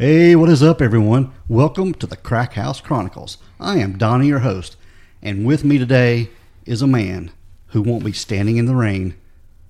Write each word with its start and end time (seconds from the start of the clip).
Hey, 0.00 0.34
what 0.34 0.48
is 0.48 0.62
up, 0.62 0.80
everyone? 0.80 1.30
Welcome 1.46 1.92
to 1.92 2.06
the 2.06 2.16
Crack 2.16 2.54
House 2.54 2.80
Chronicles. 2.80 3.36
I 3.60 3.80
am 3.80 3.98
Donnie, 3.98 4.28
your 4.28 4.38
host, 4.38 4.78
and 5.20 5.44
with 5.44 5.62
me 5.62 5.76
today 5.76 6.30
is 6.64 6.80
a 6.80 6.86
man 6.86 7.32
who 7.66 7.82
won't 7.82 8.06
be 8.06 8.14
standing 8.14 8.56
in 8.56 8.64
the 8.64 8.74
rain 8.74 9.14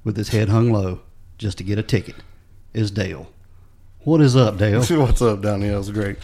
with 0.04 0.16
his 0.16 0.28
head 0.28 0.48
hung 0.48 0.70
low 0.70 1.00
just 1.36 1.58
to 1.58 1.64
get 1.64 1.80
a 1.80 1.82
ticket. 1.82 2.14
Is 2.72 2.92
Dale? 2.92 3.28
What 4.04 4.20
is 4.20 4.36
up, 4.36 4.56
Dale? 4.56 4.84
What's 5.00 5.20
up, 5.20 5.42
Donnie? 5.42 5.66
That 5.66 5.78
was 5.78 5.90
great. 5.90 6.18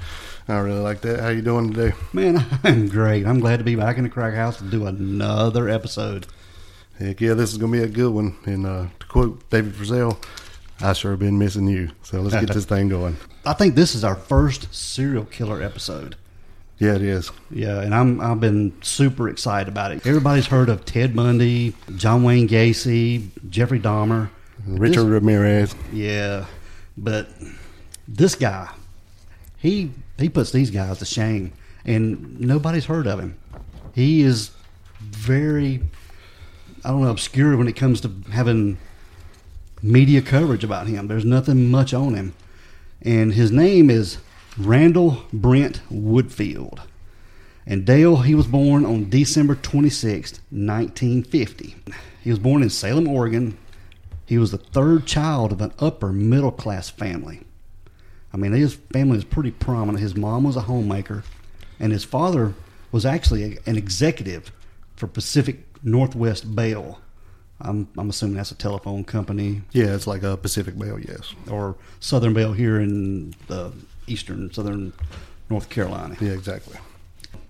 I 0.47 0.59
really 0.59 0.79
like 0.79 1.01
that. 1.01 1.19
How 1.19 1.31
you 1.31 1.43
doing 1.43 1.73
today? 1.73 1.97
Man, 2.13 2.47
I'm 2.63 2.87
great. 2.87 3.27
I'm 3.27 3.41
glad 3.41 3.59
to 3.59 3.65
be 3.65 3.75
back 3.75 3.99
in 3.99 4.05
the 4.05 4.09
Crack 4.09 4.35
House 4.35 4.59
to 4.59 4.65
do 4.71 4.87
another 4.87 5.69
episode. 5.69 6.29
Heck 7.01 7.21
yeah, 7.21 7.35
this 7.35 7.51
is 7.51 7.59
gonna 7.59 7.73
be 7.73 7.83
a 7.83 7.89
good 7.89 8.13
one. 8.13 8.37
And 8.45 8.67
uh, 8.67 8.87
to 9.01 9.07
quote 9.09 9.51
David 9.51 9.75
Frizzell, 9.75 10.25
I 10.81 10.93
sure 10.93 11.13
have 11.13 11.21
been 11.21 11.39
missing 11.39 11.67
you. 11.69 11.91
So 12.03 12.21
let's 12.21 12.35
get 12.35 12.53
this 12.55 12.65
thing 12.75 12.89
going. 12.89 13.17
I 13.45 13.53
think 13.55 13.75
this 13.75 13.95
is 13.95 14.05
our 14.05 14.15
first 14.15 14.73
serial 14.75 15.25
killer 15.25 15.63
episode. 15.63 16.17
Yeah, 16.79 16.95
it 16.95 17.03
is. 17.03 17.31
Yeah, 17.51 17.81
and 17.81 17.95
I'm 17.95 18.21
I've 18.21 18.41
been 18.41 18.75
super 18.83 19.29
excited 19.31 19.69
about 19.69 19.93
it. 19.93 20.07
Everybody's 20.07 20.47
heard 20.47 20.69
of 20.69 20.85
Ted 20.85 21.17
Bundy, 21.17 21.75
John 21.97 22.23
Wayne 22.23 22.47
Gacy, 22.47 23.29
Jeffrey 23.49 23.81
Dahmer, 23.81 24.29
Richard 24.67 25.05
This- 25.05 25.05
Ramirez. 25.05 25.75
Yeah, 25.93 26.45
but 26.99 27.29
this 28.07 28.35
guy, 28.35 28.69
he 29.57 29.91
he 30.19 30.29
puts 30.29 30.53
these 30.53 30.71
guys 30.71 30.99
to 30.99 31.07
shame, 31.07 31.53
and 31.87 32.39
nobody's 32.41 32.85
heard 32.85 33.07
of 33.07 33.21
him. 33.21 33.39
He 33.95 34.21
is 34.21 34.51
very, 35.01 35.83
I 36.85 36.91
don't 36.91 37.01
know, 37.01 37.11
obscure 37.11 37.57
when 37.57 37.69
it 37.69 37.77
comes 37.77 38.03
to 38.03 38.11
having 38.31 38.77
media 39.87 40.23
coverage 40.23 40.65
about 40.65 40.87
him. 40.87 41.07
There's 41.07 41.25
nothing 41.25 41.71
much 41.71 41.95
on 41.95 42.15
him, 42.15 42.35
and 43.03 43.35
his 43.35 43.51
name 43.51 43.91
is 43.91 44.19
Randall 44.59 45.23
Brent 45.33 45.81
Woodfield. 45.91 46.81
And 47.67 47.85
Dale, 47.85 48.19
he 48.19 48.35
was 48.35 48.47
born 48.47 48.87
on 48.87 49.11
December 49.11 49.57
26, 49.57 50.33
1950. 50.51 51.77
He 52.23 52.31
was 52.31 52.39
born 52.39 52.63
in 52.63 52.71
Salem, 52.71 53.09
Oregon. 53.09 53.59
He 54.25 54.39
was 54.39 54.53
the 54.53 54.59
third 54.59 55.07
child 55.07 55.53
of 55.53 55.61
an 55.61 55.73
upper 55.79 56.13
middle 56.13 56.53
class 56.53 56.89
family. 56.89 57.41
I 58.33 58.37
mean, 58.37 58.53
his 58.53 58.75
family 58.75 59.17
was 59.17 59.25
pretty 59.25 59.51
prominent. 59.51 60.01
His 60.01 60.17
mom 60.17 60.45
was 60.45 60.57
a 60.57 60.63
homemaker, 60.63 61.25
and 61.81 61.93
his 61.93 62.05
father 62.05 62.55
was 62.93 63.05
actually 63.05 63.59
an 63.67 63.77
executive 63.77 64.53
for 64.95 65.07
Pacific 65.07 65.67
Northwest 65.83 66.55
Bell. 66.55 67.01
I'm, 67.61 67.89
I'm 67.97 68.11
assuming 68.11 68.37
that's 68.37 68.51
a 68.51 68.55
telephone 68.55 69.03
company 69.05 69.63
Yeah, 69.73 69.95
it's 69.95 70.07
like 70.07 70.23
a 70.23 70.37
Pacific 70.37 70.79
Bell. 70.79 70.99
Yes. 70.99 71.35
or 71.51 71.77
Southern 72.01 72.35
Bell 72.35 72.53
here 72.53 72.79
in 72.81 73.35
the 73.49 73.73
eastern 74.07 74.53
southern 74.53 74.93
North 75.51 75.69
Carolina. 75.71 76.17
Yeah, 76.21 76.33
exactly. 76.33 76.77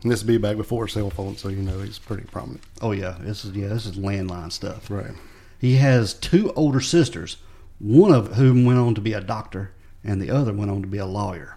And 0.03 0.13
this 0.13 0.23
would 0.23 0.29
be 0.29 0.39
back 0.39 0.57
before 0.57 0.87
cell 0.89 1.11
phones, 1.11 1.41
so 1.41 1.49
you 1.49 1.57
know 1.63 1.81
he's 1.81 1.99
pretty 1.99 2.25
prominent. 2.25 2.63
Oh 2.81 2.93
yeah, 2.93 3.17
this 3.21 3.45
is 3.45 3.53
yeah, 3.57 3.69
this 3.69 3.87
is 3.87 3.97
landline 3.97 4.53
stuff. 4.53 4.91
Right. 4.91 5.11
He 5.59 5.77
has 5.77 6.15
two 6.15 6.53
older 6.53 6.81
sisters, 6.81 7.39
one 7.79 8.13
of 8.13 8.35
whom 8.35 8.65
went 8.65 8.79
on 8.79 8.95
to 8.95 9.01
be 9.01 9.15
a 9.15 9.21
doctor, 9.21 9.73
and 10.05 10.21
the 10.23 10.31
other 10.31 10.53
went 10.53 10.71
on 10.71 10.83
to 10.83 10.89
be 10.89 10.99
a 10.99 11.07
lawyer. 11.07 11.57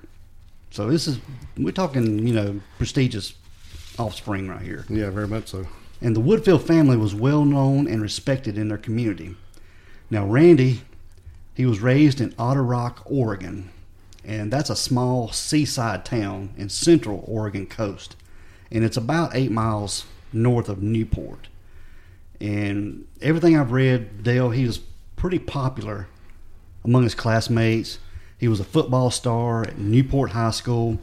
So 0.71 0.89
this 0.89 1.07
is 1.07 1.19
we're 1.57 1.71
talking, 1.71 2.25
you 2.27 2.33
know, 2.33 2.61
prestigious 2.77 3.33
offspring 3.97 4.47
right 4.47 4.61
here. 4.61 4.85
Yeah, 4.89 5.09
very 5.09 5.27
much 5.27 5.49
so. 5.49 5.67
And 6.01 6.15
the 6.15 6.21
Woodfield 6.21 6.61
family 6.61 6.95
was 6.95 7.13
well 7.13 7.43
known 7.43 7.87
and 7.87 8.01
respected 8.01 8.57
in 8.57 8.69
their 8.69 8.77
community. 8.77 9.35
Now, 10.09 10.25
Randy, 10.25 10.81
he 11.53 11.65
was 11.65 11.81
raised 11.81 12.21
in 12.21 12.33
Otter 12.39 12.63
Rock, 12.63 13.01
Oregon, 13.05 13.69
and 14.23 14.51
that's 14.51 14.69
a 14.69 14.75
small 14.75 15.31
seaside 15.31 16.05
town 16.05 16.51
in 16.57 16.69
central 16.69 17.23
Oregon 17.27 17.65
coast. 17.65 18.15
And 18.71 18.83
it's 18.83 18.97
about 18.97 19.35
eight 19.35 19.51
miles 19.51 20.05
north 20.31 20.69
of 20.69 20.81
Newport. 20.81 21.47
And 22.39 23.05
everything 23.21 23.57
I've 23.57 23.71
read, 23.71 24.23
Dale, 24.23 24.51
he 24.51 24.65
was 24.65 24.79
pretty 25.15 25.39
popular 25.39 26.07
among 26.85 27.03
his 27.03 27.15
classmates. 27.15 27.99
He 28.37 28.47
was 28.47 28.61
a 28.61 28.65
football 28.65 29.11
star 29.11 29.63
at 29.63 29.77
Newport 29.77 30.31
High 30.31 30.51
School. 30.51 30.99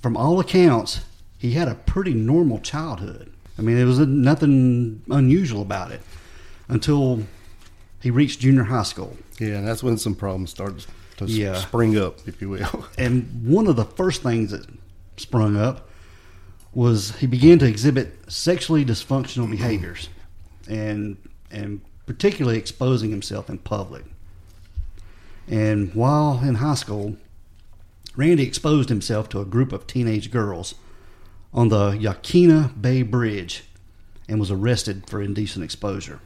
From 0.00 0.16
all 0.16 0.40
accounts, 0.40 1.00
he 1.36 1.52
had 1.52 1.68
a 1.68 1.74
pretty 1.74 2.14
normal 2.14 2.60
childhood. 2.60 3.33
I 3.58 3.62
mean, 3.62 3.76
there 3.76 3.86
was 3.86 3.98
nothing 4.00 5.02
unusual 5.10 5.62
about 5.62 5.92
it 5.92 6.00
until 6.68 7.22
he 8.00 8.10
reached 8.10 8.40
junior 8.40 8.64
high 8.64 8.82
school. 8.82 9.16
Yeah, 9.38 9.58
and 9.58 9.66
that's 9.68 9.82
when 9.82 9.96
some 9.98 10.14
problems 10.14 10.50
started 10.50 10.84
to 11.18 11.26
Yeah. 11.26 11.54
spring 11.60 11.96
up, 11.96 12.18
if 12.26 12.40
you 12.40 12.48
will. 12.50 12.86
And 12.98 13.44
one 13.46 13.66
of 13.66 13.76
the 13.76 13.84
first 13.84 14.22
things 14.22 14.50
that 14.50 14.66
sprung 15.16 15.56
up 15.56 15.88
was 16.72 17.16
he 17.18 17.26
began 17.26 17.58
to 17.60 17.66
exhibit 17.66 18.18
sexually 18.32 18.84
dysfunctional 18.84 19.48
behaviors 19.50 20.08
and 20.68 21.16
and 21.52 21.80
particularly 22.06 22.58
exposing 22.58 23.10
himself 23.10 23.48
in 23.48 23.58
public. 23.58 24.04
And 25.46 25.94
while 25.94 26.40
in 26.42 26.56
high 26.56 26.74
school, 26.74 27.16
Randy 28.16 28.42
exposed 28.44 28.88
himself 28.88 29.28
to 29.30 29.40
a 29.40 29.44
group 29.44 29.72
of 29.72 29.86
teenage 29.86 30.30
girls 30.30 30.74
on 31.54 31.68
the 31.68 31.92
Yaquina 31.92 32.70
Bay 32.80 33.02
Bridge 33.02 33.64
and 34.28 34.38
was 34.40 34.50
arrested 34.50 35.08
for 35.08 35.22
indecent 35.22 35.64
exposure. 35.64 36.20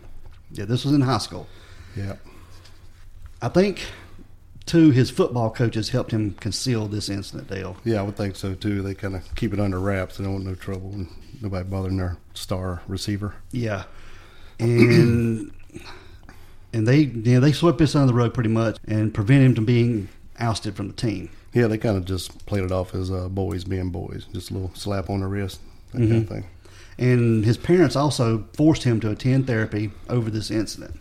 Yeah, 0.51 0.65
this 0.65 0.85
was 0.85 0.95
in 0.95 1.03
high 1.03 1.19
school. 1.19 1.47
yeah. 1.95 2.17
I 3.41 3.49
think, 3.49 3.87
too, 4.67 4.91
his 4.91 5.11
football 5.11 5.51
coaches 5.51 5.91
helped 5.91 6.11
him 6.11 6.33
conceal 6.41 6.89
this 6.89 7.09
incident, 7.09 7.49
Dale. 7.49 7.77
Yeah, 7.85 8.01
I 8.01 8.03
would 8.03 8.17
think 8.17 8.35
so 8.35 8.55
too. 8.55 8.83
They 8.83 8.95
kind 8.95 9.15
of 9.15 9.33
keep 9.37 9.53
it 9.53 9.61
under 9.61 9.79
wraps. 9.79 10.17
They 10.17 10.25
don't 10.25 10.33
want 10.33 10.47
no 10.47 10.55
trouble 10.57 10.91
and 10.93 11.09
nobody 11.41 11.69
bothering 11.69 11.99
their 11.99 12.17
star 12.35 12.83
receiver. 12.89 13.37
Yeah, 13.53 13.85
and 14.59 15.53
and 16.73 16.87
they 16.89 16.99
you 16.99 17.35
know, 17.35 17.41
they 17.41 17.53
swept 17.53 17.79
this 17.79 17.95
under 17.95 18.09
the 18.09 18.15
rug 18.15 18.35
pretty 18.35 18.51
much 18.51 18.79
and 18.89 19.15
prevent 19.15 19.45
him 19.45 19.55
from 19.55 19.65
being 19.65 20.09
ousted 20.41 20.75
from 20.75 20.89
the 20.89 20.95
team. 20.95 21.31
Yeah, 21.59 21.67
they 21.67 21.77
kind 21.77 21.97
of 21.97 22.05
just 22.05 22.47
played 22.47 22.63
it 22.63 22.71
off 22.71 22.95
as 22.95 23.11
uh, 23.11 23.29
boys 23.29 23.65
being 23.65 23.91
boys, 23.91 24.27
just 24.33 24.53
a 24.53 24.55
little 24.55 24.71
slap 24.75 25.11
on 25.11 25.21
the 25.21 25.27
wrist, 25.27 25.61
that 25.93 25.99
kind 25.99 26.23
of 26.23 26.29
thing. 26.29 26.45
And 26.99 27.45
his 27.45 27.57
parents 27.57 27.97
also 27.97 28.45
forced 28.53 28.85
him 28.85 29.01
to 29.01 29.11
attend 29.11 29.49
therapy 29.49 29.91
over 30.09 30.31
this 30.31 30.53
incident, 30.53 31.01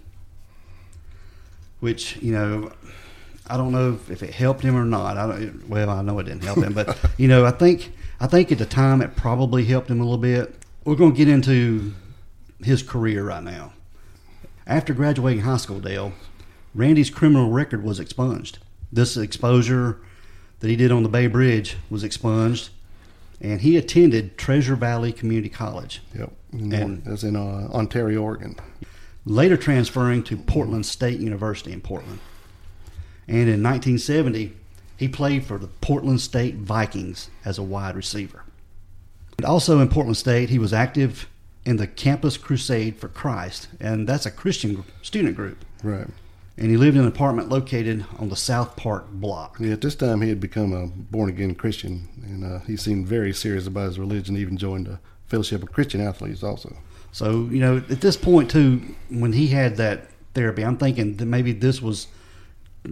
which 1.79 2.17
you 2.17 2.33
know. 2.33 2.71
I 3.49 3.55
don't 3.55 3.71
know 3.71 3.97
if 4.09 4.21
it 4.23 4.33
helped 4.33 4.61
him 4.61 4.75
or 4.75 4.83
not. 4.83 5.15
I 5.15 5.25
don't, 5.25 5.69
well, 5.69 5.89
I 5.89 6.01
know 6.01 6.19
it 6.19 6.25
didn't 6.25 6.43
help 6.43 6.57
him, 6.57 6.73
but 6.73 6.97
you 7.17 7.29
know, 7.29 7.45
I 7.45 7.51
think 7.51 7.93
I 8.19 8.27
think 8.27 8.51
at 8.51 8.57
the 8.57 8.65
time 8.65 9.01
it 9.01 9.15
probably 9.15 9.63
helped 9.63 9.89
him 9.89 10.01
a 10.01 10.03
little 10.03 10.17
bit. 10.17 10.53
We're 10.83 10.95
going 10.95 11.13
to 11.13 11.17
get 11.17 11.29
into 11.29 11.93
his 12.61 12.83
career 12.83 13.23
right 13.23 13.43
now. 13.43 13.73
After 14.65 14.93
graduating 14.93 15.43
high 15.43 15.57
school, 15.57 15.79
Dale, 15.79 16.11
Randy's 16.75 17.09
criminal 17.09 17.51
record 17.51 17.85
was 17.85 18.01
expunged. 18.01 18.59
This 18.91 19.15
exposure 19.15 20.01
that 20.59 20.69
he 20.69 20.75
did 20.75 20.91
on 20.91 21.03
the 21.03 21.09
Bay 21.09 21.27
Bridge 21.27 21.77
was 21.89 22.03
expunged, 22.03 22.69
and 23.41 23.61
he 23.61 23.77
attended 23.77 24.37
Treasure 24.37 24.75
Valley 24.75 25.11
Community 25.11 25.49
College, 25.49 26.01
Yep, 26.17 26.31
And- 26.53 27.03
that's 27.03 27.23
in 27.23 27.35
uh, 27.35 27.69
Ontario, 27.71 28.21
Oregon. 28.23 28.55
later 29.25 29.57
transferring 29.57 30.23
to 30.23 30.37
Portland 30.37 30.85
State 30.85 31.19
University 31.19 31.71
in 31.73 31.81
Portland. 31.81 32.19
And 33.27 33.49
in 33.49 33.61
1970, 33.61 34.53
he 34.95 35.07
played 35.09 35.43
for 35.45 35.57
the 35.57 35.67
Portland 35.67 36.21
State 36.21 36.55
Vikings 36.55 37.29
as 37.43 37.57
a 37.57 37.63
wide 37.63 37.95
receiver. 37.95 38.43
And 39.37 39.45
also 39.45 39.79
in 39.79 39.89
Portland 39.89 40.17
State, 40.17 40.49
he 40.49 40.57
was 40.57 40.73
active 40.73 41.27
in 41.65 41.75
the 41.75 41.85
Campus 41.85 42.37
Crusade 42.37 42.97
for 42.97 43.09
Christ, 43.09 43.67
and 43.81 44.07
that's 44.07 44.25
a 44.25 44.31
Christian 44.31 44.83
student 45.01 45.35
group. 45.35 45.63
Right. 45.83 46.07
And 46.57 46.71
he 46.71 46.77
lived 46.77 46.95
in 46.97 47.03
an 47.03 47.07
apartment 47.07 47.49
located 47.49 48.05
on 48.17 48.29
the 48.29 48.35
South 48.35 48.75
Park 48.75 49.09
block. 49.11 49.57
Yeah, 49.59 49.73
at 49.73 49.81
this 49.81 49.95
time 49.95 50.21
he 50.21 50.29
had 50.29 50.39
become 50.39 50.73
a 50.73 50.87
born 50.87 51.29
again 51.29 51.55
Christian, 51.55 52.07
and 52.23 52.43
uh, 52.43 52.59
he 52.65 52.75
seemed 52.75 53.07
very 53.07 53.33
serious 53.33 53.67
about 53.67 53.87
his 53.87 53.99
religion. 53.99 54.35
Even 54.37 54.57
joined 54.57 54.87
the 54.87 54.99
Fellowship 55.27 55.61
of 55.63 55.71
Christian 55.71 56.01
Athletes 56.01 56.43
also. 56.43 56.75
So 57.11 57.47
you 57.51 57.59
know, 57.59 57.77
at 57.77 58.01
this 58.01 58.17
point 58.17 58.49
too, 58.49 58.81
when 59.09 59.33
he 59.33 59.47
had 59.47 59.77
that 59.77 60.07
therapy, 60.33 60.63
I'm 60.63 60.77
thinking 60.77 61.17
that 61.17 61.25
maybe 61.25 61.51
this 61.51 61.81
was 61.81 62.07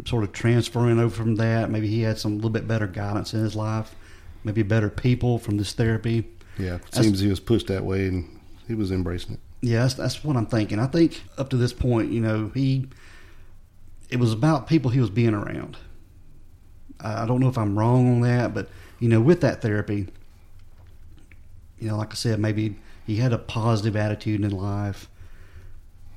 sort 0.05 0.23
of 0.23 0.31
transferring 0.33 0.99
over 0.99 1.15
from 1.15 1.35
that. 1.35 1.69
Maybe 1.69 1.87
he 1.87 2.01
had 2.01 2.17
some 2.17 2.35
little 2.35 2.49
bit 2.49 2.67
better 2.67 2.87
guidance 2.87 3.33
in 3.33 3.41
his 3.41 3.55
life, 3.55 3.95
maybe 4.43 4.61
better 4.63 4.89
people 4.89 5.39
from 5.39 5.57
this 5.57 5.73
therapy. 5.73 6.27
Yeah, 6.57 6.77
That's- 6.77 7.03
seems 7.03 7.19
he 7.19 7.29
was 7.29 7.39
pushed 7.39 7.67
that 7.67 7.83
way, 7.83 8.07
and 8.07 8.39
he 8.67 8.75
was 8.75 8.91
embracing 8.91 9.33
it. 9.35 9.39
Yeah, 9.61 9.81
that's, 9.81 9.95
that's 9.95 10.23
what 10.23 10.37
I'm 10.37 10.45
thinking. 10.45 10.79
I 10.79 10.85
think 10.87 11.23
up 11.37 11.49
to 11.49 11.57
this 11.57 11.73
point, 11.73 12.11
you 12.11 12.21
know, 12.21 12.51
he 12.53 12.87
it 14.15 14.19
was 14.19 14.31
about 14.31 14.65
people 14.65 14.91
he 14.91 15.01
was 15.01 15.09
being 15.09 15.33
around. 15.33 15.75
I 17.01 17.25
don't 17.25 17.41
know 17.41 17.49
if 17.49 17.57
I'm 17.57 17.77
wrong 17.77 18.15
on 18.15 18.21
that, 18.21 18.53
but 18.53 18.69
you 19.01 19.09
know, 19.09 19.19
with 19.19 19.41
that 19.41 19.61
therapy, 19.61 20.07
you 21.79 21.89
know, 21.89 21.97
like 21.97 22.13
I 22.13 22.15
said, 22.15 22.39
maybe 22.39 22.77
he 23.05 23.17
had 23.17 23.33
a 23.33 23.37
positive 23.37 23.97
attitude 23.97 24.41
in 24.41 24.51
life, 24.51 25.09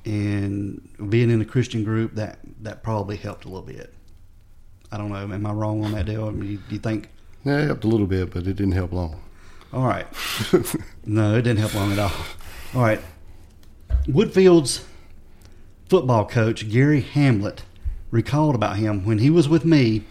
and 0.05 0.87
being 1.09 1.29
in 1.29 1.41
a 1.41 1.45
Christian 1.45 1.83
group 1.83 2.15
that 2.15 2.39
that 2.61 2.83
probably 2.83 3.17
helped 3.17 3.43
a 3.43 3.49
little 3.49 3.67
bit. 3.67 3.93
I 4.93 4.97
don't 4.97 5.09
know. 5.09 5.17
Am 5.17 5.45
I 5.45 5.51
wrong 5.51 5.83
on 5.83 5.91
that, 5.91 6.05
Dale? 6.05 6.29
I 6.29 6.31
mean, 6.31 6.63
do 6.69 6.75
you 6.75 6.79
think? 6.79 7.09
Yeah, 7.43 7.63
it 7.63 7.65
helped 7.65 7.83
a 7.83 7.87
little 7.87 8.07
bit, 8.07 8.31
but 8.31 8.43
it 8.43 8.53
didn't 8.53 8.71
help 8.71 8.93
long. 8.93 9.21
All 9.73 9.85
right. 9.85 10.07
no, 11.05 11.35
it 11.35 11.41
didn't 11.41 11.59
help 11.59 11.75
long 11.75 11.91
at 11.91 11.99
all. 11.99 12.13
All 12.73 12.81
right. 12.81 13.01
Woodfield's 14.07 14.85
football 15.89 16.25
coach, 16.25 16.69
Gary 16.69 17.01
Hamlet, 17.01 17.63
recalled 18.11 18.55
about 18.55 18.77
him 18.77 19.05
when 19.05 19.19
he 19.19 19.29
was 19.29 19.47
with 19.47 19.65
me, 19.65 20.03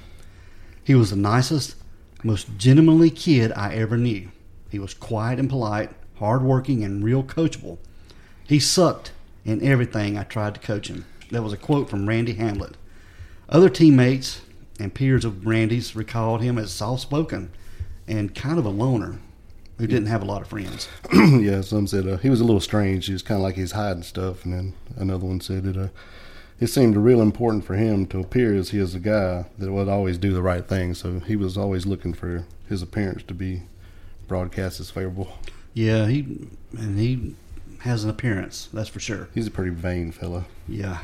he 0.85 0.95
was 0.95 1.11
the 1.11 1.17
nicest, 1.17 1.77
most 2.23 2.56
gentlemanly 2.56 3.11
kid 3.11 3.53
I 3.55 3.75
ever 3.75 3.97
knew. 3.97 4.31
He 4.71 4.79
was 4.79 4.95
quiet 4.95 5.39
and 5.39 5.49
polite, 5.49 5.91
hardworking, 6.17 6.85
and 6.85 7.05
real 7.05 7.23
coachable. 7.23 7.79
He 8.47 8.59
sucked 8.59 9.12
in 9.45 9.62
everything 9.62 10.17
I 10.17 10.25
tried 10.25 10.55
to 10.55 10.61
coach 10.61 10.89
him. 10.89 11.05
That 11.31 11.43
was 11.43 11.53
a 11.53 11.59
quote 11.59 11.91
from 11.91 12.09
Randy 12.09 12.35
Hamlet. 12.35 12.77
Other 13.49 13.69
teammates 13.69 14.43
and 14.79 14.95
peers 14.95 15.25
of 15.25 15.47
Randy's 15.47 15.97
recalled 15.97 16.41
him 16.41 16.59
as 16.59 16.73
soft 16.73 17.03
spoken 17.03 17.50
and 18.06 18.35
kind 18.35 18.59
of 18.59 18.65
a 18.65 18.71
loner 18.71 19.19
who 19.79 19.87
didn't 19.87 20.06
have 20.06 20.23
a 20.23 20.27
lot 20.27 20.43
of 20.43 20.49
friends. 20.49 20.89
yeah, 21.12 21.61
some 21.61 21.87
said 21.87 22.06
uh, 22.06 22.17
he 22.17 22.31
was 22.31 22.41
a 22.41 22.45
little 22.45 22.61
strange. 22.61 23.06
He 23.06 23.12
was 23.12 23.23
kind 23.23 23.39
of 23.39 23.43
like 23.43 23.55
he's 23.55 23.73
hiding 23.73 24.03
stuff, 24.03 24.45
and 24.45 24.53
then 24.53 24.75
another 24.97 25.25
one 25.27 25.41
said 25.41 25.65
that 25.65 25.77
Uh, 25.77 25.89
it 26.61 26.67
seemed 26.67 26.97
real 26.97 27.21
important 27.21 27.65
for 27.65 27.75
him 27.75 28.07
to 28.07 28.19
appear 28.19 28.55
as 28.55 28.71
he 28.71 28.79
is 28.79 28.95
a 28.95 29.01
guy 29.01 29.47
that 29.59 29.73
would 29.73 29.89
always 29.89 30.19
do 30.19 30.33
the 30.33 30.43
right 30.43 30.67
thing. 30.67 30.95
So 30.95 31.21
he 31.21 31.37
was 31.37 31.57
always 31.57 31.87
looking 31.87 32.15
for 32.15 32.47
his 32.69 32.83
appearance 32.83 33.23
to 33.25 33.35
be 33.35 33.63
broadcast 34.27 34.81
as 34.81 34.91
favorable. 34.91 35.39
Yeah, 35.73 36.07
he 36.07 36.49
and 36.77 36.99
he 36.99 37.35
has 37.81 38.03
an 38.03 38.11
appearance, 38.11 38.69
that's 38.73 38.89
for 38.89 39.01
sure. 39.01 39.29
He's 39.35 39.47
a 39.47 39.51
pretty 39.53 39.71
vain 39.71 40.11
fella. 40.11 40.47
Yeah. 40.67 40.99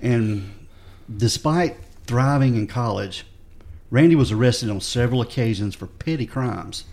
And 0.00 0.66
despite 1.14 1.76
thriving 2.06 2.56
in 2.56 2.66
college, 2.66 3.24
Randy 3.90 4.16
was 4.16 4.32
arrested 4.32 4.68
on 4.68 4.80
several 4.80 5.20
occasions 5.20 5.74
for 5.76 5.86
petty 5.86 6.26
crimes. 6.26 6.84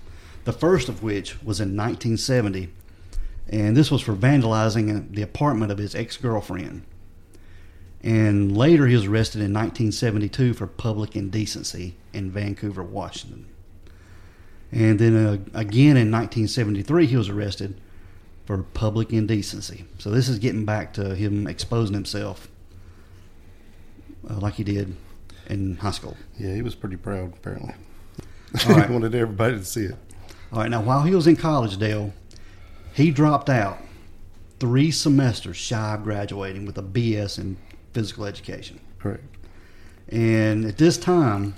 The 0.43 0.53
first 0.53 0.89
of 0.89 1.01
which 1.01 1.41
was 1.41 1.59
in 1.59 1.75
1970, 1.75 2.69
and 3.49 3.75
this 3.75 3.89
was 3.89 4.01
for 4.01 4.13
vandalizing 4.13 5.13
the 5.15 5.21
apartment 5.21 5.71
of 5.71 5.77
his 5.77 5.95
ex 5.95 6.17
girlfriend. 6.17 6.83
And 8.03 8.55
later 8.55 8.87
he 8.87 8.95
was 8.95 9.05
arrested 9.05 9.39
in 9.39 9.53
1972 9.53 10.53
for 10.53 10.67
public 10.67 11.15
indecency 11.15 11.95
in 12.11 12.31
Vancouver, 12.31 12.83
Washington. 12.83 13.47
And 14.71 14.99
then 14.99 15.15
uh, 15.15 15.31
again 15.53 15.95
in 15.95 16.11
1973 16.11 17.05
he 17.05 17.15
was 17.15 17.29
arrested 17.29 17.79
for 18.45 18.57
public 18.57 19.13
indecency. 19.13 19.85
So 19.99 20.09
this 20.09 20.27
is 20.27 20.39
getting 20.39 20.65
back 20.65 20.93
to 20.93 21.15
him 21.15 21.47
exposing 21.47 21.93
himself 21.93 22.49
uh, 24.29 24.35
like 24.35 24.55
he 24.55 24.63
did 24.63 24.95
in 25.47 25.77
high 25.77 25.91
school. 25.91 26.17
Yeah, 26.37 26.53
he 26.53 26.61
was 26.61 26.75
pretty 26.75 26.97
proud, 26.97 27.33
apparently. 27.33 27.73
All 28.67 28.75
right. 28.75 28.87
he 28.87 28.93
wanted 28.93 29.15
everybody 29.15 29.57
to 29.57 29.65
see 29.65 29.85
it. 29.85 29.95
All 30.51 30.59
right, 30.59 30.69
now 30.69 30.81
while 30.81 31.03
he 31.03 31.15
was 31.15 31.27
in 31.27 31.35
college, 31.35 31.77
Dale, 31.77 32.13
he 32.93 33.11
dropped 33.11 33.49
out 33.49 33.79
three 34.59 34.91
semesters 34.91 35.57
shy 35.57 35.95
of 35.95 36.03
graduating 36.03 36.65
with 36.65 36.77
a 36.77 36.83
BS 36.83 37.39
in 37.39 37.57
physical 37.93 38.25
education. 38.25 38.79
Correct. 38.99 39.23
And 40.09 40.65
at 40.65 40.77
this 40.77 40.97
time, 40.97 41.55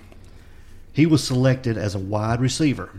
he 0.94 1.06
was 1.06 1.24
selected 1.24 1.78
as 1.78 1.96
a 1.96 2.00
wide 2.00 2.40
receiver 2.40 2.90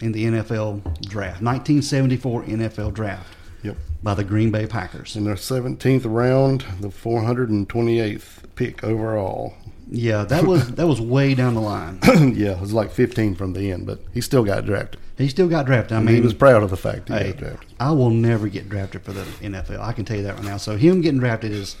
in 0.00 0.12
the 0.12 0.24
NFL 0.24 0.82
draft, 1.08 1.42
1974 1.42 2.44
NFL 2.44 2.94
draft 2.94 3.36
Yep. 3.62 3.76
by 4.02 4.14
the 4.14 4.24
Green 4.24 4.50
Bay 4.50 4.66
Packers. 4.66 5.16
In 5.16 5.24
the 5.24 5.32
17th 5.32 6.02
round, 6.06 6.64
the 6.80 6.88
428th 6.88 8.54
pick 8.54 8.82
overall. 8.82 9.54
Yeah, 9.92 10.24
that 10.24 10.44
was 10.44 10.72
that 10.72 10.86
was 10.86 11.00
way 11.00 11.34
down 11.34 11.54
the 11.54 11.60
line. 11.60 11.98
yeah, 12.36 12.52
it 12.52 12.60
was 12.60 12.72
like 12.72 12.92
15 12.92 13.34
from 13.34 13.52
the 13.54 13.72
end, 13.72 13.86
but 13.86 14.00
he 14.14 14.20
still 14.20 14.44
got 14.44 14.64
drafted. 14.64 15.00
He 15.18 15.28
still 15.28 15.48
got 15.48 15.66
drafted. 15.66 15.96
I 15.96 16.00
mean, 16.00 16.14
he 16.14 16.20
was 16.20 16.32
proud 16.32 16.62
of 16.62 16.70
the 16.70 16.76
fact 16.76 17.08
he 17.08 17.14
Hey, 17.14 17.32
got 17.32 17.38
drafted. 17.38 17.74
I 17.80 17.90
will 17.90 18.10
never 18.10 18.48
get 18.48 18.68
drafted 18.68 19.02
for 19.02 19.12
the 19.12 19.22
NFL. 19.22 19.80
I 19.80 19.92
can 19.92 20.04
tell 20.04 20.16
you 20.16 20.22
that 20.22 20.36
right 20.36 20.44
now. 20.44 20.56
So 20.58 20.76
him 20.76 21.00
getting 21.00 21.18
drafted 21.18 21.50
is, 21.50 21.76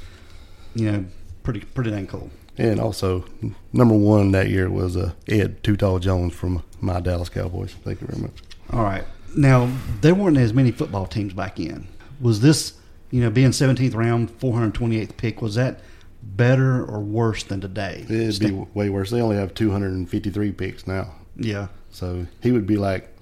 you 0.74 0.90
know, 0.90 1.04
pretty 1.44 1.60
pretty 1.60 1.90
dang 1.90 2.08
cool. 2.08 2.30
And 2.58 2.80
also, 2.80 3.24
number 3.72 3.94
one 3.94 4.32
that 4.32 4.48
year 4.50 4.68
was 4.68 4.96
uh, 4.96 5.12
Ed 5.28 5.62
Too 5.62 5.76
Tall 5.76 5.98
Jones 6.00 6.34
from 6.34 6.62
my 6.80 7.00
Dallas 7.00 7.28
Cowboys. 7.28 7.74
Thank 7.84 8.00
you 8.00 8.08
very 8.08 8.20
much. 8.20 8.42
All 8.72 8.82
right. 8.82 9.04
Now 9.36 9.70
there 10.00 10.14
weren't 10.16 10.36
as 10.36 10.52
many 10.52 10.72
football 10.72 11.06
teams 11.06 11.32
back 11.32 11.60
in. 11.60 11.86
Was 12.20 12.40
this, 12.40 12.74
you 13.12 13.20
know, 13.22 13.30
being 13.30 13.50
17th 13.50 13.94
round, 13.94 14.36
428th 14.40 15.16
pick, 15.16 15.40
was 15.40 15.54
that 15.54 15.80
better 16.22 16.84
or 16.84 17.00
worse 17.00 17.42
than 17.44 17.60
today? 17.60 18.04
It'd 18.08 18.38
be 18.40 18.50
way 18.74 18.88
worse. 18.90 19.10
They 19.10 19.20
only 19.20 19.36
have 19.36 19.54
253 19.54 20.52
picks 20.52 20.86
now. 20.86 21.14
yeah. 21.36 21.68
So 21.92 22.26
he 22.40 22.52
would 22.52 22.66
be 22.66 22.76
like 22.76 23.12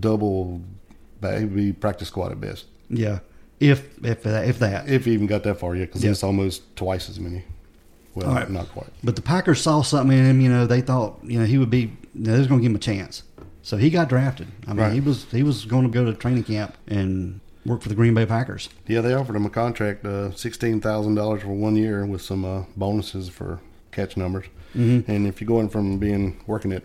double, 0.00 0.62
he'd 1.22 1.54
be 1.54 1.72
practice 1.72 2.08
squad 2.08 2.32
at 2.32 2.40
best. 2.40 2.66
Yeah. 2.88 3.20
If 3.60 3.88
if 4.04 4.22
that 4.24 4.48
if 4.48 4.58
that. 4.60 4.88
If 4.88 5.04
he 5.06 5.12
even 5.12 5.26
got 5.26 5.42
that 5.44 5.58
far 5.58 5.74
yet, 5.74 5.86
because 5.88 6.04
Yeah. 6.04 6.10
it's 6.10 6.22
almost 6.22 6.74
twice 6.76 7.08
as 7.08 7.18
many. 7.18 7.44
Well, 8.14 8.28
right. 8.32 8.50
not 8.50 8.68
quite. 8.70 8.88
But 9.04 9.16
the 9.16 9.22
Packers 9.22 9.60
saw 9.60 9.82
something 9.82 10.16
in 10.16 10.24
him. 10.24 10.40
You 10.40 10.50
know, 10.50 10.66
they 10.66 10.80
thought 10.80 11.18
you 11.22 11.38
know 11.38 11.44
he 11.46 11.58
would 11.58 11.70
be. 11.70 11.92
You 12.14 12.22
know, 12.22 12.32
they 12.32 12.38
was 12.38 12.46
going 12.46 12.60
to 12.60 12.62
give 12.62 12.70
him 12.70 12.76
a 12.76 12.78
chance. 12.78 13.22
So 13.62 13.76
he 13.76 13.90
got 13.90 14.08
drafted. 14.08 14.48
I 14.66 14.70
mean, 14.70 14.78
Right. 14.78 14.92
he 14.92 15.00
was 15.00 15.24
he 15.30 15.42
was 15.42 15.64
going 15.64 15.82
to 15.84 15.88
go 15.90 16.04
to 16.04 16.12
training 16.14 16.44
camp 16.44 16.76
and 16.86 17.40
work 17.66 17.82
for 17.82 17.88
the 17.88 17.94
Green 17.94 18.14
Bay 18.14 18.26
Packers. 18.26 18.68
Yeah, 18.86 19.00
they 19.00 19.14
offered 19.14 19.36
him 19.36 19.46
a 19.46 19.50
contract, 19.50 20.04
uh, 20.04 20.32
sixteen 20.32 20.80
thousand 20.80 21.14
dollars 21.14 21.42
for 21.42 21.48
one 21.48 21.76
year 21.76 22.04
with 22.06 22.22
some 22.22 22.44
uh, 22.44 22.64
bonuses 22.76 23.28
for 23.28 23.60
catch 23.92 24.16
numbers. 24.16 24.46
Mm-hmm. 24.74 25.10
And 25.10 25.26
if 25.26 25.40
you're 25.40 25.48
going 25.48 25.68
from 25.68 25.98
being 25.98 26.40
working 26.46 26.72
at 26.72 26.82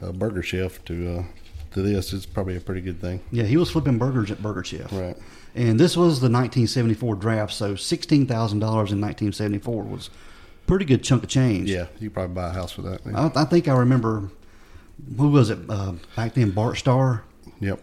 a 0.00 0.12
burger 0.12 0.42
chef 0.42 0.84
to 0.86 1.18
uh, 1.18 1.24
to 1.72 1.82
this, 1.82 2.12
it's 2.12 2.26
probably 2.26 2.56
a 2.56 2.60
pretty 2.60 2.80
good 2.80 3.00
thing. 3.00 3.20
Yeah, 3.30 3.44
he 3.44 3.56
was 3.56 3.70
flipping 3.70 3.98
burgers 3.98 4.30
at 4.30 4.42
Burger 4.42 4.64
Chef. 4.64 4.92
Right. 4.92 5.16
And 5.54 5.78
this 5.78 5.96
was 5.96 6.20
the 6.20 6.26
1974 6.30 7.14
draft, 7.16 7.52
so 7.52 7.74
sixteen 7.76 8.26
thousand 8.26 8.60
dollars 8.60 8.92
in 8.92 9.00
1974 9.00 9.82
was 9.84 10.08
a 10.08 10.66
pretty 10.66 10.84
good 10.84 11.02
chunk 11.02 11.22
of 11.22 11.28
change. 11.28 11.70
Yeah, 11.70 11.86
you 11.98 12.10
probably 12.10 12.34
buy 12.34 12.48
a 12.48 12.52
house 12.52 12.72
for 12.72 12.82
that. 12.82 13.00
I, 13.06 13.30
I 13.34 13.44
think 13.44 13.68
I 13.68 13.74
remember. 13.74 14.30
Who 15.16 15.28
was 15.28 15.48
it 15.48 15.58
uh, 15.68 15.92
back 16.16 16.34
then? 16.34 16.50
Bart 16.50 16.76
Starr. 16.76 17.22
Yep. 17.60 17.80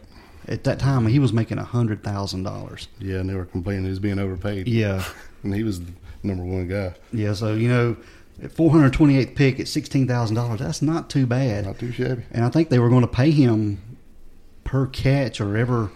At 0.47 0.63
that 0.65 0.77
time, 0.79 1.07
he 1.07 1.19
was 1.19 1.33
making 1.33 1.57
a 1.57 1.63
hundred 1.63 2.03
thousand 2.03 2.43
dollars. 2.43 2.87
Yeah, 2.99 3.17
and 3.19 3.29
they 3.29 3.33
were 3.35 3.45
complaining 3.45 3.83
he 3.85 3.89
was 3.89 3.99
being 3.99 4.19
overpaid. 4.19 4.67
Yeah, 4.67 5.03
And 5.43 5.53
he 5.55 5.63
was 5.63 5.79
the 5.81 5.91
number 6.23 6.43
one 6.43 6.67
guy. 6.67 6.93
yeah. 7.11 7.33
So 7.33 7.53
you 7.53 7.67
know, 7.67 7.95
at 8.43 8.51
428th 8.51 9.35
pick 9.35 9.59
at 9.59 9.67
sixteen 9.67 10.07
thousand 10.07 10.35
dollars, 10.35 10.59
that's 10.59 10.81
not 10.81 11.09
too 11.09 11.25
bad. 11.25 11.65
Not 11.65 11.79
too 11.79 11.91
shabby. 11.91 12.23
And 12.31 12.43
I 12.45 12.49
think 12.49 12.69
they 12.69 12.79
were 12.79 12.89
going 12.89 13.01
to 13.01 13.07
pay 13.07 13.31
him 13.31 13.79
per 14.63 14.87
catch 14.87 15.39
or 15.41 15.55
ever. 15.57 15.91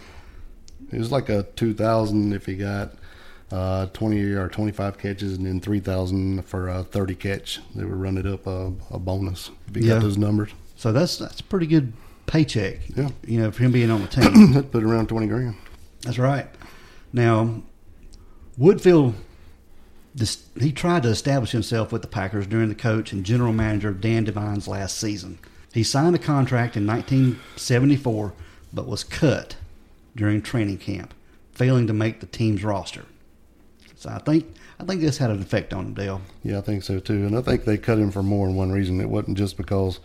It 0.91 0.97
was 0.97 1.11
like 1.11 1.29
a 1.29 1.43
two 1.55 1.73
thousand 1.75 2.33
if 2.33 2.45
he 2.47 2.55
got 2.55 2.93
uh, 3.51 3.85
twenty 3.87 4.21
or 4.33 4.47
twenty 4.47 4.71
five 4.71 4.97
catches, 4.97 5.37
and 5.37 5.45
then 5.45 5.59
three 5.59 5.79
thousand 5.79 6.43
for 6.45 6.67
a 6.69 6.83
thirty 6.83 7.13
catch. 7.15 7.59
They 7.75 7.83
were 7.85 7.95
running 7.95 8.25
up 8.25 8.47
a, 8.47 8.73
a 8.89 8.97
bonus 8.97 9.51
if 9.67 9.75
he 9.75 9.81
Yeah. 9.87 9.95
got 9.95 10.01
those 10.01 10.17
numbers. 10.17 10.49
So 10.75 10.91
that's 10.91 11.17
that's 11.17 11.41
pretty 11.41 11.67
good 11.67 11.93
paycheck. 12.29 12.77
Yeah. 12.95 13.09
You 13.25 13.41
know, 13.41 13.51
for 13.51 13.63
him 13.63 13.71
being 13.71 13.91
on 13.91 14.01
the 14.01 14.07
team. 14.07 14.53
That 14.53 14.71
put 14.71 14.83
around 14.83 15.09
twenty 15.09 15.27
grand. 15.27 15.55
That's 16.01 16.19
right. 16.19 16.47
Now, 17.11 17.61
Woodfield, 18.57 19.15
this, 20.13 20.45
he 20.59 20.71
tried 20.71 21.03
to 21.03 21.09
establish 21.09 21.51
himself 21.51 21.91
with 21.91 22.01
the 22.01 22.07
Packers 22.07 22.47
during 22.47 22.69
the 22.69 22.75
coach 22.75 23.11
and 23.11 23.25
general 23.25 23.51
manager 23.51 23.91
Dan 23.91 24.23
Devine's 24.23 24.67
last 24.67 24.97
season. 24.97 25.39
He 25.73 25.83
signed 25.83 26.15
a 26.15 26.19
contract 26.19 26.77
in 26.77 26.85
1974, 26.85 28.33
but 28.71 28.87
was 28.87 29.03
cut 29.03 29.55
during 30.15 30.41
training 30.41 30.77
camp, 30.77 31.13
failing 31.51 31.87
to 31.87 31.93
make 31.93 32.19
the 32.19 32.25
team's 32.27 32.63
roster. 32.63 33.05
So 33.95 34.09
I 34.09 34.19
think 34.19 34.45
I 34.79 34.85
think 34.85 35.01
this 35.01 35.17
had 35.17 35.29
an 35.29 35.41
effect 35.41 35.73
on 35.73 35.87
him, 35.87 35.93
Dale. 35.93 36.21
Yeah, 36.43 36.59
I 36.59 36.61
think 36.61 36.83
so 36.83 36.99
too. 36.99 37.25
And 37.25 37.35
I 37.35 37.41
think 37.41 37.65
they 37.65 37.77
cut 37.77 37.97
him 37.97 38.11
for 38.11 38.23
more 38.23 38.47
than 38.47 38.55
one 38.55 38.71
reason. 38.71 39.01
It 39.01 39.09
wasn't 39.09 39.37
just 39.37 39.57
because 39.57 39.99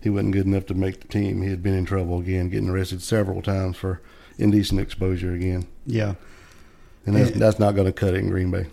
he 0.00 0.10
wasn't 0.10 0.32
good 0.32 0.46
enough 0.46 0.66
to 0.66 0.74
make 0.74 1.00
the 1.00 1.08
team. 1.08 1.42
He 1.42 1.50
had 1.50 1.62
been 1.62 1.74
in 1.74 1.84
trouble 1.84 2.20
again, 2.20 2.48
getting 2.50 2.68
arrested 2.68 3.02
several 3.02 3.42
times 3.42 3.76
for 3.76 4.00
indecent 4.38 4.80
exposure 4.80 5.32
again. 5.34 5.66
Yeah. 5.86 6.14
And 7.06 7.16
that's, 7.16 7.30
Yeah. 7.30 7.38
that's 7.38 7.58
not 7.58 7.74
going 7.74 7.86
to 7.86 7.92
cut 7.92 8.14
it 8.14 8.18
in 8.18 8.28
Green 8.30 8.50
Bay. 8.50 8.66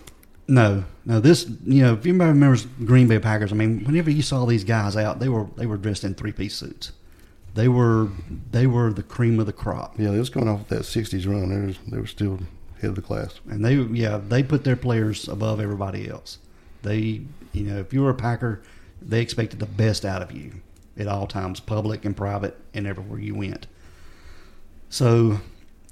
No, 0.47 0.83
no. 1.05 1.19
This, 1.19 1.47
you 1.65 1.81
know, 1.81 1.93
if 1.93 2.05
anybody 2.05 2.29
remembers 2.31 2.67
Green 2.85 3.07
Bay 3.07 3.17
Packers, 3.17 3.51
I 3.51 3.55
mean, 3.55 3.83
whenever 3.83 4.11
you 4.11 4.21
saw 4.21 4.45
these 4.45 4.63
guys 4.63 4.95
out, 4.95 5.19
they 5.19 5.29
were 5.29 5.47
they 5.55 5.65
were 5.65 5.77
dressed 5.77 6.03
in 6.03 6.13
three 6.13 6.31
piece 6.31 6.53
suits. 6.55 6.91
They 7.55 7.67
were 7.67 8.09
they 8.51 8.67
were 8.67 8.93
the 8.93 9.01
cream 9.01 9.39
of 9.39 9.45
the 9.47 9.53
crop, 9.53 9.95
Yeah, 9.97 10.11
they 10.11 10.19
was 10.19 10.29
going 10.29 10.47
off 10.47 10.67
that 10.67 10.81
'60s 10.81 11.25
run. 11.27 11.49
They 11.49 11.65
was 11.65 11.77
they 11.87 11.97
were 11.97 12.05
still 12.05 12.37
head 12.81 12.89
of 12.91 12.95
the 12.95 13.01
class. 13.01 13.39
and 13.49 13.65
they 13.65 13.75
yeah 13.75 14.19
they 14.27 14.43
put 14.43 14.63
their 14.65 14.75
players 14.75 15.27
above 15.27 15.59
everybody 15.59 16.07
else. 16.09 16.37
They, 16.83 17.21
you 17.53 17.63
know, 17.63 17.77
if 17.79 17.91
you 17.93 18.01
were 18.03 18.11
a 18.11 18.13
Packer, 18.15 18.61
they 19.01 19.21
expected 19.21 19.59
the 19.59 19.65
best 19.65 20.05
out 20.05 20.21
of 20.21 20.31
you 20.31 20.51
at 20.97 21.07
all 21.07 21.27
times, 21.27 21.59
public 21.59 22.05
and 22.05 22.15
private, 22.15 22.57
and 22.73 22.87
everywhere 22.87 23.19
you 23.19 23.35
went. 23.35 23.67
So, 24.89 25.39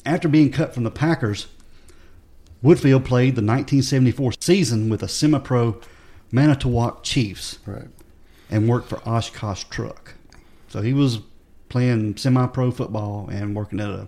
after 0.05 0.27
being 0.27 0.51
cut 0.51 0.74
from 0.74 0.83
the 0.83 0.91
Packers, 0.91 1.48
Woodfield 2.63 3.03
played 3.03 3.36
the 3.36 3.41
1974 3.41 4.33
season 4.39 4.89
with 4.89 5.01
the 5.01 5.07
semi-pro 5.07 5.79
Manitowoc 6.31 7.03
Chiefs. 7.03 7.60
Right. 7.65 7.88
and 8.50 8.69
worked 8.69 8.88
for 8.89 9.00
Oshkosh 9.07 9.65
Truck. 9.65 10.13
So 10.69 10.81
he 10.81 10.93
was 10.93 11.19
playing 11.69 12.17
semi-pro 12.17 12.72
football 12.72 13.27
and 13.31 13.55
working 13.55 13.79
at 13.79 13.89
a. 13.89 14.07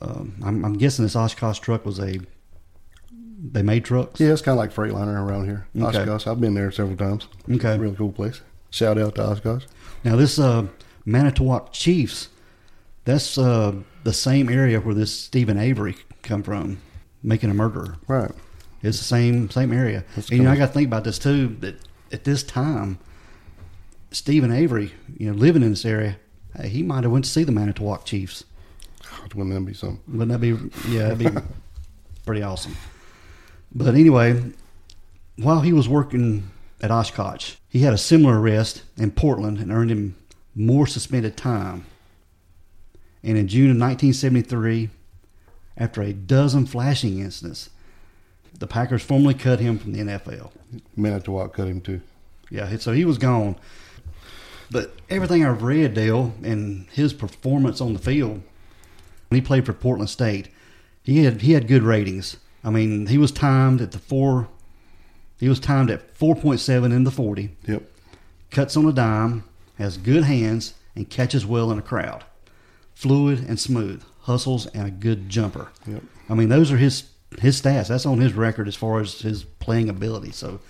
Um, 0.00 0.36
I'm, 0.44 0.64
I'm 0.64 0.74
guessing 0.74 1.04
this 1.04 1.16
Oshkosh 1.16 1.58
Truck 1.58 1.84
was 1.84 1.98
a. 1.98 2.20
They 3.52 3.62
made 3.62 3.84
trucks. 3.84 4.20
Yeah, 4.20 4.32
it's 4.32 4.42
kind 4.42 4.58
of 4.58 4.58
like 4.58 4.72
Freightliner 4.74 5.20
around 5.20 5.46
here. 5.46 5.66
Okay. 5.78 5.98
Oshkosh. 6.02 6.26
I've 6.26 6.40
been 6.40 6.54
there 6.54 6.70
several 6.70 6.96
times. 6.96 7.28
Okay. 7.50 7.76
Really 7.78 7.96
cool 7.96 8.12
place. 8.12 8.40
Shout 8.70 8.98
out 8.98 9.14
to 9.16 9.22
Oshkosh. 9.22 9.64
Now 10.04 10.16
this 10.16 10.38
uh, 10.38 10.66
Manitowoc 11.04 11.72
Chiefs, 11.72 12.28
that's 13.04 13.38
uh, 13.38 13.74
the 14.04 14.12
same 14.12 14.48
area 14.48 14.80
where 14.80 14.94
this 14.94 15.12
Steven 15.18 15.58
Avery 15.58 15.96
come 16.22 16.42
from, 16.42 16.80
making 17.22 17.50
a 17.50 17.54
murderer. 17.54 17.96
Right. 18.08 18.30
It's 18.82 18.98
the 18.98 19.04
same 19.04 19.50
same 19.50 19.72
area. 19.72 20.04
That's 20.14 20.28
and 20.28 20.38
you 20.38 20.44
know, 20.44 20.50
I 20.50 20.56
got 20.56 20.66
to 20.66 20.72
think 20.72 20.86
about 20.86 21.04
this 21.04 21.18
too. 21.18 21.48
That 21.60 21.76
at 22.12 22.24
this 22.24 22.42
time, 22.42 22.98
Steven 24.10 24.52
Avery, 24.52 24.92
you 25.16 25.30
know, 25.30 25.36
living 25.36 25.62
in 25.62 25.70
this 25.70 25.84
area, 25.84 26.16
he 26.64 26.82
might 26.82 27.04
have 27.04 27.12
went 27.12 27.24
to 27.24 27.30
see 27.30 27.44
the 27.44 27.52
Manitowoc 27.52 28.04
Chiefs. 28.04 28.44
Wouldn't 29.34 29.54
that 29.54 29.60
be 29.60 29.74
something? 29.74 30.00
Wouldn't 30.08 30.30
that 30.30 30.38
be? 30.38 30.48
Yeah, 30.90 31.08
that'd 31.08 31.18
be 31.18 31.28
pretty 32.26 32.42
awesome. 32.42 32.76
But 33.74 33.94
anyway, 33.94 34.42
while 35.36 35.60
he 35.60 35.72
was 35.72 35.88
working 35.88 36.50
at 36.80 36.90
Oshkosh, 36.90 37.56
he 37.76 37.82
had 37.82 37.92
a 37.92 37.98
similar 37.98 38.40
arrest 38.40 38.82
in 38.96 39.10
Portland 39.10 39.58
and 39.58 39.70
earned 39.70 39.90
him 39.90 40.16
more 40.54 40.86
suspended 40.86 41.36
time. 41.36 41.84
And 43.22 43.36
in 43.36 43.48
June 43.48 43.64
of 43.64 43.76
1973, 43.76 44.88
after 45.76 46.00
a 46.00 46.14
dozen 46.14 46.64
flashing 46.64 47.18
incidents, 47.18 47.68
the 48.58 48.66
Packers 48.66 49.02
formally 49.02 49.34
cut 49.34 49.60
him 49.60 49.78
from 49.78 49.92
the 49.92 50.00
NFL. 50.00 50.52
Manitowoc 50.96 51.52
cut 51.52 51.68
him 51.68 51.82
too. 51.82 52.00
Yeah, 52.48 52.78
so 52.78 52.92
he 52.92 53.04
was 53.04 53.18
gone. 53.18 53.56
But 54.70 54.94
everything 55.10 55.44
I've 55.44 55.62
read, 55.62 55.92
Dale, 55.92 56.32
and 56.42 56.86
his 56.92 57.12
performance 57.12 57.82
on 57.82 57.92
the 57.92 57.98
field 57.98 58.40
when 59.28 59.38
he 59.38 59.46
played 59.46 59.66
for 59.66 59.74
Portland 59.74 60.08
State, 60.08 60.48
he 61.02 61.24
had 61.24 61.42
he 61.42 61.52
had 61.52 61.68
good 61.68 61.82
ratings. 61.82 62.38
I 62.64 62.70
mean, 62.70 63.08
he 63.08 63.18
was 63.18 63.32
timed 63.32 63.82
at 63.82 63.92
the 63.92 63.98
four. 63.98 64.48
He 65.38 65.48
was 65.48 65.60
timed 65.60 65.90
at 65.90 66.14
four 66.16 66.34
point 66.34 66.60
seven 66.60 66.92
in 66.92 67.04
the 67.04 67.10
forty. 67.10 67.56
Yep. 67.66 67.82
Cuts 68.50 68.76
on 68.76 68.86
a 68.86 68.92
dime, 68.92 69.44
has 69.78 69.98
good 69.98 70.24
hands, 70.24 70.74
and 70.94 71.08
catches 71.08 71.44
well 71.44 71.70
in 71.70 71.78
a 71.78 71.82
crowd. 71.82 72.24
Fluid 72.94 73.40
and 73.40 73.60
smooth, 73.60 74.02
hustles 74.20 74.66
and 74.66 74.86
a 74.86 74.90
good 74.90 75.28
jumper. 75.28 75.68
Yep. 75.86 76.02
I 76.28 76.34
mean, 76.34 76.48
those 76.48 76.72
are 76.72 76.78
his 76.78 77.04
his 77.38 77.60
stats. 77.60 77.88
That's 77.88 78.06
on 78.06 78.18
his 78.18 78.32
record 78.32 78.68
as 78.68 78.76
far 78.76 79.00
as 79.00 79.20
his 79.20 79.44
playing 79.44 79.88
ability. 79.88 80.32
So, 80.32 80.60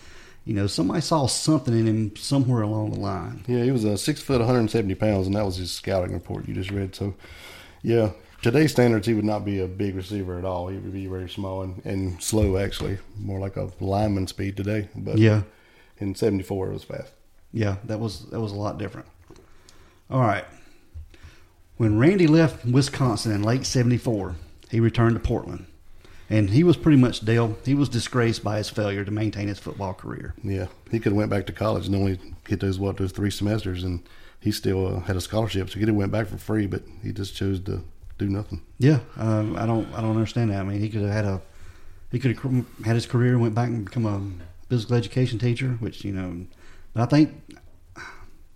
you 0.44 0.54
know, 0.54 0.66
somebody 0.66 1.00
saw 1.00 1.26
something 1.26 1.78
in 1.78 1.86
him 1.86 2.16
somewhere 2.16 2.62
along 2.62 2.90
the 2.90 3.00
line. 3.00 3.44
Yeah, 3.46 3.62
he 3.62 3.70
was 3.70 3.84
a 3.84 3.96
six 3.96 4.20
foot, 4.20 4.38
170 4.38 4.94
pounds, 4.96 5.26
and 5.26 5.36
that 5.36 5.44
was 5.44 5.56
his 5.56 5.70
scouting 5.70 6.12
report 6.12 6.48
you 6.48 6.54
just 6.54 6.70
read. 6.70 6.94
So, 6.94 7.14
yeah, 7.82 8.10
today's 8.52 8.70
standards, 8.70 9.08
he 9.08 9.14
would 9.14 9.24
not 9.24 9.44
be 9.44 9.58
a 9.60 9.66
big 9.66 9.96
receiver 9.96 10.38
at 10.38 10.44
all. 10.44 10.68
He 10.68 10.76
would 10.78 10.92
be 10.92 11.06
very 11.08 11.28
small 11.28 11.62
and, 11.62 11.84
and 11.84 12.22
slow, 12.22 12.56
actually, 12.56 12.98
more 13.18 13.40
like 13.40 13.56
a 13.56 13.70
lineman 13.80 14.28
speed 14.28 14.56
today. 14.56 14.88
But 14.94 15.18
Yeah, 15.18 15.42
in 15.98 16.14
'74, 16.14 16.68
it 16.70 16.72
was 16.72 16.84
fast. 16.84 17.12
yeah, 17.52 17.76
that 17.84 17.98
was 17.98 18.26
that 18.26 18.40
was 18.40 18.52
a 18.52 18.56
lot 18.56 18.78
different. 18.78 19.08
All 20.08 20.20
right. 20.20 20.44
When 21.76 21.98
Randy 21.98 22.28
left 22.28 22.64
Wisconsin 22.64 23.32
in 23.32 23.42
late 23.42 23.66
'74, 23.66 24.36
he 24.70 24.78
returned 24.78 25.16
to 25.16 25.20
Portland, 25.20 25.66
and 26.30 26.50
he 26.50 26.62
was 26.62 26.76
pretty 26.76 26.98
much 26.98 27.20
Dale. 27.20 27.58
He 27.64 27.74
was 27.74 27.88
disgraced 27.88 28.44
by 28.44 28.58
his 28.58 28.70
failure 28.70 29.04
to 29.04 29.10
maintain 29.10 29.48
his 29.48 29.58
football 29.58 29.92
career. 29.92 30.34
Yeah, 30.44 30.68
he 30.92 30.98
could 31.00 31.12
have 31.12 31.16
went 31.18 31.30
back 31.30 31.46
to 31.46 31.52
college 31.52 31.86
and 31.86 31.96
only 31.96 32.20
get 32.46 32.60
those 32.60 32.78
what 32.78 32.96
those 32.96 33.10
three 33.10 33.30
semesters, 33.30 33.82
and 33.82 34.08
he 34.38 34.52
still 34.52 34.86
uh, 34.86 35.00
had 35.00 35.16
a 35.16 35.20
scholarship, 35.20 35.68
so 35.68 35.74
he 35.74 35.80
could 35.80 35.88
have 35.88 35.96
went 35.96 36.12
back 36.12 36.28
for 36.28 36.38
free, 36.38 36.68
but 36.68 36.82
he 37.02 37.10
just 37.12 37.34
chose 37.34 37.58
to 37.60 37.82
do 38.18 38.28
nothing. 38.28 38.62
Yeah, 38.78 39.00
um, 39.16 39.56
I 39.56 39.66
don't 39.66 39.92
I 39.94 40.00
don't 40.00 40.16
understand 40.16 40.50
that. 40.50 40.60
I 40.60 40.64
mean, 40.64 40.80
he 40.80 40.88
could 40.88 41.02
have 41.02 41.10
had 41.10 41.24
a 41.24 41.42
he 42.10 42.18
could 42.18 42.36
have 42.36 42.66
had 42.84 42.94
his 42.94 43.06
career 43.06 43.32
and 43.32 43.42
went 43.42 43.54
back 43.54 43.68
and 43.68 43.84
become 43.84 44.06
a 44.06 44.68
physical 44.68 44.96
education 44.96 45.38
teacher, 45.38 45.76
which 45.80 46.04
you 46.04 46.12
know. 46.12 46.46
But 46.94 47.02
I 47.02 47.06
think 47.06 47.32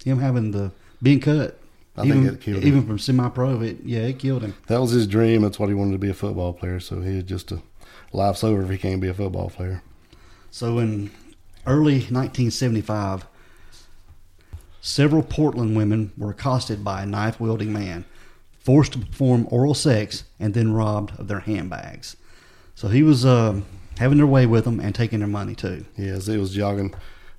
him 0.05 0.19
having 0.19 0.50
the 0.52 0.73
being 1.02 1.21
cut, 1.21 1.59
I 1.97 2.02
think 2.02 2.14
even 2.14 2.26
it 2.35 2.40
killed 2.40 2.62
him. 2.62 2.69
even 2.69 2.87
from 2.87 2.99
semi-pro, 2.99 3.61
it 3.62 3.79
yeah, 3.85 4.00
it 4.00 4.19
killed 4.19 4.43
him. 4.43 4.55
That 4.67 4.81
was 4.81 4.93
his 4.93 5.07
dream. 5.07 5.43
That's 5.43 5.59
what 5.59 5.69
he 5.69 5.75
wanted 5.75 5.93
to 5.93 5.99
be 5.99 6.11
a 6.11 6.14
football 6.14 6.52
player. 6.52 6.81
So 6.81 7.00
he 7.00 7.23
just 7.23 7.52
a 7.52 7.62
life's 8.12 8.45
over 8.45 8.62
if 8.62 8.71
he 8.71 8.79
can't 8.79 9.00
be 9.00 9.09
a 9.09 9.14
football 9.14 9.50
player. 9.50 9.83
So 10.50 10.79
in 10.79 11.11
early 11.67 11.95
1975, 11.95 13.26
several 14.81 15.23
Portland 15.23 15.76
women 15.76 16.12
were 16.17 16.31
accosted 16.31 16.83
by 16.83 17.02
a 17.02 17.07
knife-wielding 17.07 17.73
man, 17.73 18.05
forced 18.61 18.93
to 18.93 18.99
perform 19.00 19.47
oral 19.50 19.75
sex, 19.75 20.25
and 20.38 20.55
then 20.55 20.73
robbed 20.73 21.19
of 21.19 21.29
their 21.29 21.40
handbags. 21.40 22.17
So 22.75 22.88
he 22.88 23.02
was 23.02 23.25
uh, 23.26 23.61
having 23.99 24.19
their 24.19 24.26
way 24.26 24.47
with 24.47 24.64
them 24.64 24.81
and 24.81 24.95
taking 24.95 25.19
their 25.19 25.29
money 25.29 25.55
too. 25.55 25.85
Yeah, 25.97 26.12
as 26.12 26.26
he 26.26 26.37
was 26.37 26.55
jogging, 26.55 26.95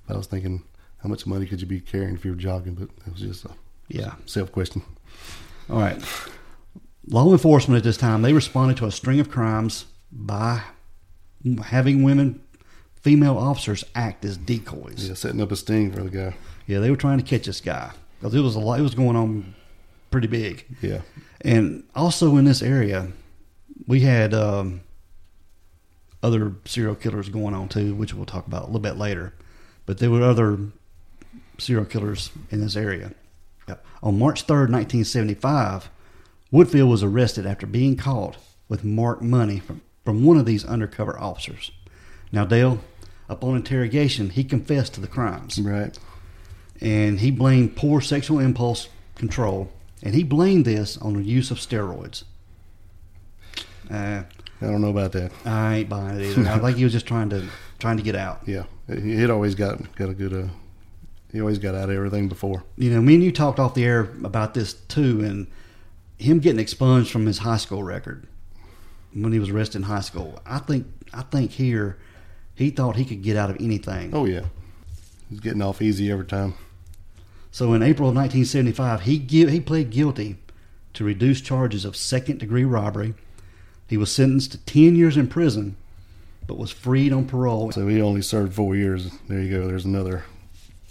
I 0.08 0.16
was 0.16 0.26
thinking, 0.26 0.62
how 1.02 1.08
much 1.08 1.26
money 1.26 1.46
could 1.46 1.60
you 1.60 1.66
be 1.66 1.80
carrying 1.80 2.14
if 2.14 2.24
you 2.24 2.32
were 2.32 2.36
jogging? 2.36 2.74
But 2.74 2.88
it 3.06 3.12
was 3.12 3.20
just 3.22 3.44
a 3.44 3.50
Yeah. 3.88 4.14
self 4.26 4.52
question. 4.52 4.82
All 5.70 5.78
right. 5.80 6.00
Law 7.08 7.32
enforcement 7.32 7.78
at 7.78 7.84
this 7.84 7.96
time 7.96 8.22
they 8.22 8.32
responded 8.32 8.76
to 8.78 8.86
a 8.86 8.92
string 8.92 9.18
of 9.20 9.30
crimes 9.30 9.86
by 10.12 10.62
having 11.64 12.02
women, 12.04 12.40
female 12.94 13.36
officers 13.36 13.82
act 13.94 14.24
as 14.24 14.36
decoys. 14.36 15.08
Yeah, 15.08 15.14
setting 15.14 15.40
up 15.40 15.50
a 15.50 15.56
sting 15.56 15.92
for 15.92 16.02
the 16.04 16.10
guy. 16.10 16.34
Yeah, 16.66 16.78
they 16.78 16.90
were 16.90 16.96
trying 16.96 17.18
to 17.18 17.24
catch 17.24 17.46
this 17.46 17.60
guy 17.60 17.90
because 18.20 18.34
it 18.34 18.40
was 18.40 18.54
a 18.54 18.60
lot. 18.60 18.78
It 18.78 18.82
was 18.82 18.94
going 18.94 19.16
on 19.16 19.54
pretty 20.12 20.28
big, 20.28 20.64
Yeah, 20.80 21.00
and 21.40 21.82
also 21.94 22.36
in 22.36 22.44
this 22.44 22.62
area, 22.62 23.08
we 23.88 24.00
had 24.00 24.32
um, 24.32 24.82
other 26.22 26.52
serial 26.64 26.94
killers 26.94 27.28
going 27.28 27.54
on 27.54 27.68
too, 27.68 27.96
which 27.96 28.14
we'll 28.14 28.26
talk 28.26 28.46
about 28.46 28.62
a 28.62 28.66
little 28.66 28.80
bit 28.80 28.96
later. 28.96 29.34
But 29.86 29.98
there 29.98 30.10
were 30.10 30.22
other 30.22 30.58
serial 31.58 31.84
killers 31.86 32.30
in 32.50 32.60
this 32.60 32.76
area. 32.76 33.12
Yeah. 33.68 33.76
On 34.02 34.18
March 34.18 34.42
third, 34.42 34.70
nineteen 34.70 35.04
seventy-five, 35.04 35.90
Woodfield 36.52 36.88
was 36.88 37.02
arrested 37.02 37.46
after 37.46 37.66
being 37.66 37.96
caught 37.96 38.36
with 38.68 38.84
marked 38.84 39.22
money 39.22 39.58
from, 39.58 39.80
from 40.04 40.24
one 40.24 40.36
of 40.36 40.46
these 40.46 40.64
undercover 40.64 41.18
officers. 41.18 41.72
Now, 42.30 42.44
Dale, 42.44 42.78
upon 43.28 43.56
interrogation, 43.56 44.30
he 44.30 44.44
confessed 44.44 44.94
to 44.94 45.00
the 45.00 45.06
crimes 45.06 45.58
right. 45.58 45.98
and 46.80 47.20
he 47.20 47.30
blamed 47.30 47.76
poor 47.76 48.00
sexual 48.00 48.38
impulse 48.38 48.88
control, 49.14 49.70
and 50.02 50.14
he 50.14 50.24
blamed 50.24 50.64
this 50.64 50.96
on 50.98 51.14
the 51.14 51.22
use 51.22 51.50
of 51.50 51.58
steroids. 51.58 52.24
Uh, 53.90 54.22
I 54.60 54.66
don't 54.66 54.80
know 54.80 54.90
about 54.90 55.12
that. 55.12 55.32
I 55.44 55.76
ain't 55.78 55.88
buying 55.88 56.20
it 56.20 56.38
either. 56.38 56.48
I 56.48 56.58
think 56.58 56.76
he 56.76 56.84
was 56.84 56.92
just 56.92 57.06
trying 57.06 57.30
to 57.30 57.46
trying 57.78 57.96
to 57.96 58.02
get 58.02 58.14
out. 58.16 58.42
Yeah, 58.46 58.64
he 58.88 59.16
he'd 59.16 59.30
always 59.30 59.54
got 59.54 59.94
got 59.96 60.08
a 60.10 60.14
good. 60.14 60.32
Uh, 60.32 60.48
he 61.32 61.40
always 61.40 61.58
got 61.58 61.74
out 61.74 61.88
of 61.88 61.96
everything 61.96 62.28
before. 62.28 62.62
You 62.76 62.90
know, 62.90 63.00
me 63.00 63.14
and 63.14 63.24
you 63.24 63.32
talked 63.32 63.58
off 63.58 63.74
the 63.74 63.84
air 63.84 64.00
about 64.22 64.54
this 64.54 64.74
too, 64.74 65.24
and 65.24 65.46
him 66.18 66.40
getting 66.40 66.60
expunged 66.60 67.10
from 67.10 67.26
his 67.26 67.38
high 67.38 67.56
school 67.56 67.82
record 67.82 68.26
when 69.14 69.32
he 69.32 69.38
was 69.38 69.48
arrested 69.48 69.78
in 69.78 69.82
high 69.84 70.00
school. 70.00 70.40
I 70.44 70.58
think 70.58 70.86
I 71.12 71.22
think 71.22 71.52
here 71.52 71.98
he 72.54 72.70
thought 72.70 72.96
he 72.96 73.04
could 73.04 73.22
get 73.22 73.36
out 73.36 73.50
of 73.50 73.56
anything. 73.60 74.14
Oh 74.14 74.26
yeah, 74.26 74.44
he's 75.30 75.40
getting 75.40 75.62
off 75.62 75.80
easy 75.82 76.10
every 76.10 76.26
time. 76.26 76.54
So 77.52 77.74
in 77.74 77.82
April 77.82 78.08
of 78.08 78.16
1975, 78.16 79.02
he 79.02 79.18
he 79.18 79.60
pled 79.60 79.90
guilty 79.90 80.36
to 80.94 81.04
reduced 81.04 81.44
charges 81.44 81.84
of 81.84 81.96
second 81.96 82.38
degree 82.40 82.64
robbery. 82.64 83.14
He 83.88 83.96
was 83.96 84.10
sentenced 84.10 84.52
to 84.52 84.58
10 84.58 84.96
years 84.96 85.16
in 85.18 85.28
prison, 85.28 85.76
but 86.46 86.56
was 86.56 86.70
freed 86.70 87.12
on 87.12 87.26
parole. 87.26 87.70
So 87.72 87.86
he 87.86 88.00
only 88.00 88.22
served 88.22 88.54
four 88.54 88.74
years. 88.74 89.10
There 89.28 89.40
you 89.40 89.50
go. 89.58 89.66
There's 89.66 89.84
another 89.84 90.24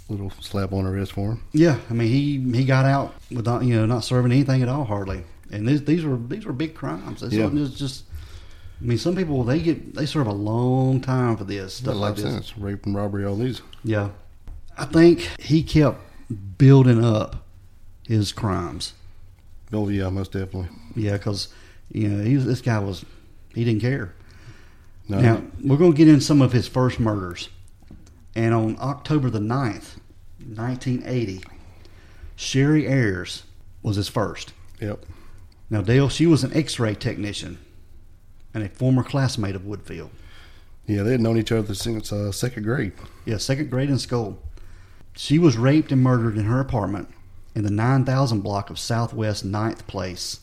little 0.08 0.32
slap 0.40 0.72
on 0.72 0.84
the 0.84 0.92
wrist 0.92 1.14
for 1.14 1.32
him. 1.32 1.44
Yeah, 1.52 1.78
I 1.90 1.94
mean 1.94 2.10
he 2.10 2.40
he 2.60 2.64
got 2.66 2.86
out 2.86 3.16
without 3.32 3.64
you 3.64 3.76
know 3.76 3.86
not 3.86 4.04
serving 4.04 4.32
anything 4.32 4.62
at 4.62 4.70
all 4.70 4.84
hardly, 4.86 5.24
and 5.52 5.68
these 5.68 5.84
these 5.86 6.04
were 6.06 6.18
these 6.18 6.46
were 6.46 6.54
big 6.54 6.76
crimes. 6.76 7.22
This 7.22 7.34
Yeah. 7.34 7.46
wasn't 7.48 7.76
just, 7.76 8.04
I 8.82 8.86
mean 8.86 8.98
some 9.00 9.16
people 9.16 9.44
they 9.44 9.60
get 9.60 9.96
they 9.96 10.06
serve 10.06 10.28
a 10.28 10.34
long 10.34 11.02
time 11.02 11.38
for 11.38 11.44
this 11.46 11.76
stuff 11.76 11.96
like 11.96 12.16
this. 12.16 12.26
sentence, 12.26 12.58
rape 12.58 12.86
and 12.86 12.94
robbery, 12.94 13.26
all 13.26 13.36
these. 13.38 13.62
Yeah, 13.84 14.10
I 14.78 14.86
think 14.86 15.22
he 15.40 15.64
kept 15.64 16.00
building 16.58 17.04
up 17.04 17.46
his 18.08 18.32
crimes. 18.32 18.94
Oh 19.74 19.90
yeah, 19.90 20.10
most 20.10 20.32
definitely. 20.32 20.70
Yeah, 20.96 21.14
because 21.14 21.50
you 21.92 22.08
know 22.10 22.24
he 22.24 22.36
was, 22.36 22.46
this 22.46 22.62
guy 22.62 22.80
was 22.80 23.06
he 23.54 23.64
didn't 23.64 23.82
care. 23.82 24.14
No, 25.08 25.20
Now 25.20 25.42
we're 25.64 25.78
going 25.78 25.92
to 25.94 25.98
get 25.98 26.08
in 26.08 26.22
some 26.22 26.42
of 26.42 26.52
his 26.54 26.68
first 26.68 27.00
murders, 27.00 27.50
and 28.36 28.54
on 28.54 28.78
October 28.80 29.30
the 29.30 29.40
9th, 29.40 29.98
nineteen 30.40 31.04
eighty, 31.06 31.42
Cherie 32.36 32.88
Ayers 32.88 33.44
was 33.84 33.96
his 33.96 34.08
first. 34.10 34.54
Yep. 34.80 35.06
Now 35.70 35.82
Dale, 35.82 36.10
she 36.10 36.28
was 36.28 36.44
an 36.44 36.54
X-ray 36.54 36.96
technician 36.96 37.58
and 38.54 38.64
a 38.64 38.70
former 38.70 39.04
classmate 39.04 39.56
of 39.56 39.62
Woodfield. 39.64 40.10
Yeah, 40.86 41.04
they 41.04 41.12
had 41.12 41.22
known 41.22 41.38
each 41.38 41.52
other 41.52 41.74
since 41.74 42.12
uh, 42.12 42.32
second 42.32 42.64
grade. 42.64 42.92
Yeah, 43.26 43.38
second 43.38 43.70
grade 43.70 43.90
in 43.90 43.98
school. 43.98 44.42
She 45.16 45.38
was 45.40 45.58
raped 45.58 45.92
and 45.92 46.02
murdered 46.02 46.38
in 46.38 46.46
her 46.46 46.60
apartment 46.60 47.10
in 47.56 47.64
the 47.64 47.70
9000 47.72 48.42
block 48.42 48.70
of 48.70 48.80
Southwest 48.80 49.46
9th 49.46 49.86
Place 49.88 50.40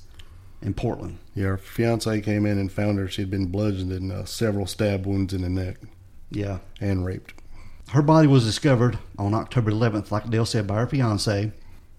in 0.60 0.75
Portland. 0.75 1.18
Yeah, 1.34 1.46
her 1.46 1.58
fiance 1.58 2.20
came 2.20 2.44
in 2.44 2.58
and 2.58 2.70
found 2.70 2.98
her. 2.98 3.08
She 3.08 3.22
had 3.22 3.30
been 3.30 3.46
bludgeoned 3.46 3.92
and 3.92 4.12
uh, 4.12 4.25
several 4.25 4.66
stab 4.66 5.06
wounds 5.06 5.32
in 5.32 5.42
the 5.42 5.48
neck 5.48 5.76
Yeah. 6.30 6.58
and 6.80 7.04
raped. 7.04 7.34
Her 7.90 8.02
body 8.02 8.26
was 8.28 8.44
discovered 8.44 8.98
on 9.18 9.32
October 9.32 9.70
11th, 9.70 10.10
like 10.10 10.28
Dale 10.28 10.44
said, 10.44 10.66
by 10.66 10.76
her 10.80 10.87
fiance. 10.87 11.52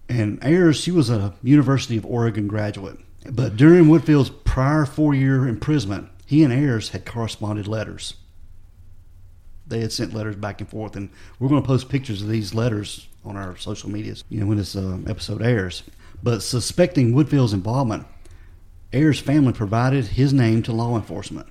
And 0.08 0.38
Ayers, 0.44 0.76
she 0.78 0.90
was 0.92 1.10
a 1.10 1.34
University 1.42 1.96
of 1.96 2.06
Oregon 2.06 2.46
graduate. 2.46 2.98
But 3.30 3.56
during 3.56 3.88
Woodfield's 3.88 4.30
prior 4.30 4.86
four 4.86 5.14
year 5.14 5.48
imprisonment, 5.48 6.08
he 6.26 6.44
and 6.44 6.52
Ayers 6.52 6.90
had 6.90 7.04
corresponded 7.04 7.66
letters. 7.66 8.14
They 9.70 9.80
had 9.80 9.92
sent 9.92 10.12
letters 10.12 10.36
back 10.36 10.60
and 10.60 10.68
forth, 10.68 10.96
and 10.96 11.08
we're 11.38 11.48
going 11.48 11.62
to 11.62 11.66
post 11.66 11.88
pictures 11.88 12.22
of 12.22 12.28
these 12.28 12.54
letters 12.54 13.08
on 13.24 13.36
our 13.36 13.56
social 13.56 13.88
medias, 13.90 14.24
you 14.28 14.40
know, 14.40 14.46
when 14.46 14.58
this 14.58 14.76
uh, 14.76 14.98
episode 15.06 15.42
airs. 15.42 15.82
But 16.22 16.42
suspecting 16.42 17.14
Woodfield's 17.14 17.52
involvement, 17.52 18.06
Ayers' 18.92 19.20
family 19.20 19.52
provided 19.52 20.04
his 20.04 20.32
name 20.32 20.62
to 20.64 20.72
law 20.72 20.96
enforcement. 20.96 21.46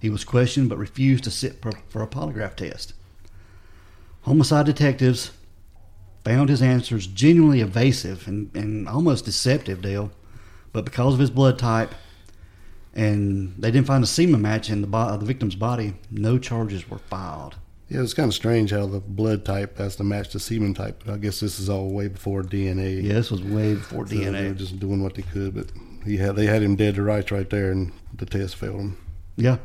He 0.00 0.10
was 0.10 0.24
questioned 0.24 0.68
but 0.68 0.78
refused 0.78 1.24
to 1.24 1.30
sit 1.30 1.62
for, 1.62 1.72
for 1.88 2.02
a 2.02 2.08
polygraph 2.08 2.56
test. 2.56 2.92
Homicide 4.22 4.66
detectives 4.66 5.30
found 6.24 6.48
his 6.48 6.62
answers 6.62 7.06
genuinely 7.06 7.60
evasive 7.60 8.26
and, 8.26 8.54
and 8.54 8.88
almost 8.88 9.24
deceptive, 9.24 9.82
Dale. 9.82 10.10
But 10.72 10.84
because 10.84 11.14
of 11.14 11.20
his 11.20 11.30
blood 11.30 11.58
type, 11.58 11.94
and 12.94 13.54
they 13.58 13.70
didn't 13.70 13.86
find 13.86 14.04
a 14.04 14.06
semen 14.06 14.42
match 14.42 14.70
in 14.70 14.80
the, 14.80 14.86
bo- 14.86 15.16
the 15.16 15.24
victim's 15.26 15.54
body, 15.54 15.94
no 16.10 16.38
charges 16.38 16.88
were 16.90 16.98
filed. 16.98 17.56
Yeah, 17.88 18.00
it's 18.02 18.14
kind 18.14 18.28
of 18.28 18.34
strange 18.34 18.70
how 18.70 18.86
the 18.86 19.00
blood 19.00 19.44
type 19.44 19.76
has 19.78 19.96
to 19.96 20.04
match 20.04 20.32
the 20.32 20.40
semen 20.40 20.72
type. 20.72 21.02
But 21.04 21.12
I 21.14 21.18
guess 21.18 21.40
this 21.40 21.60
is 21.60 21.68
all 21.68 21.90
way 21.92 22.08
before 22.08 22.42
DNA. 22.42 23.02
Yeah, 23.02 23.14
this 23.14 23.30
was 23.30 23.42
way 23.42 23.74
before 23.74 24.06
So 24.06 24.14
They 24.14 24.24
were 24.24 24.32
DNA. 24.32 24.56
just 24.56 24.78
doing 24.80 25.02
what 25.02 25.14
they 25.14 25.22
could, 25.22 25.54
but 25.54 25.66
he 26.04 26.16
had 26.16 26.34
they 26.36 26.46
had 26.46 26.62
him 26.62 26.74
dead 26.76 26.94
to 26.94 27.02
rights 27.02 27.30
right 27.30 27.48
there, 27.50 27.70
and 27.70 27.92
the 28.16 28.24
test 28.24 28.56
failed 28.56 28.80
him. 28.80 28.96
Yeah, 29.36 29.58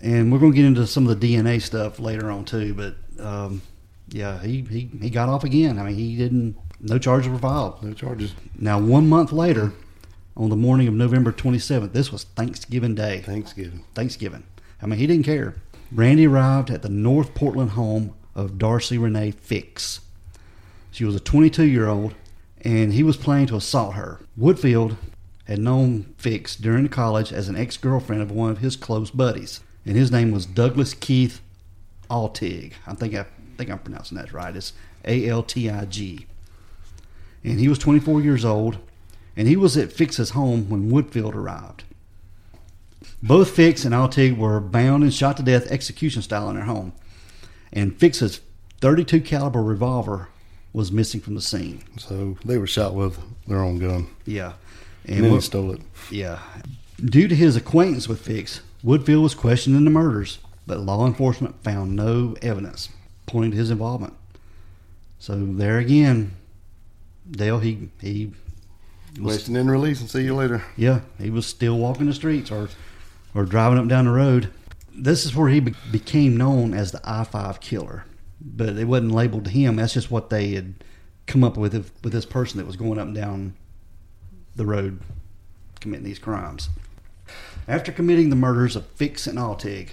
and 0.00 0.32
we're 0.32 0.38
going 0.38 0.52
to 0.52 0.56
get 0.56 0.64
into 0.64 0.86
some 0.86 1.06
of 1.06 1.20
the 1.20 1.34
DNA 1.36 1.60
stuff 1.60 1.98
later 2.00 2.30
on 2.30 2.46
too. 2.46 2.72
But 2.74 2.96
um, 3.22 3.60
yeah, 4.08 4.40
he, 4.42 4.62
he 4.62 4.90
he 5.00 5.10
got 5.10 5.28
off 5.28 5.44
again. 5.44 5.78
I 5.78 5.82
mean, 5.84 5.96
he 5.96 6.16
didn't. 6.16 6.56
No 6.80 6.98
charges 6.98 7.28
were 7.30 7.38
filed. 7.38 7.82
No 7.82 7.92
charges. 7.92 8.32
Now, 8.58 8.80
one 8.80 9.06
month 9.06 9.32
later, 9.32 9.74
on 10.36 10.50
the 10.50 10.56
morning 10.56 10.88
of 10.88 10.94
November 10.94 11.32
27th, 11.32 11.92
this 11.92 12.12
was 12.12 12.24
Thanksgiving 12.24 12.94
Day. 12.94 13.20
Thanksgiving. 13.20 13.84
Thanksgiving. 13.94 14.44
I 14.80 14.86
mean, 14.86 14.98
he 14.98 15.06
didn't 15.06 15.24
care. 15.26 15.56
Randy 15.92 16.26
arrived 16.26 16.70
at 16.70 16.82
the 16.82 16.88
North 16.88 17.34
Portland 17.34 17.70
home 17.72 18.14
of 18.34 18.58
Darcy 18.58 18.96
Renee 18.96 19.32
Fix. 19.32 20.00
She 20.90 21.04
was 21.04 21.14
a 21.14 21.20
22 21.20 21.64
year 21.64 21.88
old, 21.88 22.14
and 22.62 22.92
he 22.92 23.02
was 23.02 23.16
planning 23.16 23.46
to 23.48 23.56
assault 23.56 23.94
her. 23.94 24.20
Woodfield 24.38 24.96
had 25.46 25.58
known 25.58 26.14
Fix 26.16 26.56
during 26.56 26.88
college 26.88 27.32
as 27.32 27.48
an 27.48 27.56
ex 27.56 27.76
girlfriend 27.76 28.22
of 28.22 28.30
one 28.30 28.50
of 28.50 28.58
his 28.58 28.76
close 28.76 29.10
buddies, 29.10 29.60
and 29.84 29.96
his 29.96 30.12
name 30.12 30.30
was 30.30 30.46
Douglas 30.46 30.94
Keith 30.94 31.40
Altig. 32.08 32.72
I 32.86 32.94
think 32.94 33.14
I 33.14 33.26
think 33.56 33.70
I'm 33.70 33.78
pronouncing 33.78 34.16
that 34.16 34.32
right. 34.32 34.54
It's 34.54 34.72
A 35.04 35.28
L 35.28 35.42
T 35.42 35.68
I 35.68 35.84
G. 35.86 36.26
And 37.42 37.58
he 37.58 37.68
was 37.68 37.78
24 37.78 38.20
years 38.20 38.44
old, 38.44 38.78
and 39.40 39.48
he 39.48 39.56
was 39.56 39.74
at 39.78 39.90
Fix's 39.90 40.30
home 40.30 40.68
when 40.68 40.90
Woodfield 40.90 41.34
arrived. 41.34 41.84
Both 43.22 43.48
Fix 43.52 43.86
and 43.86 43.94
Altig 43.94 44.36
were 44.36 44.60
bound 44.60 45.02
and 45.02 45.14
shot 45.14 45.38
to 45.38 45.42
death 45.42 45.66
execution 45.72 46.20
style 46.20 46.50
in 46.50 46.56
their 46.56 46.66
home. 46.66 46.92
And 47.72 47.98
Fix's 47.98 48.40
32 48.82 49.22
caliber 49.22 49.62
revolver 49.62 50.28
was 50.74 50.92
missing 50.92 51.22
from 51.22 51.36
the 51.36 51.40
scene. 51.40 51.82
So 51.96 52.36
they 52.44 52.58
were 52.58 52.66
shot 52.66 52.94
with 52.94 53.18
their 53.46 53.62
own 53.62 53.78
gun, 53.78 54.08
Yeah. 54.26 54.52
and, 55.06 55.16
And 55.16 55.24
then 55.24 55.32
he 55.32 55.40
stole 55.40 55.72
it. 55.72 55.80
yeah. 56.10 56.40
Due 57.02 57.26
to 57.26 57.34
his 57.34 57.56
acquaintance 57.56 58.08
with 58.08 58.20
Fix, 58.20 58.60
Woodfield 58.84 59.22
was 59.22 59.34
questioned 59.34 59.74
in 59.74 59.86
the 59.86 59.90
murders, 59.90 60.38
but 60.66 60.80
law 60.80 61.06
enforcement 61.06 61.64
found 61.64 61.96
no 61.96 62.36
evidence 62.42 62.90
pointing 63.24 63.52
to 63.52 63.56
his 63.56 63.70
involvement. 63.70 64.12
So 65.18 65.34
there 65.34 65.78
again, 65.78 66.36
Dale, 67.30 67.60
he 67.60 67.88
he 68.02 68.32
was 69.18 69.36
Question 69.36 69.56
and 69.56 69.70
release, 69.70 70.00
and 70.00 70.10
see 70.10 70.22
you 70.24 70.34
later. 70.34 70.62
Yeah, 70.76 71.00
he 71.18 71.30
was 71.30 71.46
still 71.46 71.78
walking 71.78 72.06
the 72.06 72.12
streets 72.12 72.50
or 72.50 72.68
or 73.34 73.44
driving 73.44 73.78
up 73.78 73.88
down 73.88 74.06
the 74.06 74.12
road. 74.12 74.50
This 74.94 75.24
is 75.24 75.34
where 75.34 75.48
he 75.48 75.60
be- 75.60 75.74
became 75.90 76.36
known 76.36 76.74
as 76.74 76.92
the 76.92 77.00
I 77.04 77.24
five 77.24 77.60
killer, 77.60 78.04
but 78.40 78.70
it 78.70 78.84
wasn't 78.84 79.12
labeled 79.12 79.44
to 79.44 79.50
him. 79.50 79.76
That's 79.76 79.94
just 79.94 80.10
what 80.10 80.30
they 80.30 80.52
had 80.52 80.74
come 81.26 81.44
up 81.44 81.56
with 81.56 81.74
with 82.02 82.12
this 82.12 82.26
person 82.26 82.58
that 82.58 82.66
was 82.66 82.76
going 82.76 82.98
up 82.98 83.06
and 83.06 83.14
down 83.14 83.54
the 84.56 84.66
road 84.66 85.00
committing 85.80 86.04
these 86.04 86.18
crimes. 86.18 86.68
After 87.66 87.92
committing 87.92 88.30
the 88.30 88.36
murders 88.36 88.76
of 88.76 88.86
Fix 88.86 89.26
and 89.26 89.38
Altig, 89.38 89.90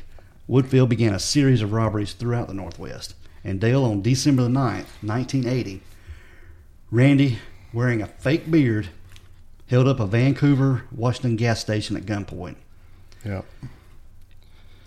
Woodfield 0.50 0.90
began 0.90 1.14
a 1.14 1.20
series 1.20 1.62
of 1.62 1.72
robberies 1.72 2.14
throughout 2.14 2.48
the 2.48 2.54
Northwest. 2.54 3.14
And 3.44 3.62
Dale, 3.62 3.86
on 3.86 4.02
December 4.02 4.44
the 4.44 4.50
9th, 4.50 4.88
1980, 5.02 5.82
Randy, 6.92 7.40
wearing 7.72 8.02
a 8.02 8.08
fake 8.08 8.50
beard, 8.50 8.90
held 9.68 9.88
up 9.88 10.00
a 10.00 10.08
Vancouver, 10.08 10.84
Washington 10.92 11.36
gas 11.36 11.60
station 11.60 11.96
at 11.96 12.06
gunpoint. 12.06 12.56
Yeah. 13.24 13.42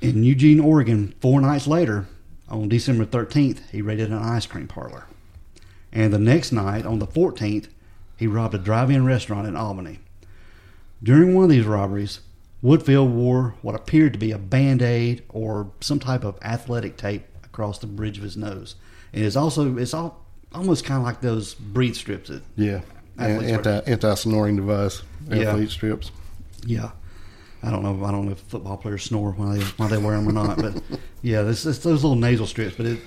In 0.01 0.25
Eugene, 0.25 0.61
Oregon, 0.61 1.15
four 1.21 1.41
nights 1.41 1.67
later, 1.67 2.07
on 2.49 2.69
December 2.69 3.05
13th, 3.05 3.61
he 3.71 3.83
raided 3.83 4.11
an 4.11 4.19
ice 4.19 4.47
cream 4.47 4.67
parlor. 4.67 5.07
And 5.93 6.13
the 6.13 6.19
next 6.19 6.53
night, 6.53 6.87
on 6.87 6.99
the 6.99 7.07
14th, 7.07 7.69
he 8.17 8.27
robbed 8.27 8.55
a 8.55 8.59
drive 8.59 8.91
in 8.91 9.05
restaurant 9.05 9.47
in 9.47 9.57
Albany. 9.57 9.99
During 11.03 11.35
one 11.35 11.45
of 11.45 11.51
these 11.51 11.65
robberies, 11.65 12.21
Woodfield 12.63 13.11
wore 13.11 13.55
what 13.63 13.75
appeared 13.75 14.13
to 14.13 14.19
be 14.19 14.33
a 14.33 14.39
band 14.39 14.83
aid 14.83 15.23
or 15.29 15.71
some 15.81 15.99
type 15.99 16.25
of 16.25 16.39
athletic 16.43 16.97
tape 16.97 17.25
across 17.45 17.79
the 17.79 17.87
bridge 17.87 18.19
of 18.19 18.25
his 18.25 18.37
nose. 18.37 18.77
And 19.13 19.25
it's 19.25 19.37
also, 19.37 19.77
it's 19.79 19.95
all, 19.95 20.25
almost 20.55 20.85
kind 20.85 20.99
of 20.99 21.05
like 21.05 21.21
those 21.21 21.55
breathe 21.55 21.95
strips 21.95 22.29
that 22.29 22.43
Yeah. 22.57 22.81
Anti 23.19 23.81
anti 23.87 24.15
snoring 24.15 24.57
device. 24.57 25.03
Yeah. 25.29 25.51
Athlete 25.51 25.71
strips. 25.71 26.11
Yeah, 26.67 26.91
I 27.63 27.71
don't 27.71 27.83
know. 27.83 28.05
I 28.05 28.11
don't 28.11 28.27
know 28.27 28.33
if 28.33 28.39
football 28.41 28.77
players 28.77 29.05
snore 29.05 29.33
while 29.33 29.51
they 29.55 29.61
while 29.61 29.89
they 29.89 29.99
wear 29.99 30.17
them 30.17 30.29
or 30.29 30.33
not. 30.33 30.57
But 30.57 30.83
yeah, 31.23 31.43
this 31.43 31.65
it's 31.67 31.79
those 31.79 32.03
little 32.03 32.17
nasal 32.17 32.47
strips. 32.47 32.77
But 32.77 32.87
it 32.87 33.01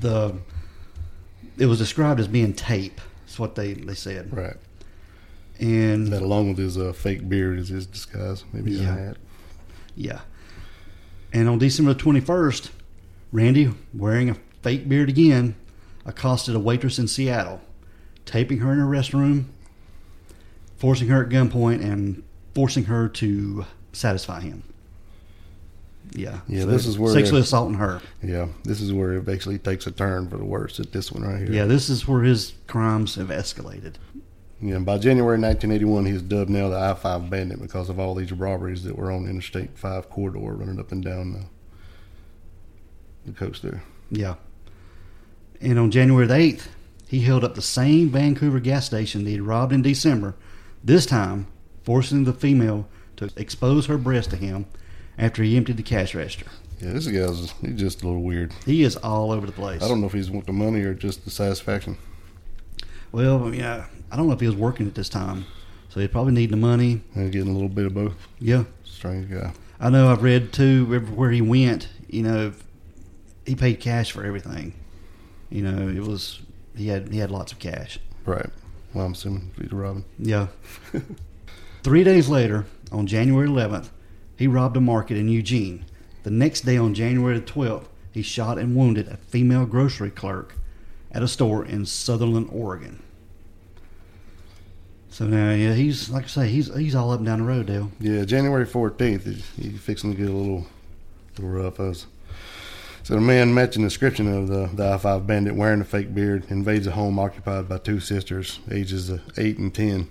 the 0.00 0.34
it 1.58 1.66
was 1.66 1.78
described 1.78 2.20
as 2.20 2.28
being 2.28 2.52
tape. 2.52 3.00
That's 3.24 3.38
what 3.38 3.54
they 3.54 3.72
they 3.74 3.94
said. 3.94 4.34
Right. 4.36 4.56
And 5.58 6.08
That 6.08 6.20
along 6.22 6.48
with 6.48 6.58
his 6.58 6.76
uh, 6.76 6.92
fake 6.92 7.28
beard 7.28 7.58
is 7.58 7.68
his 7.68 7.86
disguise. 7.86 8.44
Maybe 8.52 8.72
his 8.72 8.82
Yeah. 8.82 8.94
hat. 8.96 9.16
yeah, 9.94 10.20
and 11.32 11.48
on 11.48 11.58
December 11.58 11.94
twenty 11.94 12.20
first, 12.20 12.70
Randy, 13.32 13.72
wearing 13.94 14.28
a 14.28 14.36
fake 14.62 14.86
beard 14.88 15.08
again, 15.08 15.54
accosted 16.04 16.54
a 16.54 16.58
waitress 16.60 16.98
in 16.98 17.08
Seattle, 17.08 17.62
taping 18.26 18.58
her 18.58 18.72
in 18.72 18.78
her 18.78 18.86
restroom, 18.86 19.46
forcing 20.76 21.08
her 21.08 21.24
at 21.24 21.30
gunpoint, 21.30 21.82
and 21.82 22.22
forcing 22.54 22.84
her 22.84 23.08
to 23.08 23.64
satisfy 23.92 24.40
him. 24.40 24.62
Yeah, 26.12 26.40
Yeah, 26.46 26.66
this 26.66 26.86
is 26.86 26.98
where 26.98 27.12
sexually 27.12 27.40
assaulting 27.40 27.78
her. 27.78 28.00
Yeah. 28.22 28.46
This 28.62 28.80
is 28.80 28.92
where 28.92 29.14
it 29.14 29.28
actually 29.28 29.58
takes 29.58 29.86
a 29.86 29.90
turn 29.90 30.28
for 30.28 30.36
the 30.36 30.44
worse 30.44 30.78
at 30.78 30.92
this 30.92 31.10
one 31.10 31.24
right 31.24 31.38
here. 31.38 31.52
Yeah, 31.52 31.64
this 31.64 31.88
is 31.88 32.06
where 32.06 32.22
his 32.22 32.52
crimes 32.68 33.16
have 33.16 33.28
escalated. 33.28 33.94
Yeah, 34.60 34.78
by 34.78 34.98
January 34.98 35.38
1981, 35.38 36.06
he's 36.06 36.22
dubbed 36.22 36.48
now 36.48 36.68
the 36.68 36.76
I-5 36.78 37.28
Bandit 37.28 37.60
because 37.60 37.88
of 37.88 37.98
all 37.98 38.14
these 38.14 38.32
robberies 38.32 38.84
that 38.84 38.96
were 38.96 39.10
on 39.10 39.26
Interstate 39.28 39.76
5 39.76 40.08
corridor 40.08 40.38
running 40.38 40.78
up 40.78 40.92
and 40.92 41.04
down 41.04 41.32
the 41.32 41.40
the 43.26 43.32
coast 43.32 43.62
there. 43.62 43.82
Yeah. 44.10 44.36
And 45.60 45.78
on 45.78 45.90
January 45.90 46.26
the 46.26 46.34
8th, 46.34 46.68
he 47.08 47.20
held 47.20 47.44
up 47.44 47.54
the 47.54 47.62
same 47.62 48.10
Vancouver 48.10 48.60
gas 48.60 48.86
station 48.86 49.24
that 49.24 49.30
he 49.30 49.40
robbed 49.40 49.72
in 49.72 49.82
December, 49.82 50.34
this 50.82 51.06
time 51.06 51.46
forcing 51.84 52.24
the 52.24 52.32
female 52.32 52.88
to 53.16 53.30
expose 53.36 53.86
her 53.86 53.98
breast 53.98 54.30
to 54.30 54.36
him 54.36 54.66
after 55.16 55.42
he 55.42 55.56
emptied 55.56 55.76
the 55.76 55.82
cash 55.82 56.14
register. 56.14 56.46
Yeah, 56.80 56.92
this 56.92 57.06
guy's 57.06 57.52
he's 57.62 57.80
just 57.80 58.02
a 58.02 58.06
little 58.06 58.22
weird. 58.22 58.52
He 58.66 58.82
is 58.82 58.96
all 58.96 59.32
over 59.32 59.46
the 59.46 59.52
place. 59.52 59.82
I 59.82 59.88
don't 59.88 60.00
know 60.00 60.06
if 60.06 60.12
he's 60.12 60.30
want 60.30 60.46
the 60.46 60.52
money 60.52 60.82
or 60.82 60.92
just 60.94 61.24
the 61.24 61.30
satisfaction. 61.30 61.96
Well, 63.12 63.54
yeah, 63.54 63.86
I 64.10 64.16
don't 64.16 64.26
know 64.26 64.34
if 64.34 64.40
he 64.40 64.46
was 64.46 64.56
working 64.56 64.86
at 64.86 64.94
this 64.94 65.08
time, 65.08 65.46
so 65.88 66.00
he'd 66.00 66.12
probably 66.12 66.34
need 66.34 66.50
the 66.50 66.56
money. 66.56 67.00
And 67.14 67.32
getting 67.32 67.48
a 67.48 67.52
little 67.52 67.70
bit 67.70 67.86
of 67.86 67.94
both. 67.94 68.14
Yeah, 68.38 68.64
Strange 68.96 69.30
guy. 69.30 69.52
I 69.78 69.90
know. 69.90 70.10
I've 70.10 70.22
read 70.22 70.52
too. 70.52 70.90
Everywhere 70.94 71.30
he 71.30 71.42
went, 71.42 71.88
you 72.08 72.22
know, 72.22 72.52
he 73.44 73.54
paid 73.54 73.78
cash 73.80 74.10
for 74.10 74.24
everything. 74.24 74.72
You 75.50 75.62
know, 75.62 75.88
it 75.88 76.00
was 76.00 76.40
he 76.76 76.88
had 76.88 77.12
he 77.12 77.18
had 77.18 77.30
lots 77.30 77.52
of 77.52 77.58
cash. 77.58 77.98
Right. 78.24 78.50
Well, 78.94 79.06
I'm 79.06 79.12
assuming 79.12 79.50
Peter 79.58 79.76
Robin. 79.76 80.04
Yeah. 80.18 80.48
Three 81.82 82.02
days 82.02 82.28
later, 82.28 82.66
on 82.90 83.06
January 83.06 83.48
11th, 83.48 83.90
he 84.36 84.46
robbed 84.46 84.76
a 84.76 84.80
market 84.80 85.16
in 85.16 85.28
Eugene. 85.28 85.84
The 86.22 86.30
next 86.30 86.62
day, 86.62 86.76
on 86.76 86.94
January 86.94 87.40
12th, 87.40 87.86
he 88.10 88.22
shot 88.22 88.58
and 88.58 88.74
wounded 88.74 89.06
a 89.08 89.16
female 89.16 89.66
grocery 89.66 90.10
clerk 90.10 90.56
at 91.12 91.22
a 91.22 91.28
store 91.28 91.64
in 91.64 91.82
Sutherlin, 91.82 92.52
Oregon. 92.52 93.02
So 95.08 95.26
now, 95.26 95.52
yeah, 95.52 95.74
he's 95.74 96.10
like 96.10 96.24
I 96.24 96.28
say, 96.28 96.48
he's 96.48 96.74
he's 96.74 96.94
all 96.94 97.10
up 97.12 97.20
and 97.20 97.26
down 97.26 97.38
the 97.38 97.44
road, 97.44 97.66
Dale. 97.66 97.90
Yeah, 98.00 98.24
January 98.24 98.66
14th, 98.66 99.22
he's, 99.22 99.48
he's 99.50 99.80
fixing 99.80 100.10
to 100.10 100.16
get 100.16 100.28
a 100.28 100.32
little, 100.32 100.66
little 101.38 101.50
rough. 101.50 101.80
Us. 101.80 102.06
So 103.06 103.14
the 103.14 103.20
man 103.20 103.54
matching 103.54 103.82
the 103.82 103.88
description 103.88 104.26
of 104.26 104.48
the, 104.48 104.68
the 104.74 104.94
I-5 104.94 105.28
bandit 105.28 105.54
wearing 105.54 105.80
a 105.80 105.84
fake 105.84 106.12
beard 106.12 106.44
invades 106.50 106.88
a 106.88 106.90
home 106.90 107.20
occupied 107.20 107.68
by 107.68 107.78
two 107.78 108.00
sisters, 108.00 108.58
ages 108.68 109.10
of 109.10 109.20
8 109.38 109.58
and 109.58 109.72
10, 109.72 110.10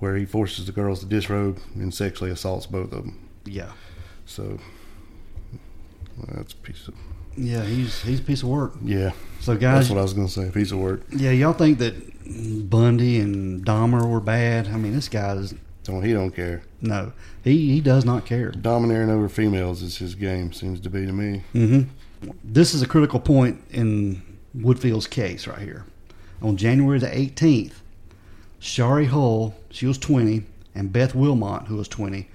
where 0.00 0.16
he 0.16 0.24
forces 0.24 0.66
the 0.66 0.72
girls 0.72 0.98
to 0.98 1.06
disrobe 1.06 1.60
and 1.76 1.94
sexually 1.94 2.32
assaults 2.32 2.66
both 2.66 2.92
of 2.92 3.04
them. 3.04 3.28
Yeah, 3.44 3.70
So 4.24 4.58
well, 6.16 6.26
that's 6.34 6.52
a 6.52 6.56
piece 6.56 6.88
of, 6.88 6.94
yeah, 7.36 7.62
he's 7.62 8.02
he's 8.02 8.18
a 8.18 8.24
piece 8.24 8.42
of 8.42 8.48
work. 8.48 8.72
yeah, 8.82 9.12
So 9.38 9.54
guys... 9.56 9.86
that's 9.86 9.90
what 9.90 10.00
I 10.00 10.02
was 10.02 10.12
going 10.12 10.26
to 10.26 10.32
say, 10.32 10.50
piece 10.50 10.72
of 10.72 10.78
work. 10.80 11.02
yeah, 11.10 11.30
y'all 11.30 11.52
think 11.52 11.78
that 11.78 11.94
Bundy 12.68 13.20
and 13.20 13.64
Dahmer 13.64 14.04
were 14.04 14.18
bad? 14.18 14.66
I 14.66 14.78
mean, 14.78 14.94
this 14.94 15.08
guy's 15.08 15.54
Don't, 15.84 16.02
he 16.02 16.12
don't 16.12 16.32
care. 16.32 16.62
no, 16.80 17.12
he 17.44 17.72
he 17.74 17.80
does 17.80 18.04
not 18.04 18.26
care. 18.26 18.50
Domineering 18.50 19.10
over 19.10 19.28
females 19.28 19.80
is 19.80 19.98
his 19.98 20.16
game, 20.16 20.52
seems 20.52 20.80
to 20.80 20.90
be 20.90 21.06
to 21.06 21.12
me. 21.12 21.44
hmm 21.52 21.82
This 22.42 22.74
is 22.74 22.82
a 22.82 22.86
critical 22.86 23.20
point 23.20 23.62
in 23.70 24.22
Woodfield's 24.54 25.06
case 25.06 25.46
right 25.46 25.60
here. 25.60 25.84
On 26.42 26.56
January 26.56 26.98
the 26.98 27.06
18th, 27.06 27.74
Shari 28.58 29.06
Hull, 29.06 29.54
she 29.70 29.86
was 29.86 29.98
20, 29.98 30.44
and 30.74 30.92
Beth 30.92 31.14
Wilmot, 31.14 31.68
who 31.68 31.76
was 31.76 31.88
20, 31.88 32.28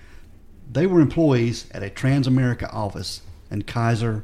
they 0.71 0.88
were 0.88 1.01
employees 1.01 1.67
at 1.71 1.84
a 1.84 1.89
Transamerica 1.89 2.73
office 2.73 3.21
in 3.49 3.63
Keizer, 3.63 4.23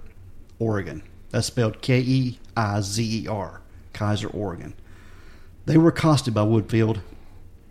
Oregon. 0.60 1.04
That's 1.30 1.48
spelled 1.48 1.82
K 1.82 2.00
E 2.00 2.40
I 2.56 2.82
Z 2.82 3.24
E 3.24 3.28
R, 3.28 3.62
Keizer, 3.94 4.34
Oregon. 4.34 4.74
They 5.66 5.78
were 5.78 5.90
accosted 5.90 6.34
by 6.34 6.42
Woodfield 6.42 7.02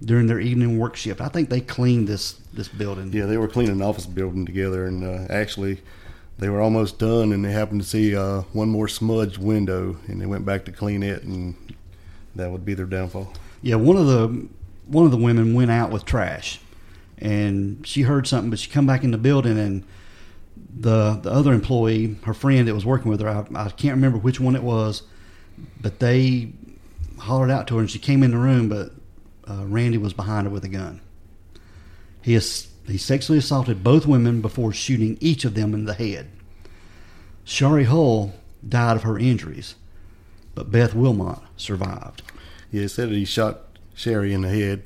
during 0.05 0.27
their 0.27 0.41
evening 0.41 0.79
work 0.79 0.97
shift. 0.97 1.21
I 1.21 1.29
think 1.29 1.49
they 1.49 1.61
cleaned 1.63 2.07
this 2.07 2.35
this 2.53 2.69
building. 2.69 3.13
Yeah, 3.13 3.27
they 3.27 3.39
were 3.39 3.49
cleaning 3.49 3.77
an 3.77 3.83
office 3.83 4.07
building 4.07 4.45
together, 4.45 4.85
and 4.87 5.03
uh, 5.03 5.33
actually, 5.33 5.81
they 6.39 6.49
were 6.49 6.61
almost 6.61 6.99
done, 6.99 7.33
and 7.33 7.45
they 7.45 7.53
happened 7.53 7.81
to 7.81 7.87
see 7.87 8.15
uh, 8.15 8.43
one 8.53 8.69
more 8.69 8.89
smudged 8.89 9.39
window, 9.39 9.97
and 10.07 10.21
they 10.21 10.27
went 10.27 10.45
back 10.45 10.65
to 10.67 10.73
clean 10.73 11.03
it, 11.03 11.23
and 11.23 11.55
that 12.35 12.51
would 12.51 12.65
be 12.65 12.75
their 12.75 12.87
downfall. 12.87 13.33
Yeah, 13.63 13.77
one 13.77 13.97
of 13.97 14.07
the 14.07 14.49
one 14.87 15.05
of 15.05 15.11
the 15.11 15.17
women 15.17 15.55
went 15.55 15.71
out 15.71 15.91
with 15.91 16.05
trash, 16.05 16.61
and 17.19 17.85
she 17.87 18.03
heard 18.03 18.27
something, 18.27 18.51
but 18.51 18.59
she 18.59 18.71
come 18.71 18.87
back 18.87 19.03
in 19.03 19.11
the 19.11 19.19
building, 19.19 19.59
and 19.59 19.85
the 20.79 21.19
the 21.23 21.31
other 21.31 21.53
employee, 21.53 22.17
her 22.25 22.35
friend 22.35 22.69
that 22.69 22.75
was 22.75 22.85
working 22.85 23.11
with 23.11 23.21
her, 23.21 23.29
I, 23.29 23.47
I 23.55 23.69
can't 23.71 23.95
remember 23.95 24.19
which 24.19 24.39
one 24.39 24.55
it 24.55 24.63
was, 24.63 25.03
but 25.81 25.99
they 26.01 26.53
hollered 27.19 27.51
out 27.51 27.67
to 27.69 27.77
her, 27.77 27.81
and 27.81 27.91
she 27.91 27.99
came 27.99 28.23
in 28.23 28.31
the 28.31 28.39
room, 28.39 28.69
but 28.69 28.93
uh, 29.49 29.65
Randy 29.65 29.99
was 29.99 30.13
behind 30.13 30.47
her 30.47 30.53
with 30.53 30.65
a 30.65 30.69
gun. 30.69 31.01
He 32.23 32.35
is, 32.35 32.69
he 32.89 32.99
sexually 32.99 33.39
assaulted 33.39 33.83
both 33.83 34.07
women 34.07 34.41
before 34.41 34.73
shooting 34.73 35.19
each 35.21 35.45
of 35.45 35.55
them 35.55 35.75
in 35.75 35.85
the 35.85 35.95
head. 35.95 36.29
Shari 37.45 37.85
Hull 37.85 38.35
died 38.67 38.97
of 38.97 39.03
her 39.03 39.19
injuries, 39.19 39.77
but 40.55 40.71
Beth 40.71 40.95
Wilmot 40.95 41.39
survived. 41.57 42.23
Yeah, 42.71 42.83
it 42.83 42.89
said 42.89 43.11
that 43.11 43.15
he 43.15 43.25
shot 43.25 43.61
Sherry 43.95 44.33
in 44.33 44.43
the 44.43 44.49
head, 44.49 44.83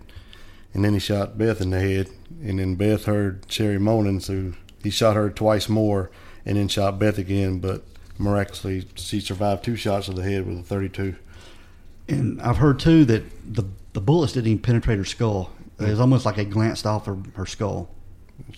and 0.72 0.84
then 0.84 0.92
he 0.92 1.00
shot 1.00 1.38
Beth 1.38 1.60
in 1.60 1.70
the 1.70 1.80
head, 1.80 2.10
and 2.42 2.58
then 2.58 2.74
Beth 2.74 3.04
heard 3.04 3.44
Sherry 3.48 3.78
moaning, 3.78 4.20
so 4.20 4.52
he 4.82 4.90
shot 4.90 5.16
her 5.16 5.30
twice 5.30 5.68
more, 5.68 6.10
and 6.44 6.56
then 6.56 6.68
shot 6.68 6.98
Beth 6.98 7.18
again, 7.18 7.58
but 7.58 7.82
miraculously 8.18 8.86
she 8.94 9.20
survived 9.20 9.64
two 9.64 9.76
shots 9.76 10.06
to 10.06 10.12
the 10.12 10.22
head 10.22 10.46
with 10.46 10.58
a 10.58 10.62
32. 10.62 11.16
And 12.08 12.40
I've 12.42 12.58
heard 12.58 12.78
too 12.78 13.04
that 13.06 13.54
the 13.54 13.64
the 13.92 14.00
bullets 14.00 14.32
didn't 14.32 14.48
even 14.48 14.62
penetrate 14.62 14.98
her 14.98 15.04
skull. 15.04 15.50
It 15.80 15.90
was 15.90 16.00
almost 16.00 16.26
like 16.26 16.38
it 16.38 16.50
glanced 16.50 16.86
off 16.86 17.06
her, 17.06 17.16
her 17.34 17.46
skull. 17.46 17.88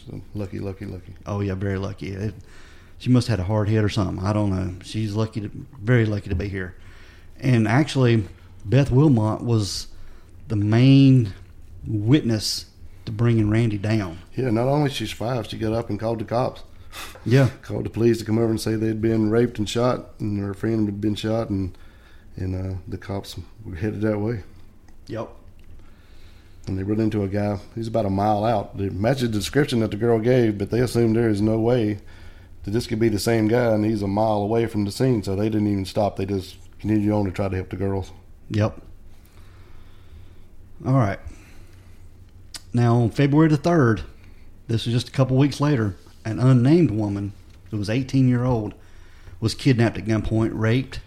So 0.07 0.21
lucky, 0.35 0.59
lucky, 0.59 0.87
lucky. 0.87 1.15
Oh 1.27 1.41
yeah, 1.41 1.55
very 1.55 1.79
lucky. 1.79 2.09
It, 2.09 2.35
she 2.99 3.11
must 3.11 3.29
have 3.29 3.39
had 3.39 3.45
a 3.45 3.49
hard 3.49 3.69
hit 3.69 3.83
or 3.83 3.89
something. 3.89 4.25
I 4.25 4.33
don't 4.33 4.51
know. 4.51 4.75
She's 4.85 5.15
lucky 5.15 5.41
to, 5.41 5.51
very 5.81 6.07
lucky 6.07 6.29
to 6.29 6.37
be 6.37 6.49
here. 6.49 6.77
And 7.41 7.67
actually, 7.67 8.25
Beth 8.65 8.91
Wilmot 8.91 9.43
was 9.43 9.89
the 10.49 10.57
main 10.57 11.33
witness 11.87 12.67
to 13.07 13.13
bringing 13.13 13.51
Randy 13.51 13.79
down. 13.79 14.19
Yeah, 14.37 14.51
not 14.51 14.69
only 14.69 14.91
she 14.91 15.07
survived, 15.07 15.51
she 15.51 15.59
got 15.59 15.73
up 15.73 15.91
and 15.91 15.99
called 15.99 16.21
the 16.21 16.25
cops. 16.25 16.63
Yeah, 17.25 17.49
called 17.63 17.85
the 17.85 17.91
police 17.91 18.19
to 18.19 18.25
come 18.25 18.39
over 18.39 18.51
and 18.51 18.61
say 18.61 18.77
they'd 18.77 19.01
been 19.01 19.31
raped 19.31 19.59
and 19.59 19.69
shot, 19.69 20.11
and 20.21 20.39
her 20.39 20.55
friend 20.55 20.87
had 20.87 21.01
been 21.01 21.15
shot, 21.15 21.51
and 21.51 21.77
and 22.37 22.55
uh, 22.55 22.79
the 22.89 22.99
cops 22.99 23.37
were 23.65 23.75
headed 23.75 24.01
that 24.03 24.19
way. 24.19 24.43
yep. 25.07 25.29
And 26.67 26.79
they 26.79 26.85
run 26.85 27.01
into 27.01 27.23
a 27.23 27.29
guy. 27.29 27.59
He's 27.75 27.89
about 27.89 28.07
a 28.07 28.11
mile 28.11 28.45
out. 28.45 28.77
They 28.77 28.89
matched 28.89 29.23
the 29.23 29.29
description 29.29 29.81
that 29.81 29.91
the 29.91 29.97
girl 29.97 30.21
gave, 30.21 30.59
but 30.59 30.71
they 30.71 30.81
assumed 30.81 31.17
there 31.17 31.29
is 31.29 31.43
no 31.43 31.59
way 31.59 31.99
that 32.63 32.71
this 32.71 32.87
could 32.87 33.01
be 33.01 33.09
the 33.09 33.19
same 33.19 33.49
guy, 33.49 33.73
and 33.73 33.85
he's 33.85 34.03
a 34.03 34.09
mile 34.09 34.43
away 34.43 34.67
from 34.67 34.85
the 34.85 34.93
scene. 34.93 35.23
So 35.23 35.35
they 35.35 35.49
didn't 35.49 35.67
even 35.67 35.85
stop. 35.85 36.17
They 36.17 36.27
just 36.27 36.57
continued 36.79 37.13
on 37.13 37.25
to 37.25 37.33
try 37.33 37.49
to 37.49 37.57
help 37.57 37.71
the 37.71 37.77
girls. 37.77 38.13
Yep. 38.51 38.81
All 40.87 40.95
right. 40.95 41.19
Now, 42.73 42.97
on 42.97 43.11
February 43.11 43.49
the 43.49 43.59
3rd, 43.59 44.03
this 44.69 44.87
was 44.87 44.95
just 44.95 45.09
a 45.09 45.13
couple 45.13 45.37
weeks 45.37 45.61
later, 45.61 45.97
an 46.25 46.39
unnamed 46.39 46.91
woman 46.91 47.33
who 47.71 47.77
was 47.77 47.91
18 47.91 48.29
year 48.29 48.45
old 48.45 48.75
was 49.41 49.55
kidnapped 49.55 49.99
at 49.99 50.05
gunpoint, 50.05 50.53
raped 50.55 51.01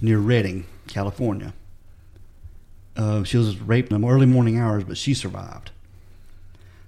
near 0.00 0.18
Redding, 0.18 0.66
California. 0.86 1.52
Uh, 3.00 3.24
she 3.24 3.38
was 3.38 3.58
raped 3.58 3.90
in 3.90 3.98
the 3.98 4.06
early 4.06 4.26
morning 4.26 4.58
hours, 4.58 4.84
but 4.84 4.98
she 4.98 5.14
survived. 5.14 5.70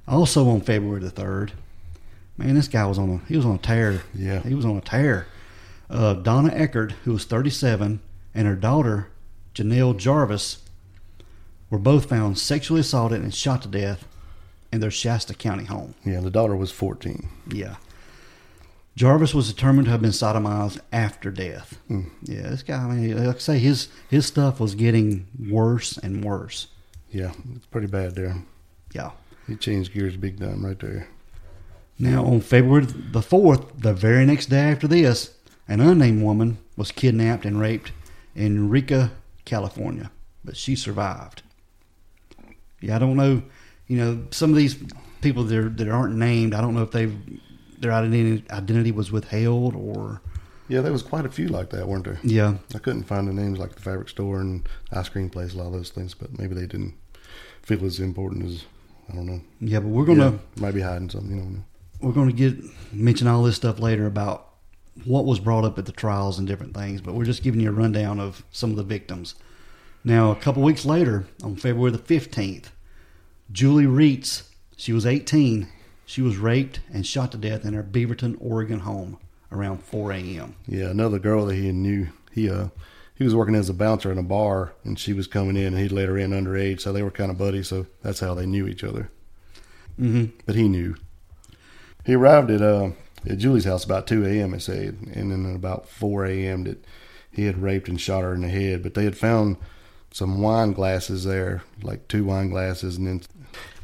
Also 0.07 0.47
on 0.51 0.61
February 0.61 1.01
the 1.01 1.11
3rd, 1.11 1.53
man, 2.37 2.55
this 2.55 2.69
guy 2.69 2.85
was 2.85 2.99
on 2.99 3.09
a 3.09 3.29
he 3.29 3.37
was 3.37 3.47
on 3.47 3.55
a 3.55 3.59
tear. 3.59 4.03
Yeah. 4.15 4.41
He 4.41 4.55
was 4.55 4.67
on 4.67 4.77
a 4.77 4.83
tear. 4.83 5.27
Uh, 5.89 6.13
Donna 6.13 6.51
Eckert, 6.53 6.93
who 7.05 7.13
was 7.13 7.25
37, 7.25 8.01
and 8.35 8.47
her 8.47 8.55
daughter, 8.55 9.09
Janelle 9.55 9.97
Jarvis, 9.97 10.63
were 11.71 11.79
both 11.79 12.11
found 12.11 12.39
sexually 12.39 12.81
assaulted 12.81 13.23
and 13.23 13.35
shot 13.35 13.63
to 13.63 13.69
death 13.69 14.07
in 14.71 14.81
their 14.81 14.91
Shasta 14.91 15.33
County 15.33 15.65
home. 15.65 15.95
Yeah, 16.05 16.21
the 16.21 16.31
daughter 16.31 16.55
was 16.55 16.71
14. 16.71 17.27
Yeah. 17.51 17.77
Jarvis 18.95 19.35
was 19.35 19.53
determined 19.53 19.87
to 19.87 19.91
have 19.91 20.03
been 20.03 20.11
sodomized 20.11 20.79
after 20.93 21.31
death. 21.31 21.79
Mm. 21.89 22.11
Yeah, 22.23 22.51
this 22.51 22.63
guy, 22.63 22.83
I 22.85 22.89
mean, 22.89 23.27
like 23.27 23.37
I 23.37 23.39
say, 23.39 23.59
his 23.59 23.89
his 24.11 24.27
stuff 24.27 24.61
was 24.61 24.75
getting 24.75 25.27
worse 25.51 25.97
and 25.97 26.25
worse. 26.25 26.69
Yeah, 27.11 27.33
it's 27.55 27.67
pretty 27.67 27.87
bad 27.87 28.15
there. 28.15 28.37
Yeah. 28.93 29.11
He 29.47 29.57
changed 29.57 29.93
gears 29.93 30.17
big 30.17 30.39
time 30.39 30.65
right 30.65 30.79
there. 30.79 31.09
Now, 31.99 32.25
on 32.25 32.41
February 32.41 32.87
the 32.87 33.21
4th, 33.21 33.81
the 33.81 33.93
very 33.93 34.25
next 34.25 34.47
day 34.47 34.71
after 34.71 34.89
this, 34.89 35.35
an 35.69 35.81
unnamed 35.81 36.23
woman 36.23 36.59
was 36.77 36.91
kidnapped 36.91 37.45
and 37.45 37.61
raped 37.61 37.93
in 38.35 38.55
Eureka, 38.55 39.13
California, 39.45 40.11
but 40.45 40.57
she 40.57 40.75
survived. 40.75 41.43
Yeah, 42.81 42.97
I 42.97 42.99
don't 42.99 43.17
know. 43.17 43.43
You 43.87 43.97
know, 43.99 44.25
some 44.31 44.51
of 44.51 44.57
these 44.57 44.77
people 45.21 45.45
that, 45.45 45.59
are, 45.59 45.69
that 45.69 45.89
aren't 45.89 46.17
named, 46.17 46.55
I 46.55 46.61
don't 46.61 46.75
know 46.75 46.83
if 46.83 46.91
they've 46.91 47.17
their 47.83 47.93
identity 47.93 48.45
identity 48.51 48.91
was 48.93 49.13
withheld 49.13 49.75
or 49.77 50.21
Yeah, 50.69 50.81
there 50.81 50.93
was 50.93 51.03
quite 51.03 51.27
a 51.27 51.31
few 51.31 51.49
like 51.49 51.69
that, 51.71 51.87
weren't 51.87 52.05
there? 52.05 52.19
yeah, 52.23 52.55
I 52.75 52.79
couldn't 52.79 53.03
find 53.05 53.29
the 53.29 53.33
names 53.33 53.59
like 53.59 53.75
the 53.75 53.83
fabric 53.83 54.09
store 54.09 54.41
and 54.41 54.67
ice 54.93 55.09
cream 55.11 55.29
place, 55.29 55.53
a 55.55 55.59
lot 55.59 55.67
of 55.67 55.73
those 55.75 55.91
things, 55.91 56.15
but 56.15 56.39
maybe 56.39 56.55
they 56.55 56.67
didn't 56.67 56.95
feel 57.63 57.85
as 57.85 58.01
important 58.01 58.47
as 58.47 58.65
I 59.11 59.17
don't 59.17 59.27
know. 59.27 59.41
yeah. 59.61 59.81
But 59.81 59.89
we're 59.89 60.07
gonna 60.07 60.31
Yeah, 60.33 60.39
might 60.57 60.75
be 60.75 60.81
hiding 60.81 61.11
something, 61.11 61.37
you 61.37 61.43
know. 61.43 61.65
we're 62.01 62.13
gonna 62.13 62.33
get 62.33 62.57
mention 62.93 63.27
all 63.27 63.43
this 63.43 63.57
stuff 63.57 63.79
later 63.79 64.07
about 64.07 64.49
what 65.05 65.25
was 65.25 65.41
brought 65.41 65.65
up 65.65 65.79
at 65.79 65.87
the 65.87 65.93
trials 65.93 66.39
and 66.39 66.47
different 66.47 66.75
things, 66.75 67.01
but 67.01 67.15
we're 67.15 67.25
just 67.25 67.43
giving 67.43 67.61
you 67.61 67.69
a 67.71 67.73
rundown 67.73 68.21
of 68.21 68.45
some 68.53 68.71
of 68.71 68.77
the 68.77 68.83
victims. 68.85 69.35
Now, 70.05 70.31
a 70.31 70.37
couple 70.37 70.63
weeks 70.63 70.85
later, 70.85 71.27
on 71.43 71.57
February 71.57 71.91
the 71.93 71.99
15th, 71.99 72.67
Julie 73.51 73.87
Reitz, 73.87 74.43
she 74.77 74.93
was 74.93 75.07
18, 75.07 75.69
she 76.13 76.21
was 76.21 76.37
raped 76.37 76.81
and 76.93 77.07
shot 77.07 77.33
to 77.33 77.39
death 77.39 77.65
in 77.65 77.73
her 77.73 77.83
Beaverton, 77.83 78.37
Oregon 78.39 78.81
home 78.81 79.17
around 79.51 79.83
4 79.83 80.13
a.m. 80.13 80.57
Yeah, 80.67 80.89
another 80.89 81.19
girl 81.19 81.47
that 81.47 81.55
he 81.55 81.73
knew. 81.73 82.09
He 82.31 82.51
uh 82.51 82.69
he 83.15 83.25
was 83.25 83.35
working 83.35 83.55
as 83.55 83.71
a 83.71 83.75
bouncer 83.75 84.13
in 84.13 84.19
a 84.19 84.23
bar, 84.23 84.75
and 84.85 84.99
she 84.99 85.15
was 85.15 85.27
coming 85.27 85.57
in, 85.57 85.69
and 85.69 85.79
he'd 85.79 85.91
let 85.91 86.09
her 86.09 86.19
in 86.19 86.33
underage, 86.33 86.83
so 86.83 86.93
they 86.93 87.03
were 87.03 87.11
kind 87.11 87.31
of 87.31 87.39
buddies. 87.39 87.69
So 87.69 87.87
that's 88.03 88.21
how 88.21 88.35
they 88.35 88.45
knew 88.45 88.67
each 88.67 88.85
other. 88.85 89.11
Mm-hmm. 89.99 90.37
But 90.45 90.55
he 90.55 90.69
knew. 90.69 90.97
He 92.05 92.15
arrived 92.15 92.51
at 92.51 92.61
uh 92.61 92.91
at 93.27 93.39
Julie's 93.39 93.65
house 93.65 93.85
about 93.85 94.07
2 94.07 94.27
a.m. 94.27 94.53
It 94.53 94.61
said, 94.61 94.99
and 95.15 95.31
then 95.31 95.49
at 95.49 95.57
about 95.57 95.89
4 95.89 96.27
a.m. 96.27 96.65
that 96.65 96.85
he 97.31 97.47
had 97.47 97.63
raped 97.63 97.89
and 97.89 97.99
shot 97.99 98.23
her 98.23 98.35
in 98.35 98.43
the 98.43 98.51
head. 98.51 98.83
But 98.83 98.93
they 98.93 99.05
had 99.05 99.17
found 99.17 99.57
some 100.11 100.43
wine 100.43 100.73
glasses 100.73 101.25
there, 101.25 101.63
like 101.83 102.07
two 102.07 102.25
wine 102.25 102.51
glasses, 102.51 102.99
and 102.99 103.07
then 103.07 103.23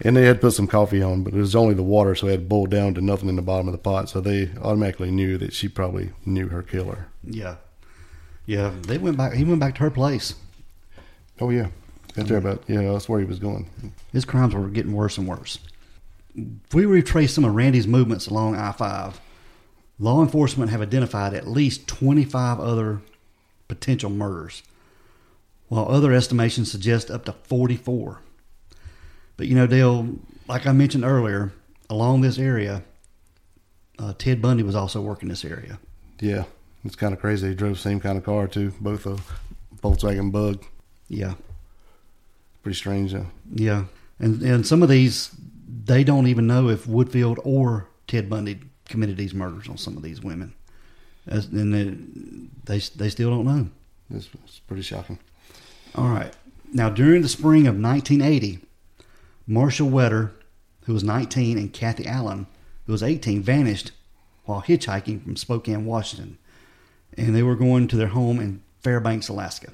and 0.00 0.16
they 0.16 0.24
had 0.24 0.40
put 0.40 0.52
some 0.52 0.66
coffee 0.66 1.02
on, 1.02 1.22
but 1.22 1.34
it 1.34 1.38
was 1.38 1.56
only 1.56 1.74
the 1.74 1.82
water, 1.82 2.14
so 2.14 2.28
it 2.28 2.32
had 2.32 2.48
boiled 2.48 2.70
down 2.70 2.94
to 2.94 3.00
nothing 3.00 3.28
in 3.28 3.36
the 3.36 3.42
bottom 3.42 3.68
of 3.68 3.72
the 3.72 3.78
pot. 3.78 4.08
So 4.08 4.20
they 4.20 4.50
automatically 4.62 5.10
knew 5.10 5.38
that 5.38 5.52
she 5.52 5.68
probably 5.68 6.10
knew 6.24 6.48
her 6.48 6.62
killer. 6.62 7.08
Yeah. 7.24 7.56
Yeah, 8.48 8.72
they 8.80 8.96
went 8.96 9.18
back. 9.18 9.34
He 9.34 9.44
went 9.44 9.60
back 9.60 9.74
to 9.74 9.82
her 9.82 9.90
place. 9.90 10.34
Oh 11.38 11.50
yeah, 11.50 11.68
that's 12.14 12.30
there 12.30 12.38
about 12.38 12.62
yeah. 12.66 12.80
That's 12.92 13.06
where 13.06 13.20
he 13.20 13.26
was 13.26 13.38
going. 13.38 13.68
His 14.10 14.24
crimes 14.24 14.54
were 14.54 14.68
getting 14.68 14.94
worse 14.94 15.18
and 15.18 15.28
worse. 15.28 15.58
If 16.34 16.72
we 16.72 16.86
retrace 16.86 17.34
some 17.34 17.44
of 17.44 17.54
Randy's 17.54 17.86
movements 17.86 18.26
along 18.26 18.56
I 18.56 18.72
5, 18.72 19.20
law 19.98 20.22
enforcement 20.22 20.70
have 20.70 20.80
identified 20.80 21.34
at 21.34 21.46
least 21.46 21.86
25 21.88 22.58
other 22.58 23.02
potential 23.68 24.08
murders, 24.08 24.62
while 25.68 25.86
other 25.86 26.14
estimations 26.14 26.70
suggest 26.70 27.10
up 27.10 27.26
to 27.26 27.32
44. 27.32 28.22
But 29.38 29.46
you 29.46 29.54
know, 29.54 29.66
Dale, 29.66 30.06
like 30.48 30.66
I 30.66 30.72
mentioned 30.72 31.04
earlier, 31.04 31.52
along 31.88 32.20
this 32.20 32.38
area, 32.38 32.82
uh, 33.98 34.12
Ted 34.18 34.42
Bundy 34.42 34.62
was 34.62 34.74
also 34.74 35.00
working 35.00 35.30
this 35.30 35.44
area. 35.44 35.78
Yeah, 36.20 36.44
it's 36.84 36.96
kind 36.96 37.14
of 37.14 37.20
crazy. 37.20 37.48
He 37.48 37.54
drove 37.54 37.74
the 37.74 37.78
same 37.78 38.00
kind 38.00 38.18
of 38.18 38.24
car 38.24 38.46
too, 38.48 38.74
both 38.80 39.06
a 39.06 39.16
Volkswagen 39.82 40.30
Bug. 40.30 40.64
Yeah. 41.08 41.34
Pretty 42.62 42.76
strange. 42.76 43.14
Uh, 43.14 43.24
Yeah, 43.54 43.84
and 44.18 44.42
and 44.42 44.66
some 44.66 44.82
of 44.82 44.88
these 44.90 45.30
they 45.84 46.04
don't 46.04 46.26
even 46.26 46.46
know 46.46 46.68
if 46.68 46.84
Woodfield 46.86 47.38
or 47.44 47.86
Ted 48.06 48.28
Bundy 48.28 48.58
committed 48.86 49.16
these 49.16 49.32
murders 49.34 49.68
on 49.68 49.78
some 49.78 49.96
of 49.96 50.02
these 50.02 50.20
women, 50.22 50.52
As, 51.26 51.46
and 51.46 51.72
they, 51.72 52.74
they 52.74 52.80
they 52.96 53.08
still 53.08 53.30
don't 53.30 53.46
know. 53.46 53.68
it's, 54.10 54.28
it's 54.44 54.58
pretty 54.60 54.82
shocking. 54.82 55.18
All 55.94 56.08
right, 56.08 56.34
now 56.72 56.88
during 56.90 57.22
the 57.22 57.28
spring 57.28 57.66
of 57.68 57.78
1980, 57.78 58.58
Marshall 59.50 59.88
Wetter, 59.88 60.32
who 60.84 60.92
was 60.92 61.02
19, 61.02 61.56
and 61.56 61.72
Kathy 61.72 62.06
Allen, 62.06 62.46
who 62.86 62.92
was 62.92 63.02
18, 63.02 63.42
vanished 63.42 63.92
while 64.44 64.62
hitchhiking 64.62 65.22
from 65.22 65.36
Spokane, 65.36 65.86
Washington, 65.86 66.36
and 67.16 67.34
they 67.34 67.42
were 67.42 67.56
going 67.56 67.88
to 67.88 67.96
their 67.96 68.08
home 68.08 68.38
in 68.40 68.62
Fairbanks, 68.80 69.28
Alaska. 69.28 69.72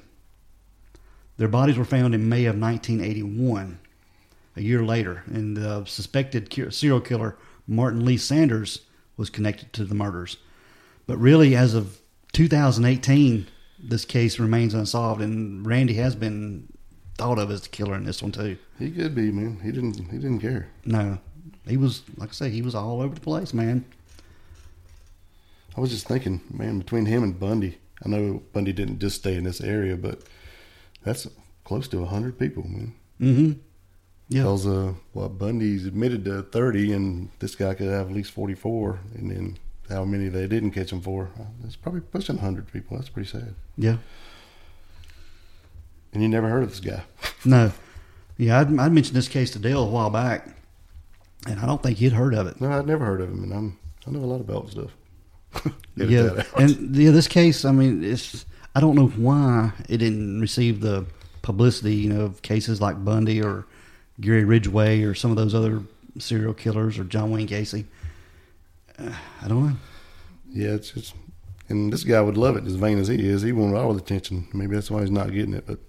Their 1.37 1.49
bodies 1.49 1.77
were 1.77 1.83
found 1.83 2.15
in 2.15 2.29
May 2.29 2.45
of 2.45 2.57
1981, 2.57 3.79
a 4.55 4.61
year 4.61 4.83
later, 4.83 5.23
and 5.27 5.57
the 5.57 5.83
suspected 5.83 6.51
serial 6.73 7.01
killer 7.01 7.37
Martin 7.67 8.05
Lee 8.05 8.17
Sanders 8.17 8.81
was 9.17 9.29
connected 9.29 9.73
to 9.73 9.83
the 9.83 9.95
murders. 9.95 10.37
But 11.05 11.17
really, 11.17 11.53
as 11.53 11.73
of 11.73 11.99
2018, 12.31 13.47
this 13.77 14.05
case 14.05 14.39
remains 14.39 14.73
unsolved, 14.73 15.21
and 15.21 15.65
Randy 15.65 15.95
has 15.95 16.15
been 16.15 16.69
thought 17.17 17.39
of 17.39 17.49
as 17.51 17.61
the 17.61 17.69
killer 17.69 17.95
in 17.95 18.03
this 18.05 18.21
one 18.21 18.31
too. 18.31 18.57
He 18.79 18.91
could 18.91 19.15
be 19.15 19.31
man. 19.31 19.59
He 19.63 19.71
didn't. 19.71 19.95
He 20.11 20.17
didn't 20.17 20.39
care. 20.39 20.69
No, 20.85 21.17
he 21.67 21.77
was 21.77 22.03
like 22.17 22.29
I 22.29 22.33
say, 22.33 22.49
he 22.49 22.61
was 22.61 22.75
all 22.75 23.01
over 23.01 23.15
the 23.15 23.21
place, 23.21 23.53
man. 23.53 23.85
I 25.77 25.81
was 25.81 25.89
just 25.91 26.07
thinking, 26.07 26.41
man, 26.49 26.79
between 26.79 27.05
him 27.05 27.21
and 27.23 27.37
Bundy, 27.39 27.77
I 28.05 28.07
know 28.09 28.41
Bundy 28.53 28.71
didn't 28.73 28.99
just 28.99 29.17
stay 29.17 29.35
in 29.35 29.43
this 29.43 29.59
area, 29.61 29.97
but 29.97 30.21
that's 31.03 31.27
close 31.65 31.87
to 31.89 32.05
hundred 32.05 32.39
people, 32.39 32.63
man. 32.63 32.93
Mm-hmm. 33.19 33.51
Yeah, 34.29 34.41
Because 34.43 34.65
uh, 34.65 34.93
well, 35.13 35.29
Bundy's 35.29 35.85
admitted 35.85 36.25
to 36.25 36.43
thirty, 36.43 36.91
and 36.93 37.29
this 37.39 37.55
guy 37.55 37.73
could 37.73 37.87
have 37.89 38.07
at 38.09 38.15
least 38.15 38.31
forty-four, 38.31 38.99
and 39.15 39.29
then 39.31 39.57
how 39.89 40.03
many 40.05 40.29
they 40.29 40.47
didn't 40.47 40.71
catch 40.71 40.91
him 40.91 41.01
for? 41.01 41.29
Uh, 41.39 41.43
That's 41.61 41.75
probably 41.75 42.01
pushing 42.01 42.37
hundred 42.39 42.71
people. 42.71 42.97
That's 42.97 43.09
pretty 43.09 43.29
sad. 43.29 43.53
yeah. 43.77 43.97
And 46.15 46.23
you 46.23 46.29
never 46.29 46.47
heard 46.47 46.63
of 46.63 46.69
this 46.69 46.79
guy. 46.79 47.03
No, 47.47 47.71
yeah. 48.37 48.59
I'd, 48.59 48.79
I'd 48.79 48.91
mentioned 48.91 49.15
this 49.15 49.27
case 49.27 49.51
to 49.51 49.59
Dale 49.59 49.83
a 49.83 49.87
while 49.87 50.09
back, 50.09 50.47
and 51.45 51.59
I 51.59 51.67
don't 51.67 51.83
think 51.83 51.99
he'd 51.99 52.13
heard 52.13 52.33
of 52.33 52.47
it. 52.47 52.59
No, 52.59 52.71
I'd 52.71 52.87
never 52.87 53.05
heard 53.05 53.21
of 53.21 53.29
him, 53.29 53.43
and 53.43 53.53
I'm 53.53 53.77
I 54.07 54.09
know 54.09 54.19
a 54.19 54.25
lot 54.25 54.41
about 54.41 54.71
stuff. 54.71 54.91
Yeah, 55.95 56.43
and 56.57 56.93
yeah, 56.93 57.11
this 57.11 57.29
case, 57.29 57.63
I 57.63 57.71
mean, 57.71 58.03
it's 58.03 58.45
I 58.75 58.81
don't 58.81 58.95
know 58.95 59.07
why 59.07 59.71
it 59.87 59.97
didn't 59.99 60.41
receive 60.41 60.81
the 60.81 61.05
publicity, 61.41 61.95
you 61.95 62.09
know, 62.09 62.21
of 62.21 62.41
cases 62.41 62.81
like 62.81 63.05
Bundy 63.05 63.41
or 63.41 63.65
Gary 64.19 64.43
Ridgway 64.43 65.03
or 65.03 65.13
some 65.13 65.31
of 65.31 65.37
those 65.37 65.55
other 65.55 65.83
serial 66.19 66.53
killers 66.53 66.97
or 66.99 67.05
John 67.05 67.31
Wayne 67.31 67.47
Gacy. 67.47 67.85
Uh, 68.99 69.11
I 69.41 69.47
don't 69.47 69.67
know. 69.67 69.75
Yeah, 70.51 70.71
it's 70.71 70.91
just, 70.91 71.13
and 71.69 71.93
this 71.93 72.03
guy 72.03 72.19
would 72.19 72.35
love 72.37 72.57
it 72.57 72.65
as 72.65 72.75
vain 72.75 72.97
as 72.99 73.07
he 73.07 73.25
is. 73.25 73.43
He 73.43 73.53
wanted 73.53 73.77
all 73.77 73.93
the 73.93 74.01
attention. 74.01 74.47
Maybe 74.53 74.75
that's 74.75 74.91
why 74.91 75.01
he's 75.01 75.11
not 75.11 75.31
getting 75.31 75.53
it. 75.53 75.65
But 75.65 75.79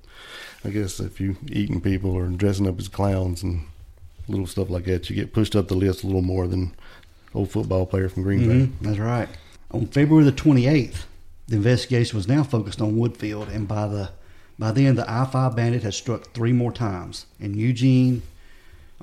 I 0.65 0.71
guess 0.71 1.01
if 1.01 1.21
you 1.21 1.37
eating 1.49 1.81
people 1.81 2.11
or 2.13 2.27
dressing 2.29 2.67
up 2.69 2.79
as 2.79 2.89
clowns 2.89 3.43
and 3.43 3.67
little 4.29 4.47
stuff 4.47 4.71
like 4.71 4.85
that, 4.85 5.09
you 5.09 5.17
get 5.17 5.33
pushed 5.33 5.55
up 5.55 5.69
the 5.69 5.75
list 5.75 6.03
a 6.03 6.07
little 6.07 6.23
more 6.23 6.47
than 6.47 6.75
old 7.35 7.51
football 7.51 7.87
player 7.87 8.09
from 8.09 8.23
Green 8.23 8.49
Bay. 8.49 8.55
Mhm, 8.67 8.73
that's 8.81 8.99
right. 8.99 9.29
On 9.71 9.87
February 9.87 10.25
the 10.25 10.33
28th, 10.33 11.07
the 11.49 11.57
investigation 11.57 12.17
was 12.17 12.27
now 12.27 12.43
focused 12.43 12.81
on 12.81 12.97
Woodfield, 12.97 13.55
and 13.55 13.69
by 13.69 13.87
the 13.87 14.11
by 14.59 14.73
then, 14.73 14.95
the 14.97 15.05
I-5 15.09 15.55
bandit 15.55 15.83
had 15.83 15.93
struck 15.93 16.33
three 16.33 16.53
more 16.53 16.73
times 16.73 17.27
in 17.39 17.55
Eugene 17.55 18.23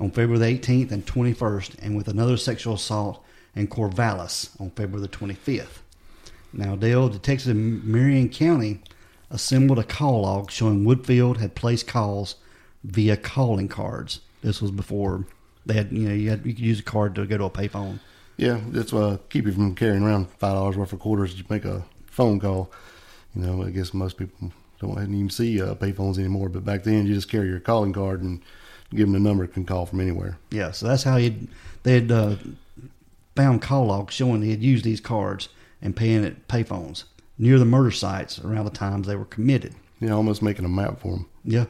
on 0.00 0.10
February 0.10 0.38
the 0.38 0.46
18th 0.46 0.90
and 0.90 1.06
21st, 1.06 1.76
and 1.80 1.96
with 1.96 2.08
another 2.08 2.36
sexual 2.36 2.74
assault 2.74 3.24
in 3.54 3.68
Corvallis 3.68 4.48
on 4.60 4.70
February 4.70 5.02
the 5.02 5.08
25th. 5.16 5.78
Now, 6.52 6.74
Dale, 6.74 7.08
detectives 7.08 7.46
in 7.46 7.88
Marion 7.88 8.28
County 8.30 8.80
assembled 9.34 9.80
a 9.80 9.84
call 9.84 10.22
log 10.22 10.50
showing 10.50 10.84
Woodfield 10.84 11.38
had 11.38 11.56
placed 11.56 11.88
calls 11.88 12.36
via 12.84 13.16
calling 13.16 13.66
cards. 13.68 14.20
This 14.42 14.62
was 14.62 14.70
before 14.70 15.26
they 15.66 15.74
had, 15.74 15.90
you 15.90 16.08
know, 16.08 16.14
you, 16.14 16.30
had, 16.30 16.46
you 16.46 16.54
could 16.54 16.64
use 16.64 16.80
a 16.80 16.84
card 16.84 17.16
to 17.16 17.26
go 17.26 17.36
to 17.36 17.44
a 17.44 17.50
payphone. 17.50 17.98
Yeah, 18.36 18.60
that's 18.68 18.92
why 18.92 19.18
keep 19.30 19.46
you 19.46 19.52
from 19.52 19.74
carrying 19.74 20.02
around 20.02 20.28
five 20.38 20.54
dollars 20.54 20.76
worth 20.76 20.92
of 20.92 21.00
quarters 21.00 21.34
to 21.34 21.44
make 21.48 21.64
a 21.64 21.84
phone 22.06 22.38
call. 22.38 22.70
You 23.34 23.42
know, 23.42 23.64
I 23.64 23.70
guess 23.70 23.92
most 23.92 24.16
people 24.16 24.52
don't 24.78 24.98
even 25.02 25.30
see 25.30 25.60
uh, 25.60 25.74
payphones 25.74 26.18
anymore. 26.18 26.48
But 26.48 26.64
back 26.64 26.84
then, 26.84 27.06
you 27.06 27.14
just 27.14 27.28
carry 27.28 27.48
your 27.48 27.60
calling 27.60 27.92
card 27.92 28.22
and 28.22 28.40
give 28.90 29.06
them 29.06 29.12
the 29.12 29.18
number, 29.18 29.46
can 29.46 29.64
call 29.64 29.86
from 29.86 30.00
anywhere. 30.00 30.38
Yeah, 30.50 30.70
so 30.70 30.86
that's 30.86 31.02
how 31.02 31.16
he 31.16 31.48
they 31.82 31.94
had 31.94 32.12
uh, 32.12 32.36
found 33.34 33.62
call 33.62 33.86
logs 33.86 34.14
showing 34.14 34.42
he 34.42 34.50
had 34.50 34.62
used 34.62 34.84
these 34.84 35.00
cards 35.00 35.48
and 35.80 35.96
paying 35.96 36.24
at 36.24 36.46
payphones 36.48 37.04
near 37.38 37.58
the 37.58 37.64
murder 37.64 37.90
sites 37.90 38.38
around 38.38 38.64
the 38.64 38.70
times 38.70 39.06
they 39.06 39.16
were 39.16 39.24
committed. 39.24 39.74
Yeah, 40.00 40.12
almost 40.12 40.42
making 40.42 40.64
a 40.64 40.68
map 40.68 41.00
for 41.00 41.12
them. 41.12 41.26
Yeah. 41.44 41.66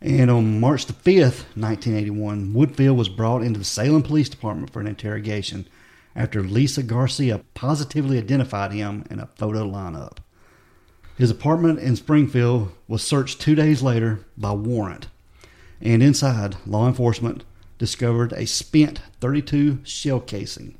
And 0.00 0.30
on 0.30 0.60
March 0.60 0.86
the 0.86 0.92
5th, 0.92 1.44
1981, 1.56 2.52
Woodfield 2.52 2.96
was 2.96 3.08
brought 3.08 3.42
into 3.42 3.58
the 3.58 3.64
Salem 3.64 4.02
Police 4.02 4.28
Department 4.28 4.70
for 4.70 4.80
an 4.80 4.86
interrogation 4.86 5.66
after 6.14 6.42
Lisa 6.42 6.82
Garcia 6.82 7.42
positively 7.54 8.18
identified 8.18 8.72
him 8.72 9.04
in 9.10 9.18
a 9.18 9.28
photo 9.36 9.64
lineup. 9.64 10.18
His 11.16 11.30
apartment 11.30 11.78
in 11.78 11.96
Springfield 11.96 12.72
was 12.88 13.02
searched 13.02 13.40
two 13.40 13.54
days 13.54 13.82
later 13.82 14.20
by 14.36 14.52
warrant, 14.52 15.06
and 15.80 16.02
inside, 16.02 16.56
law 16.66 16.86
enforcement 16.86 17.44
discovered 17.78 18.32
a 18.32 18.46
spent 18.46 19.00
32 19.20 19.78
shell 19.84 20.20
casing 20.20 20.76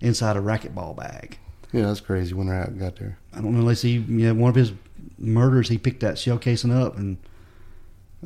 inside 0.00 0.36
a 0.36 0.40
racquetball 0.40 0.96
bag. 0.96 1.38
Yeah, 1.72 1.86
that's 1.86 2.00
crazy 2.00 2.34
when 2.34 2.48
they're 2.48 2.66
got 2.66 2.96
there. 2.96 3.18
I 3.36 3.40
don't 3.40 3.52
know 3.52 3.60
unless 3.60 3.82
he, 3.82 3.92
you 3.92 4.04
know, 4.06 4.34
one 4.34 4.48
of 4.48 4.54
his 4.54 4.72
murders, 5.18 5.68
he 5.68 5.78
picked 5.78 6.00
that 6.00 6.18
shell 6.18 6.38
casing 6.38 6.72
up 6.72 6.96
and 6.96 7.18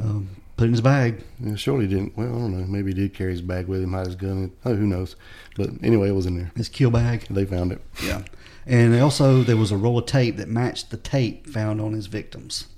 um, 0.00 0.28
put 0.56 0.64
it 0.64 0.66
in 0.68 0.72
his 0.72 0.80
bag. 0.80 1.24
Yeah, 1.40 1.56
surely 1.56 1.86
didn't. 1.86 2.16
Well, 2.16 2.28
I 2.28 2.38
don't 2.38 2.58
know. 2.58 2.66
Maybe 2.66 2.92
he 2.92 2.94
did 2.94 3.14
carry 3.14 3.32
his 3.32 3.42
bag 3.42 3.66
with 3.66 3.82
him, 3.82 3.92
hide 3.92 4.06
his 4.06 4.16
gun. 4.16 4.52
Oh, 4.64 4.74
who 4.74 4.86
knows? 4.86 5.16
But 5.56 5.70
anyway, 5.82 6.10
it 6.10 6.14
was 6.14 6.26
in 6.26 6.36
there. 6.36 6.52
His 6.56 6.68
kill 6.68 6.90
bag. 6.90 7.26
They 7.28 7.44
found 7.44 7.72
it. 7.72 7.80
Yeah. 8.02 8.22
And 8.66 8.94
also, 9.00 9.42
there 9.42 9.56
was 9.56 9.72
a 9.72 9.76
roll 9.76 9.98
of 9.98 10.06
tape 10.06 10.36
that 10.36 10.48
matched 10.48 10.90
the 10.90 10.96
tape 10.96 11.46
found 11.46 11.80
on 11.80 11.92
his 11.92 12.06
victims. 12.06 12.68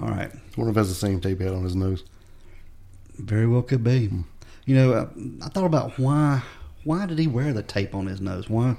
All 0.00 0.08
right. 0.08 0.30
I 0.32 0.40
wonder 0.56 0.70
if 0.70 0.74
that's 0.74 0.88
the 0.88 0.94
same 0.94 1.20
tape 1.20 1.38
he 1.38 1.44
had 1.44 1.54
on 1.54 1.64
his 1.64 1.76
nose. 1.76 2.04
Very 3.16 3.46
well 3.46 3.62
could 3.62 3.84
be. 3.84 4.10
You 4.64 4.74
know, 4.74 4.94
I, 4.94 5.46
I 5.46 5.48
thought 5.48 5.66
about 5.66 5.98
why 5.98 6.42
why 6.84 7.06
did 7.06 7.18
he 7.18 7.26
wear 7.26 7.52
the 7.52 7.62
tape 7.62 7.94
on 7.94 8.06
his 8.06 8.20
nose? 8.20 8.48
Why? 8.48 8.76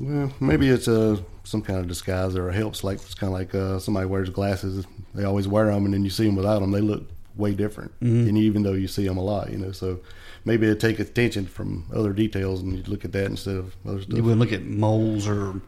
Well, 0.00 0.32
maybe 0.40 0.68
it's 0.68 0.88
a 0.88 1.22
some 1.44 1.62
kind 1.62 1.78
of 1.78 1.88
disguise 1.88 2.36
or 2.36 2.48
it 2.48 2.54
helps. 2.54 2.82
Like 2.84 2.96
it's 2.98 3.14
kind 3.14 3.32
of 3.32 3.38
like 3.38 3.54
uh, 3.54 3.78
somebody 3.78 4.06
wears 4.06 4.30
glasses. 4.30 4.86
They 5.14 5.24
always 5.24 5.46
wear 5.48 5.66
them, 5.66 5.84
and 5.84 5.94
then 5.94 6.04
you 6.04 6.10
see 6.10 6.26
them 6.26 6.36
without 6.36 6.60
them, 6.60 6.70
they 6.70 6.80
look 6.80 7.04
way 7.36 7.54
different. 7.54 7.92
Mm-hmm. 8.00 8.28
And 8.28 8.38
even 8.38 8.62
though 8.62 8.72
you 8.72 8.88
see 8.88 9.06
them 9.06 9.16
a 9.16 9.22
lot, 9.22 9.50
you 9.50 9.58
know, 9.58 9.72
so 9.72 10.00
maybe 10.44 10.66
it 10.66 10.80
take 10.80 10.98
attention 11.00 11.46
from 11.46 11.86
other 11.94 12.12
details, 12.12 12.60
and 12.62 12.76
you 12.76 12.82
look 12.84 13.04
at 13.04 13.12
that 13.12 13.26
instead 13.26 13.56
of 13.56 13.74
other 13.86 14.02
stuff. 14.02 14.16
You 14.16 14.22
wouldn't 14.22 14.40
look 14.40 14.52
at 14.52 14.64
moles 14.64 15.26
or 15.28 15.60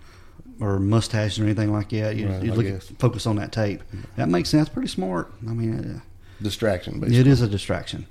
or 0.60 0.78
mustaches 0.78 1.40
or 1.40 1.44
anything 1.44 1.72
like 1.72 1.88
that. 1.90 2.16
You 2.16 2.28
Right, 2.28 2.42
look 2.44 2.66
at, 2.66 2.82
focus 2.98 3.26
on 3.26 3.36
that 3.36 3.52
tape. 3.52 3.82
That 4.16 4.28
makes 4.28 4.48
sense. 4.48 4.68
Pretty 4.68 4.88
smart. 4.88 5.32
I 5.48 5.52
mean, 5.52 5.96
uh, 5.96 6.00
Distraction, 6.40 7.00
basically. 7.00 7.20
it 7.20 7.26
is 7.26 7.40
a 7.40 7.48
distraction. 7.48 8.06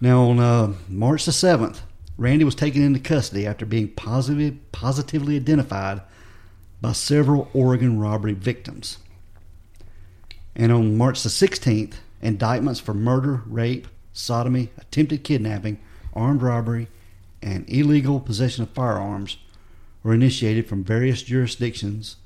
Now 0.00 0.24
on 0.24 0.38
uh, 0.38 0.74
March 0.88 1.24
the 1.26 1.32
seventh, 1.32 1.82
Randy 2.20 2.44
was 2.44 2.54
taken 2.54 2.82
into 2.82 3.00
custody 3.00 3.46
after 3.46 3.64
being 3.64 3.88
positive, 3.88 4.58
positively 4.72 5.36
identified 5.36 6.02
by 6.82 6.92
several 6.92 7.48
Oregon 7.54 7.98
robbery 7.98 8.34
victims. 8.34 8.98
And 10.54 10.70
on 10.70 10.98
March 10.98 11.22
the 11.22 11.30
16th, 11.30 11.94
indictments 12.20 12.78
for 12.78 12.92
murder, 12.92 13.40
rape, 13.46 13.88
sodomy, 14.12 14.68
attempted 14.76 15.24
kidnapping, 15.24 15.78
armed 16.12 16.42
robbery, 16.42 16.88
and 17.40 17.64
illegal 17.70 18.20
possession 18.20 18.64
of 18.64 18.70
firearms 18.70 19.38
were 20.02 20.12
initiated 20.12 20.68
from 20.68 20.84
various 20.84 21.22
jurisdictions 21.22 22.16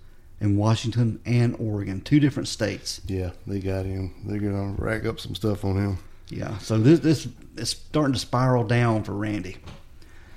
in 0.40 0.56
Washington 0.56 1.20
and 1.24 1.54
Oregon, 1.60 2.00
two 2.00 2.18
different 2.18 2.48
states. 2.48 3.00
Yeah, 3.06 3.30
they 3.46 3.60
got 3.60 3.86
him. 3.86 4.12
They're 4.26 4.40
gonna 4.40 4.74
rack 4.76 5.06
up 5.06 5.20
some 5.20 5.36
stuff 5.36 5.64
on 5.64 5.76
him. 5.76 5.98
Yeah, 6.30 6.58
so 6.58 6.78
this 6.78 6.98
this 6.98 7.28
is 7.56 7.70
starting 7.70 8.14
to 8.14 8.18
spiral 8.18 8.64
down 8.64 9.04
for 9.04 9.12
Randy. 9.12 9.58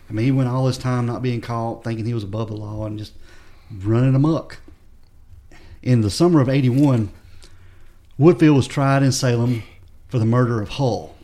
I 0.10 0.14
mean, 0.14 0.26
he 0.26 0.32
went 0.32 0.50
all 0.50 0.68
his 0.68 0.78
time 0.78 1.06
not 1.06 1.22
being 1.22 1.42
caught, 1.42 1.84
thinking 1.84 2.06
he 2.06 2.14
was 2.14 2.24
above 2.24 2.48
the 2.50 2.56
law, 2.56 2.86
and 2.86 2.98
just 2.98 3.14
running 3.72 4.16
amok. 4.16 4.60
In 5.82 6.02
the 6.02 6.10
summer 6.10 6.40
of 6.42 6.50
'81, 6.50 7.12
Woodfield 8.20 8.56
was 8.56 8.68
tried 8.68 9.04
in 9.04 9.12
Salem 9.12 9.64
for 10.08 10.20
the 10.20 10.26
murder 10.26 10.62
of 10.62 10.70
Hull. 10.70 11.16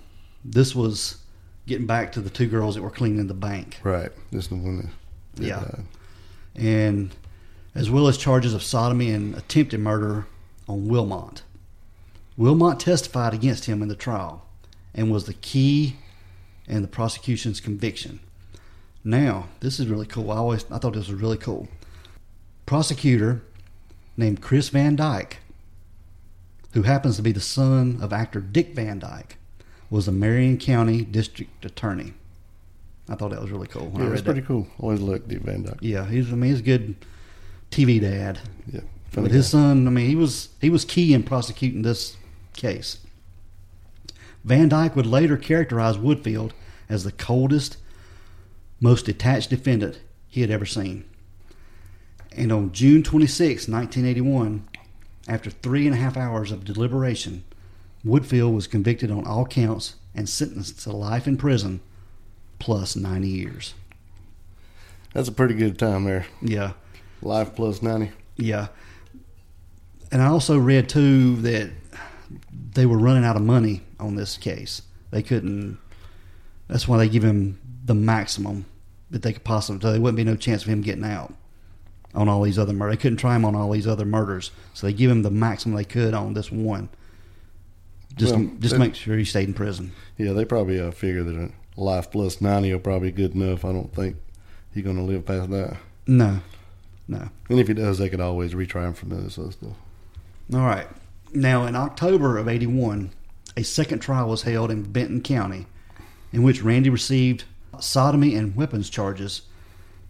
This 0.44 0.76
was 0.76 1.18
getting 1.66 1.88
back 1.88 2.12
to 2.12 2.22
the 2.22 2.30
two 2.30 2.48
girls 2.48 2.76
that 2.76 2.82
were 2.82 2.90
cleaning 2.90 3.28
the 3.28 3.34
bank, 3.34 3.80
Right. 3.84 4.12
This 4.32 4.44
is 4.44 4.50
the 4.50 4.56
one 4.56 4.92
that. 5.36 5.44
Yeah. 5.44 5.60
died. 5.62 5.86
and 6.56 7.16
as 7.74 7.90
well 7.90 8.08
as 8.08 8.18
charges 8.18 8.54
of 8.54 8.62
sodomy 8.62 9.10
and 9.10 9.34
attempted 9.36 9.80
murder 9.80 10.28
on 10.68 10.88
Wilmot. 10.88 11.42
Wilmot 12.38 12.80
testified 12.80 13.34
against 13.34 13.66
him 13.66 13.82
in 13.82 13.88
the 13.88 13.96
trial 13.96 14.46
and 14.94 15.12
was 15.12 15.26
the 15.26 15.34
key 15.34 15.96
in 16.68 16.84
the 16.84 16.88
prosecution's 16.88 17.60
conviction. 17.60 18.20
Now, 19.04 19.48
this 19.60 19.80
is 19.80 19.88
really 19.88 20.06
cool. 20.06 20.32
I 20.32 20.38
always 20.38 20.66
I 20.72 20.78
thought 20.78 20.94
this 20.94 21.08
was 21.10 21.22
really 21.22 21.38
cool. 21.38 21.68
Prosecutor 22.66 23.42
named 24.16 24.42
Chris 24.42 24.70
Van 24.70 24.96
Dyke, 24.96 25.38
who 26.74 26.84
happens 26.84 27.18
to 27.18 27.22
be 27.22 27.32
the 27.32 27.42
son 27.42 27.98
of 28.02 28.14
actor 28.14 28.40
Dick 28.40 28.74
Van 28.74 29.00
Dyke, 29.00 29.38
was 29.90 30.08
a 30.08 30.12
Marion 30.12 30.58
County 30.58 31.02
District 31.04 31.66
Attorney. 31.66 32.14
I 33.10 33.16
thought 33.16 33.32
that 33.32 33.42
was 33.42 33.52
really 33.52 33.68
cool. 33.68 33.88
when 33.88 34.02
I 34.02 34.06
Yeah, 34.06 34.10
read 34.12 34.14
it's 34.20 34.26
that. 34.26 34.32
pretty 34.34 34.48
cool. 34.48 34.68
Always 34.80 35.02
look 35.02 35.28
Dick 35.28 35.42
Van 35.42 35.64
Dyke. 35.64 35.78
Yeah, 35.82 36.06
he's 36.08 36.32
I 36.32 36.36
mean 36.36 36.52
he's 36.52 36.60
a 36.62 36.64
good 36.64 36.96
TV 37.72 38.00
dad. 38.00 38.40
Yeah. 38.72 38.82
But 39.14 39.30
his 39.30 39.48
son, 39.48 39.86
I 39.88 39.92
mean, 39.92 40.08
he 40.08 40.16
was 40.16 40.50
he 40.60 40.72
was 40.72 40.86
key 40.86 41.14
in 41.14 41.22
prosecuting 41.22 41.84
this 41.84 42.18
case. 42.54 42.98
Van 44.44 44.70
Dyke 44.70 44.96
would 44.96 45.06
later 45.06 45.38
characterize 45.38 45.98
Woodfield 45.98 46.52
as 46.90 47.04
the 47.04 47.12
coldest, 47.12 47.78
most 48.84 49.06
detached 49.06 49.50
defendant 49.50 50.02
he 50.28 50.42
had 50.42 50.52
ever 50.52 50.66
seen. 50.66 51.06
And 52.36 52.52
on 52.52 52.74
June 52.74 53.02
26, 53.02 53.70
1981, 53.70 54.68
after 55.26 55.50
three 55.50 55.86
and 55.88 55.96
a 55.96 55.98
half 55.98 56.18
hours 56.18 56.52
of 56.52 56.66
deliberation, 56.66 57.46
Woodfield 58.06 58.54
was 58.54 58.68
convicted 58.68 59.10
on 59.10 59.26
all 59.26 59.46
counts 59.46 59.96
and 60.14 60.28
sentenced 60.28 60.82
to 60.82 60.92
life 60.92 61.28
in 61.28 61.38
prison 61.38 61.80
plus 62.60 62.98
90 62.98 63.30
years. 63.30 63.74
That's 65.14 65.30
a 65.30 65.32
pretty 65.32 65.54
good 65.54 65.80
time 65.80 66.04
there. 66.04 66.26
Yeah. 66.42 66.74
Life 67.22 67.56
plus 67.56 67.82
ninety. 67.82 68.12
Yeah. 68.36 68.68
And 70.12 70.22
I 70.22 70.26
also 70.26 70.58
read 70.58 70.90
too 70.90 71.38
that 71.38 71.72
they 72.74 72.86
were 72.86 72.98
running 72.98 73.24
out 73.24 73.38
of 73.38 73.44
money 73.44 73.82
on 73.98 74.16
this 74.16 74.36
case. 74.36 74.82
They 75.12 75.22
couldn't. 75.24 75.78
That's 76.68 76.86
why 76.86 76.98
they 76.98 77.08
give 77.08 77.24
him 77.24 77.62
the 77.86 77.94
maximum 77.94 78.66
that 79.14 79.22
they 79.22 79.32
could 79.32 79.44
possibly. 79.46 79.80
So 79.82 79.92
there 79.92 80.02
wouldn't 80.02 80.18
be 80.18 80.24
no 80.24 80.36
chance 80.36 80.64
of 80.64 80.68
him 80.70 80.82
getting 80.82 81.06
out 81.06 81.34
on 82.14 82.28
all 82.28 82.42
these 82.42 82.60
other 82.60 82.74
murders. 82.74 82.98
They 82.98 83.02
couldn't 83.02 83.18
try 83.18 83.36
him 83.36 83.46
on 83.46 83.56
all 83.56 83.72
these 83.72 83.88
other 83.88 84.06
murders, 84.06 84.52
so 84.74 84.86
they 84.88 84.94
give 84.94 85.10
him 85.10 85.22
the 85.22 85.32
maximum 85.32 85.76
they 85.76 85.86
could 85.86 86.14
on 86.14 86.34
this 86.34 86.52
one. 86.52 86.90
Just, 88.18 88.36
Well, 88.36 88.50
just 88.60 88.74
that- 88.74 88.80
make 88.80 88.96
sure 88.96 89.18
he 89.18 89.26
stayed 89.26 89.48
in 89.48 89.54
prison. 89.54 89.92
Yeah, 90.18 90.34
they 90.34 90.46
probably 90.46 90.80
uh, 90.80 90.92
figure 90.92 91.24
that 91.24 91.36
a 91.78 91.82
life 91.82 92.12
plus 92.12 92.42
ninety 92.42 92.72
will 92.72 92.80
probably 92.80 93.12
be 93.12 93.18
good 93.24 93.34
enough. 93.36 93.64
I 93.66 93.72
don't 93.72 93.94
think 93.94 94.18
he's 94.74 94.84
gonna 94.84 95.04
live 95.04 95.26
past 95.26 95.50
that. 95.52 95.78
No, 96.06 96.40
no. 97.08 97.30
And 97.50 97.60
if 97.60 97.68
he 97.68 97.74
does, 97.74 97.98
they 97.98 98.10
could 98.10 98.20
always 98.22 98.54
retry 98.54 98.88
him 98.88 98.94
for 98.94 99.06
this 99.06 99.38
other 99.40 99.52
stuff. 99.52 99.72
All 100.54 100.60
right. 100.60 100.88
Now, 101.34 101.66
in 101.66 101.76
October 101.76 102.38
of 102.38 102.48
81, 102.48 103.10
a 103.58 103.64
second 103.64 104.00
trial 104.00 104.30
was 104.30 104.44
held 104.44 104.70
in 104.70 104.84
Benton 104.84 105.22
County 105.22 105.66
in 106.32 106.44
which 106.44 106.62
Randy 106.62 106.90
received 106.92 107.46
sodomy 107.80 108.36
and 108.36 108.56
weapons 108.56 108.90
charges 108.90 109.44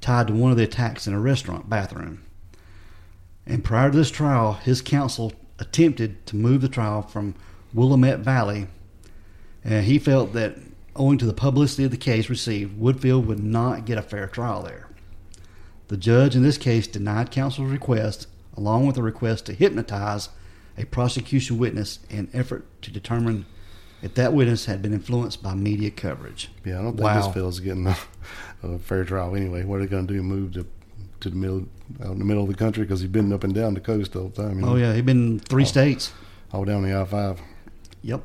tied 0.01 0.27
to 0.27 0.33
one 0.33 0.51
of 0.51 0.57
the 0.57 0.63
attacks 0.63 1.07
in 1.07 1.13
a 1.13 1.19
restaurant 1.19 1.69
bathroom. 1.69 2.23
And 3.45 3.63
prior 3.63 3.91
to 3.91 3.97
this 3.97 4.11
trial, 4.11 4.53
his 4.53 4.81
counsel 4.81 5.33
attempted 5.59 6.25
to 6.27 6.35
move 6.35 6.61
the 6.61 6.69
trial 6.69 7.01
from 7.01 7.35
Willamette 7.73 8.19
Valley. 8.19 8.67
And 9.63 9.85
he 9.85 9.99
felt 9.99 10.33
that, 10.33 10.57
owing 10.95 11.17
to 11.17 11.25
the 11.25 11.33
publicity 11.33 11.85
of 11.85 11.91
the 11.91 11.97
case 11.97 12.29
received, 12.29 12.79
Woodfield 12.79 13.25
would 13.25 13.43
not 13.43 13.85
get 13.85 13.97
a 13.97 14.01
fair 14.01 14.27
trial 14.27 14.63
there. 14.63 14.89
The 15.87 15.97
judge 15.97 16.35
in 16.35 16.43
this 16.43 16.57
case 16.57 16.87
denied 16.87 17.31
counsel's 17.31 17.71
request, 17.71 18.27
along 18.55 18.87
with 18.87 18.97
a 18.97 19.03
request 19.03 19.45
to 19.45 19.53
hypnotize 19.53 20.29
a 20.77 20.85
prosecution 20.85 21.57
witness 21.57 21.99
in 22.09 22.19
an 22.19 22.29
effort 22.33 22.65
to 22.81 22.91
determine 22.91 23.45
if 24.03 24.13
that 24.15 24.33
witness 24.33 24.65
had 24.65 24.81
been 24.83 24.93
influenced 24.93 25.41
by 25.41 25.55
media 25.55 25.89
coverage. 25.89 26.49
Yeah, 26.63 26.79
I 26.79 26.83
don't 26.83 26.91
think 26.91 27.03
Wow. 27.05 27.21
this 27.25 27.33
fella's 27.33 27.59
getting 27.59 27.87
a, 27.87 27.97
a 28.61 28.77
fair 28.77 29.03
trial 29.03 29.35
anyway. 29.35 29.63
What 29.63 29.77
are 29.79 29.85
they 29.85 29.87
gonna 29.87 30.05
do? 30.05 30.21
Move 30.21 30.53
to 30.53 30.65
to 31.21 31.29
the 31.29 31.35
middle 31.35 31.65
out 32.03 32.11
in 32.11 32.19
the 32.19 32.25
middle 32.25 32.43
of 32.43 32.49
the 32.49 32.55
country 32.55 32.83
because 32.83 32.99
he's 32.99 33.09
been 33.09 33.31
up 33.33 33.43
and 33.43 33.55
down 33.55 33.73
the 33.73 33.79
coast 33.79 34.11
the 34.11 34.19
whole 34.19 34.29
time. 34.29 34.59
You 34.59 34.65
know, 34.65 34.73
Oh 34.73 34.75
yeah, 34.75 34.93
he's 34.93 35.01
been 35.03 35.25
in 35.33 35.39
three 35.39 35.65
states. 35.65 36.11
all 36.51 36.65
down 36.65 36.83
the 36.83 36.93
I 36.99 37.03
five. 37.05 37.39
Yep. 38.03 38.21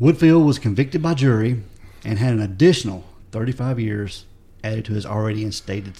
Woodfield 0.00 0.44
was 0.44 0.58
convicted 0.58 1.02
by 1.02 1.14
jury 1.14 1.62
and 2.04 2.18
had 2.18 2.32
an 2.34 2.40
additional 2.42 3.04
35 3.32 3.80
years 3.80 4.26
added 4.62 4.84
to 4.86 4.92
his 4.92 5.06
already 5.06 5.42
instated 5.44 5.94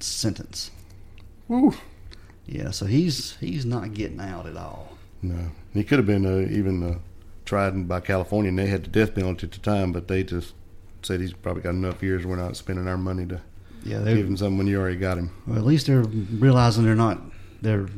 sentence. 0.00 0.70
Woo. 1.48 1.74
Yeah, 2.46 2.70
so 2.70 2.86
he's 2.86 3.36
he's 3.40 3.64
not 3.66 3.94
getting 3.94 4.20
out 4.20 4.46
at 4.46 4.56
all. 4.56 4.96
No, 5.22 5.50
he 5.74 5.82
could 5.82 5.98
have 5.98 6.06
been 6.06 6.24
uh, 6.24 6.48
even 6.50 6.82
uh, 6.82 6.98
tried 7.48 7.88
by 7.88 8.00
California, 8.00 8.50
and 8.50 8.58
they 8.58 8.66
had 8.66 8.84
the 8.84 8.88
death 8.90 9.14
penalty 9.14 9.46
at 9.46 9.52
the 9.52 9.58
time, 9.58 9.90
but 9.92 10.06
they 10.06 10.22
just 10.22 10.54
said 11.02 11.20
he's 11.20 11.32
probably 11.32 11.62
got 11.62 11.70
enough 11.70 12.02
years. 12.02 12.26
We're 12.26 12.36
not 12.36 12.56
spending 12.56 12.86
our 12.86 12.98
money 12.98 13.24
to 13.26 13.40
Yeah, 13.84 14.02
give 14.04 14.26
him 14.26 14.36
something 14.36 14.58
when 14.58 14.66
you 14.66 14.78
already 14.78 14.96
got 14.96 15.16
him. 15.18 15.30
well, 15.46 15.56
at 15.58 15.64
least 15.64 15.86
they're 15.86 16.02
realizing 16.02 16.84
they're 16.84 16.94
not 16.94 17.20
they're 17.62 17.88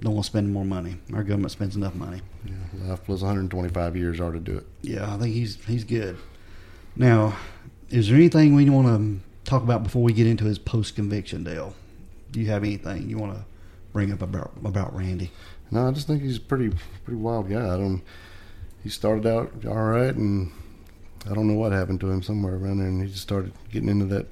don't 0.00 0.14
want 0.14 0.24
to 0.24 0.30
spend 0.30 0.52
more 0.52 0.64
money. 0.64 0.96
Our 1.14 1.22
government 1.24 1.50
spends 1.52 1.76
enough 1.76 1.94
money. 1.94 2.20
Yeah, 2.44 2.88
life 2.90 3.04
plus 3.04 3.22
125 3.22 3.96
years 3.96 4.20
are 4.20 4.32
to 4.32 4.38
do 4.40 4.58
it. 4.58 4.66
Yeah, 4.82 5.12
I 5.12 5.18
think 5.18 5.34
he's 5.34 5.56
he's 5.64 5.84
good. 5.84 6.16
Now, 6.96 7.36
is 7.90 8.08
there 8.08 8.16
anything 8.16 8.54
we 8.54 8.68
want 8.70 8.86
to 8.88 9.48
talk 9.50 9.62
about 9.62 9.82
before 9.82 10.02
we 10.02 10.12
get 10.12 10.26
into 10.26 10.44
his 10.44 10.58
post 10.58 10.94
conviction 10.94 11.42
deal? 11.44 11.74
Do 12.30 12.40
you 12.40 12.46
have 12.46 12.62
anything 12.62 13.08
you 13.08 13.18
want 13.18 13.34
to 13.34 13.44
bring 13.92 14.12
up 14.12 14.22
about 14.22 14.52
about 14.64 14.94
Randy? 14.94 15.30
No, 15.70 15.88
I 15.88 15.90
just 15.92 16.06
think 16.06 16.22
he's 16.22 16.36
a 16.36 16.40
pretty 16.40 16.70
pretty 17.04 17.18
wild 17.20 17.48
guy. 17.48 17.64
I 17.64 17.76
don't. 17.78 18.02
He 18.84 18.90
started 18.90 19.26
out 19.26 19.50
all 19.66 19.82
right, 19.84 20.14
and 20.14 20.52
I 21.28 21.34
don't 21.34 21.48
know 21.48 21.54
what 21.54 21.72
happened 21.72 22.00
to 22.00 22.10
him 22.10 22.22
somewhere 22.22 22.54
around 22.54 22.78
there, 22.78 22.86
and 22.88 23.00
he 23.02 23.08
just 23.08 23.22
started 23.22 23.52
getting 23.72 23.88
into 23.88 24.04
that, 24.06 24.26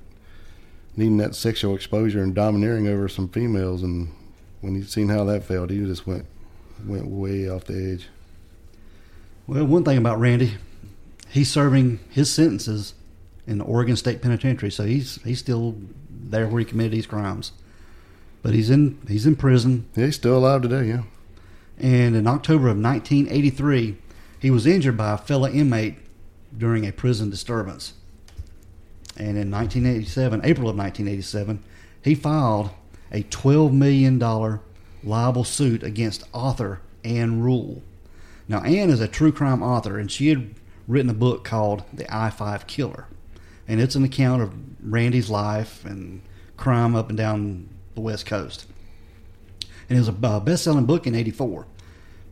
needing 0.96 1.16
that 1.16 1.34
sexual 1.34 1.74
exposure 1.74 2.22
and 2.22 2.34
domineering 2.34 2.86
over 2.86 3.09
some 3.09 3.28
females. 3.28 3.82
And 3.82 4.12
when 4.61 4.74
he 4.74 4.82
seen 4.82 5.09
how 5.09 5.24
that 5.24 5.42
failed, 5.44 5.70
he 5.70 5.78
just 5.78 6.07
went 6.07 6.26
went 6.86 7.07
way 7.07 7.48
off 7.48 7.64
the 7.64 7.92
edge. 7.92 8.09
Well, 9.46 9.64
one 9.64 9.84
thing 9.84 9.98
about 9.98 10.20
Randy, 10.20 10.55
he's 11.30 11.50
serving 11.50 12.00
his 12.11 12.30
sentences 12.30 12.94
in 13.46 13.59
the 13.59 13.64
Oregon 13.64 13.96
State 13.96 14.20
Penitentiary, 14.22 14.70
so 14.70 14.84
he's 14.84 15.20
he's 15.22 15.38
still 15.38 15.76
there 16.11 16.46
where 16.46 16.61
he 16.61 16.64
committed 16.66 16.92
these 16.92 17.07
crimes. 17.07 17.53
But 18.42 18.53
he's 18.55 18.68
in 18.68 18.98
he's 19.09 19.24
in 19.24 19.36
prison, 19.36 19.86
Yeah, 19.96 20.07
he's 20.07 20.16
still 20.16 20.36
alive 20.36 20.61
today. 20.62 20.88
Yeah. 20.88 21.03
and 21.78 22.14
in 22.16 22.26
October 22.26 22.68
of 22.68 22.76
1983, 22.76 23.96
he 24.43 24.51
was 24.51 24.66
injured 24.66 24.97
by 24.97 25.12
a 25.12 25.18
fellow 25.18 25.49
inmate 25.49 25.99
during 26.59 26.84
a 26.84 26.93
prison 26.93 27.30
disturbance. 27.30 27.95
And 29.16 29.38
in 29.38 29.53
1987, 29.53 30.40
April 30.43 30.68
of 30.68 30.76
1987, 30.76 31.62
he 32.03 32.16
filed 32.16 32.70
a 33.12 33.22
$12 33.22 33.72
million 33.72 34.18
libel 35.05 35.45
suit 35.45 35.84
against 35.84 36.24
author 36.32 36.80
Ann 37.05 37.40
Rule. 37.40 37.82
Now, 38.49 38.62
Ann 38.62 38.90
is 38.90 39.01
a 39.01 39.07
true 39.07 39.30
crime 39.30 39.62
author, 39.62 39.97
and 39.97 40.11
she 40.11 40.30
had 40.30 40.53
written 40.88 41.11
a 41.11 41.14
book 41.14 41.45
called 41.45 41.84
The 41.93 42.12
I 42.12 42.30
5 42.30 42.66
Killer. 42.66 43.07
And 43.68 43.80
it's 43.80 43.95
an 43.95 44.03
account 44.03 44.43
of 44.43 44.53
Randy's 44.82 45.30
life 45.30 45.84
and 45.84 46.20
crime 46.57 46.97
up 46.97 47.11
and 47.11 47.16
down 47.16 47.68
the 47.95 48.01
West 48.01 48.26
Coast. 48.26 48.66
And 49.88 49.97
it 49.97 50.01
was 50.01 50.09
a 50.09 50.40
best 50.40 50.64
selling 50.64 50.86
book 50.86 51.07
in 51.07 51.14
84. 51.14 51.66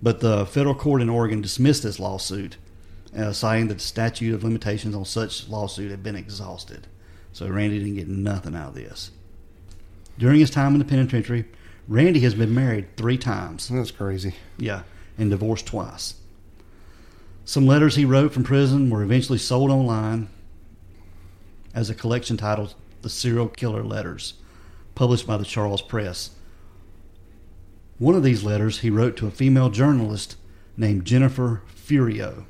But 0.02 0.20
the 0.20 0.46
federal 0.46 0.74
court 0.74 1.02
in 1.02 1.08
Oregon 1.08 1.42
dismissed 1.42 1.82
this 1.82 2.00
lawsuit, 2.00 2.56
uh, 3.16 3.32
citing 3.32 3.68
that 3.68 3.74
the 3.74 3.80
statute 3.80 4.34
of 4.34 4.44
limitations 4.44 4.94
on 4.94 5.04
such 5.04 5.48
lawsuit 5.48 5.90
had 5.90 6.02
been 6.02 6.16
exhausted. 6.16 6.86
So 7.32 7.48
Randy 7.48 7.78
didn't 7.78 7.96
get 7.96 8.08
nothing 8.08 8.56
out 8.56 8.68
of 8.68 8.74
this. 8.74 9.10
During 10.18 10.40
his 10.40 10.50
time 10.50 10.72
in 10.72 10.78
the 10.78 10.84
penitentiary, 10.84 11.44
Randy 11.88 12.20
has 12.20 12.34
been 12.34 12.54
married 12.54 12.96
three 12.96 13.18
times. 13.18 13.68
That's 13.68 13.90
crazy. 13.90 14.34
Yeah, 14.58 14.82
and 15.18 15.30
divorced 15.30 15.66
twice. 15.66 16.14
Some 17.44 17.66
letters 17.66 17.96
he 17.96 18.04
wrote 18.04 18.32
from 18.32 18.44
prison 18.44 18.90
were 18.90 19.02
eventually 19.02 19.38
sold 19.38 19.70
online 19.70 20.28
as 21.74 21.90
a 21.90 21.94
collection 21.94 22.36
titled 22.36 22.74
The 23.02 23.10
Serial 23.10 23.48
Killer 23.48 23.82
Letters, 23.82 24.34
published 24.94 25.26
by 25.26 25.36
the 25.36 25.44
Charles 25.44 25.82
Press. 25.82 26.30
One 28.00 28.14
of 28.14 28.22
these 28.22 28.42
letters 28.42 28.78
he 28.78 28.88
wrote 28.88 29.14
to 29.18 29.26
a 29.26 29.30
female 29.30 29.68
journalist 29.68 30.36
named 30.74 31.04
Jennifer 31.04 31.60
Furio. 31.76 32.44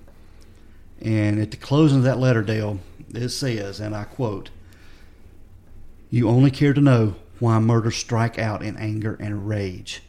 And 1.03 1.41
at 1.41 1.51
the 1.51 1.57
closing 1.57 1.99
of 1.99 2.05
that 2.05 2.21
letter, 2.21 2.41
Dale, 2.41 2.79
it 3.13 3.31
says, 3.31 3.81
and 3.81 3.97
I 3.97 4.05
quote, 4.05 4.51
You 6.09 6.29
only 6.29 6.53
care 6.53 6.73
to 6.73 6.81
know 6.81 7.17
why 7.41 7.59
murders 7.59 7.97
strike 7.97 8.39
out 8.39 8.63
in 8.63 8.77
anger 8.77 9.17
and 9.19 9.49
rage. 9.49 10.05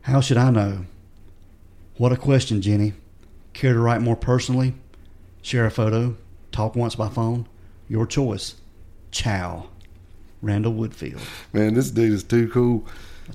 How 0.00 0.20
should 0.20 0.36
I 0.36 0.50
know? 0.50 0.86
What 1.96 2.10
a 2.10 2.16
question, 2.16 2.60
Jenny. 2.60 2.94
Care 3.52 3.74
to 3.74 3.78
write 3.78 4.02
more 4.02 4.16
personally? 4.16 4.74
Share 5.42 5.64
a 5.64 5.70
photo? 5.70 6.16
Talk 6.50 6.74
once 6.74 6.96
by 6.96 7.08
phone? 7.08 7.46
Your 7.88 8.04
choice. 8.04 8.56
Ciao. 9.12 9.68
Randall 10.42 10.74
Woodfield. 10.74 11.22
Man, 11.52 11.74
this 11.74 11.92
dude 11.92 12.12
is 12.12 12.24
too 12.24 12.48
cool. 12.48 12.84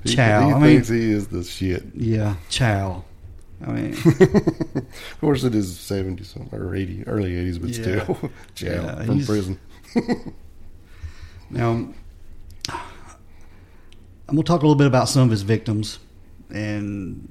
He, 0.04 0.14
Chow. 0.14 0.46
He 0.48 0.52
I 0.54 0.58
mean- 0.58 0.82
he 0.84 1.12
is 1.12 1.28
the 1.28 1.44
shit. 1.44 1.84
Yeah, 1.94 2.36
Chow. 2.48 3.04
I 3.64 3.70
mean, 3.70 3.92
Of 4.74 5.16
course, 5.20 5.44
it 5.44 5.54
is 5.54 5.78
seventy 5.78 6.24
something 6.24 6.58
or 6.58 6.74
eighty, 6.74 7.04
early 7.06 7.36
eighties, 7.36 7.58
but 7.58 7.70
Yeah. 7.70 8.02
still, 8.04 8.30
Chow 8.56 8.66
Yeah, 8.66 9.04
from 9.04 9.24
prison. 9.24 9.58
now 11.50 11.70
I'm 11.70 11.94
going 14.36 14.38
to 14.38 14.42
talk 14.44 14.60
a 14.62 14.64
little 14.66 14.74
bit 14.76 14.86
about 14.86 15.08
some 15.08 15.22
of 15.22 15.30
his 15.30 15.42
victims, 15.42 15.98
and 16.50 17.28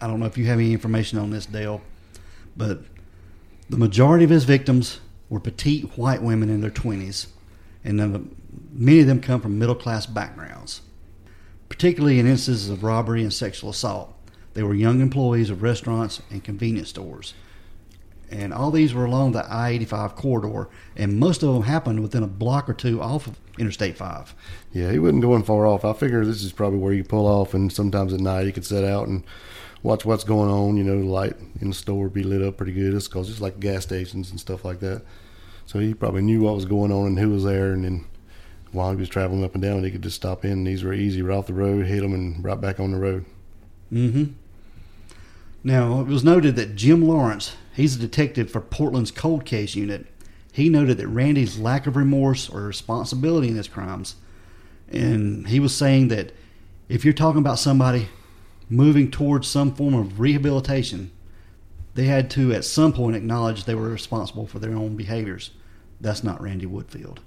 I 0.00 0.06
don't 0.06 0.20
know 0.20 0.26
if 0.26 0.36
you 0.36 0.44
have 0.46 0.58
any 0.58 0.72
information 0.72 1.18
on 1.18 1.30
this, 1.30 1.46
Dale, 1.46 1.80
but 2.56 2.82
the 3.70 3.76
majority 3.78 4.24
of 4.24 4.30
his 4.30 4.44
victims 4.44 5.00
were 5.30 5.40
petite 5.40 5.96
white 5.98 6.22
women 6.22 6.50
in 6.50 6.60
their 6.60 6.70
20s, 6.70 7.28
and 7.84 8.00
uh, 8.00 8.18
many 8.72 9.00
of 9.00 9.06
them 9.06 9.20
come 9.20 9.40
from 9.40 9.58
middle 9.58 9.74
class 9.74 10.04
backgrounds, 10.06 10.82
particularly 11.68 12.18
in 12.18 12.26
instances 12.26 12.70
of 12.70 12.84
robbery 12.84 13.22
and 13.22 13.32
sexual 13.32 13.70
assault. 13.70 14.14
They 14.54 14.62
were 14.62 14.74
young 14.74 15.00
employees 15.00 15.50
of 15.50 15.62
restaurants 15.62 16.22
and 16.30 16.42
convenience 16.42 16.88
stores. 16.88 17.34
And 18.30 18.52
all 18.52 18.70
these 18.70 18.92
were 18.92 19.04
along 19.04 19.32
the 19.32 19.44
I 19.46 19.70
85 19.70 20.16
corridor, 20.16 20.68
and 20.96 21.18
most 21.18 21.42
of 21.42 21.52
them 21.52 21.62
happened 21.62 22.00
within 22.00 22.22
a 22.22 22.26
block 22.26 22.68
or 22.68 22.74
two 22.74 23.00
off 23.00 23.26
of 23.26 23.38
Interstate 23.58 23.96
5. 23.96 24.34
Yeah, 24.72 24.90
he 24.90 24.98
wasn't 24.98 25.22
going 25.22 25.44
far 25.44 25.66
off. 25.66 25.84
I 25.84 25.92
figure 25.92 26.24
this 26.24 26.42
is 26.42 26.52
probably 26.52 26.78
where 26.78 26.92
you 26.92 27.04
pull 27.04 27.26
off, 27.26 27.54
and 27.54 27.72
sometimes 27.72 28.12
at 28.12 28.20
night 28.20 28.46
you 28.46 28.52
could 28.52 28.64
set 28.64 28.82
out 28.82 29.06
and 29.06 29.22
watch 29.82 30.04
what's 30.04 30.24
going 30.24 30.50
on. 30.50 30.76
You 30.76 30.84
know, 30.84 30.98
the 30.98 31.06
light 31.06 31.36
in 31.60 31.68
the 31.68 31.74
store 31.74 32.08
be 32.08 32.24
lit 32.24 32.42
up 32.42 32.56
pretty 32.56 32.72
good. 32.72 32.94
It's 32.94 33.06
because 33.06 33.30
it's 33.30 33.40
like 33.40 33.60
gas 33.60 33.84
stations 33.84 34.30
and 34.30 34.40
stuff 34.40 34.64
like 34.64 34.80
that. 34.80 35.02
So 35.66 35.78
he 35.78 35.94
probably 35.94 36.22
knew 36.22 36.42
what 36.42 36.54
was 36.54 36.64
going 36.64 36.92
on 36.92 37.06
and 37.06 37.18
who 37.18 37.30
was 37.30 37.44
there, 37.44 37.72
and 37.72 37.84
then 37.84 38.06
while 38.72 38.90
he 38.90 38.96
was 38.96 39.08
traveling 39.08 39.44
up 39.44 39.54
and 39.54 39.62
down, 39.62 39.84
he 39.84 39.90
could 39.90 40.02
just 40.02 40.16
stop 40.16 40.44
in. 40.44 40.64
These 40.64 40.84
were 40.84 40.92
easy, 40.92 41.22
right 41.22 41.36
off 41.36 41.46
the 41.46 41.54
road, 41.54 41.86
hit 41.86 42.02
them, 42.02 42.14
and 42.14 42.44
right 42.44 42.60
back 42.60 42.80
on 42.80 42.92
the 42.92 42.98
road. 42.98 43.24
Mm-hmm. 43.92 44.32
Now, 45.64 46.00
it 46.00 46.06
was 46.06 46.24
noted 46.24 46.56
that 46.56 46.76
Jim 46.76 47.06
Lawrence, 47.06 47.56
he's 47.74 47.96
a 47.96 47.98
detective 47.98 48.50
for 48.50 48.60
Portland's 48.60 49.10
cold 49.10 49.44
case 49.44 49.74
unit. 49.74 50.06
He 50.52 50.68
noted 50.68 50.98
that 50.98 51.08
Randy's 51.08 51.58
lack 51.58 51.86
of 51.86 51.96
remorse 51.96 52.48
or 52.48 52.62
responsibility 52.62 53.48
in 53.48 53.56
his 53.56 53.68
crimes. 53.68 54.16
And 54.88 55.48
he 55.48 55.58
was 55.58 55.74
saying 55.74 56.08
that 56.08 56.32
if 56.88 57.04
you're 57.04 57.14
talking 57.14 57.40
about 57.40 57.58
somebody 57.58 58.08
moving 58.68 59.10
towards 59.10 59.48
some 59.48 59.74
form 59.74 59.94
of 59.94 60.20
rehabilitation, 60.20 61.10
they 61.94 62.04
had 62.04 62.30
to 62.32 62.52
at 62.52 62.64
some 62.64 62.92
point 62.92 63.16
acknowledge 63.16 63.64
they 63.64 63.74
were 63.74 63.88
responsible 63.88 64.46
for 64.46 64.58
their 64.58 64.76
own 64.76 64.96
behaviors. 64.96 65.50
That's 66.00 66.22
not 66.22 66.40
Randy 66.40 66.66
Woodfield. 66.66 67.18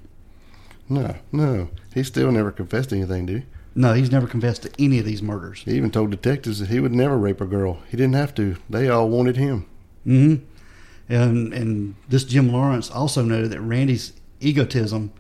No, 0.89 1.15
no, 1.31 1.69
he 1.93 2.03
still 2.03 2.31
never 2.31 2.51
confessed 2.51 2.89
to 2.89 2.95
anything, 2.97 3.27
did 3.27 3.37
he? 3.41 3.45
No, 3.75 3.93
he's 3.93 4.11
never 4.11 4.27
confessed 4.27 4.63
to 4.63 4.71
any 4.79 4.99
of 4.99 5.05
these 5.05 5.21
murders. 5.21 5.61
He 5.63 5.73
even 5.73 5.91
told 5.91 6.09
detectives 6.11 6.59
that 6.59 6.69
he 6.69 6.79
would 6.79 6.91
never 6.91 7.17
rape 7.17 7.39
a 7.39 7.45
girl. 7.45 7.79
He 7.89 7.95
didn't 7.95 8.15
have 8.15 8.33
to. 8.35 8.57
They 8.69 8.89
all 8.89 9.07
wanted 9.09 9.37
him. 9.37 9.67
hmm 10.03 10.35
And 11.07 11.53
and 11.53 11.95
this 12.09 12.23
Jim 12.23 12.51
Lawrence 12.51 12.89
also 12.89 13.21
noted 13.23 13.51
that 13.51 13.61
Randy's 13.61 14.13
egotism, 14.39 15.11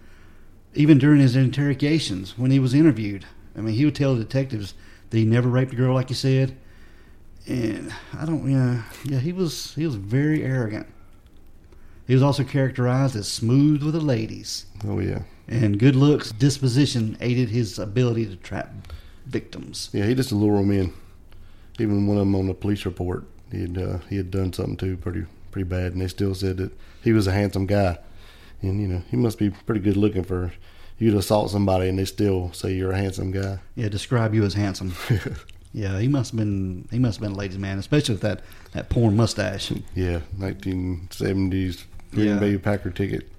even 0.73 0.97
during 0.97 1.19
his 1.21 1.35
interrogations 1.35 2.37
when 2.37 2.51
he 2.51 2.59
was 2.59 2.73
interviewed, 2.73 3.25
I 3.55 3.61
mean, 3.61 3.75
he 3.75 3.85
would 3.85 3.95
tell 3.95 4.15
the 4.15 4.23
detectives 4.23 4.73
that 5.09 5.17
he 5.17 5.25
never 5.25 5.49
raped 5.49 5.73
a 5.73 5.75
girl, 5.75 5.93
like 5.93 6.09
you 6.09 6.15
said. 6.15 6.57
And 7.47 7.93
I 8.17 8.25
don't, 8.25 8.49
yeah, 8.49 8.83
yeah, 9.05 9.19
he 9.19 9.31
was 9.31 9.73
he 9.75 9.85
was 9.85 9.95
very 9.95 10.43
arrogant. 10.43 10.87
He 12.07 12.13
was 12.13 12.23
also 12.23 12.43
characterized 12.43 13.15
as 13.15 13.27
smooth 13.27 13.83
with 13.83 13.93
the 13.93 14.01
ladies, 14.01 14.65
Oh 14.87 14.99
yeah, 14.99 15.21
and 15.49 15.77
good 15.79 15.95
looks, 15.95 16.31
disposition 16.31 17.17
aided 17.19 17.49
his 17.49 17.77
ability 17.79 18.25
to 18.27 18.35
trap 18.37 18.71
victims. 19.25 19.89
yeah. 19.93 20.05
He 20.05 20.15
just 20.15 20.31
lure 20.31 20.57
them 20.57 20.71
in. 20.71 20.93
Even 21.79 22.07
one 22.07 22.17
of 22.17 22.21
them 22.21 22.35
on 22.35 22.47
the 22.47 22.53
police 22.53 22.85
report, 22.85 23.23
he 23.51 23.61
had 23.61 23.77
uh, 23.77 23.97
he 24.09 24.17
had 24.17 24.29
done 24.31 24.53
something 24.53 24.77
too 24.77 24.97
pretty 24.97 25.25
pretty 25.51 25.67
bad, 25.67 25.93
and 25.93 26.01
they 26.01 26.07
still 26.07 26.35
said 26.35 26.57
that 26.57 26.71
he 27.03 27.11
was 27.13 27.25
a 27.27 27.31
handsome 27.31 27.65
guy. 27.65 27.97
And 28.61 28.81
you 28.81 28.87
know, 28.87 29.01
he 29.09 29.15
must 29.17 29.37
be 29.39 29.49
pretty 29.49 29.79
good 29.81 29.95
looking 29.97 30.23
for 30.23 30.51
you 30.97 31.11
to 31.11 31.17
assault 31.17 31.49
somebody, 31.51 31.87
and 31.87 31.97
they 31.97 32.03
still 32.05 32.51
say 32.51 32.73
you're 32.73 32.91
a 32.91 32.97
handsome 32.97 33.31
guy. 33.31 33.59
Yeah, 33.75 33.87
describe 33.87 34.33
you 34.33 34.43
as 34.43 34.53
handsome. 34.53 34.93
Yeah, 35.71 35.99
he 35.99 36.07
must 36.07 36.31
have 36.31 36.37
been 36.39 36.87
he 36.89 36.97
must 36.97 37.17
have 37.19 37.21
been 37.21 37.33
a 37.33 37.39
ladies' 37.39 37.59
man, 37.59 37.77
especially 37.77 38.15
with 38.15 38.23
that 38.23 38.41
that 38.71 38.89
porn 38.89 39.15
mustache. 39.15 39.71
yeah, 39.93 40.21
1970s 40.39 41.83
Green 42.11 42.27
Yeah. 42.27 42.39
Bay 42.39 42.57
Packer 42.57 42.89
ticket. 42.89 43.29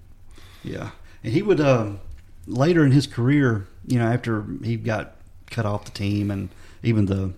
Yeah, 0.63 0.91
and 1.23 1.33
he 1.33 1.43
would 1.43 1.61
um, 1.61 2.01
later 2.47 2.85
in 2.85 2.93
his 2.93 3.07
career, 3.07 3.67
you 3.87 3.99
know, 3.99 4.07
after 4.07 4.45
he 4.63 4.77
got 4.77 5.17
cut 5.51 5.67
off 5.67 5.85
the 5.85 5.91
team 5.91 6.31
and 6.31 6.49
even 6.83 7.07
the 7.07 7.33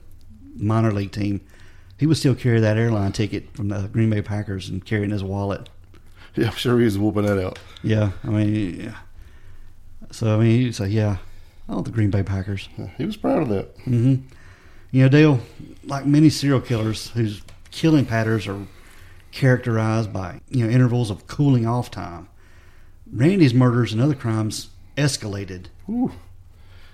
minor 0.56 0.92
league 0.92 1.12
team, 1.12 1.40
he 1.98 2.06
would 2.06 2.16
still 2.16 2.34
carry 2.34 2.60
that 2.60 2.76
airline 2.76 3.12
ticket 3.12 3.50
from 3.54 3.68
the 3.68 3.88
Green 3.88 4.10
Bay 4.10 4.22
Packers 4.22 4.68
and 4.68 4.84
carry 4.84 5.02
it 5.02 5.06
in 5.06 5.10
his 5.10 5.24
wallet. 5.24 5.68
Yeah, 6.34 6.46
I'm 6.48 6.54
sure 6.54 6.78
he 6.78 6.84
was 6.84 6.98
whooping 6.98 7.26
that 7.26 7.44
out. 7.44 7.58
Yeah, 7.82 8.12
I 8.24 8.28
mean, 8.28 8.80
yeah. 8.80 8.96
so 10.10 10.34
I 10.34 10.42
mean, 10.42 10.60
he'd 10.60 10.74
say, 10.74 10.88
yeah, 10.88 11.18
oh, 11.68 11.82
the 11.82 11.90
Green 11.90 12.10
Bay 12.10 12.22
Packers. 12.22 12.68
He 12.96 13.04
was 13.04 13.16
proud 13.16 13.42
of 13.42 13.48
that. 13.50 13.76
hmm 13.84 14.14
You 14.90 15.02
know, 15.02 15.08
Dale, 15.08 15.40
like 15.84 16.06
many 16.06 16.30
serial 16.30 16.60
killers 16.60 17.10
whose 17.10 17.42
killing 17.70 18.06
patterns 18.06 18.46
are 18.46 18.66
characterized 19.30 20.12
by 20.12 20.40
you 20.50 20.64
know 20.64 20.70
intervals 20.70 21.10
of 21.10 21.26
cooling 21.26 21.66
off 21.66 21.90
time, 21.90 22.28
Randy's 23.12 23.54
murders 23.54 23.92
and 23.92 24.00
other 24.00 24.14
crimes 24.14 24.70
escalated. 24.96 25.66
Whew. 25.86 26.12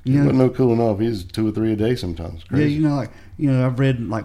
You 0.04 0.12
He 0.12 0.18
know, 0.18 0.24
wasn't 0.26 0.38
no 0.38 0.50
cooling 0.50 0.80
off. 0.80 1.00
He 1.00 1.08
was 1.08 1.24
two 1.24 1.48
or 1.48 1.52
three 1.52 1.72
a 1.72 1.76
day 1.76 1.94
sometimes. 1.96 2.42
yeah, 2.52 2.58
you 2.64 2.80
know, 2.80 2.96
like 2.96 3.10
you 3.36 3.50
know, 3.50 3.66
I've 3.66 3.78
read 3.78 4.00
like 4.00 4.24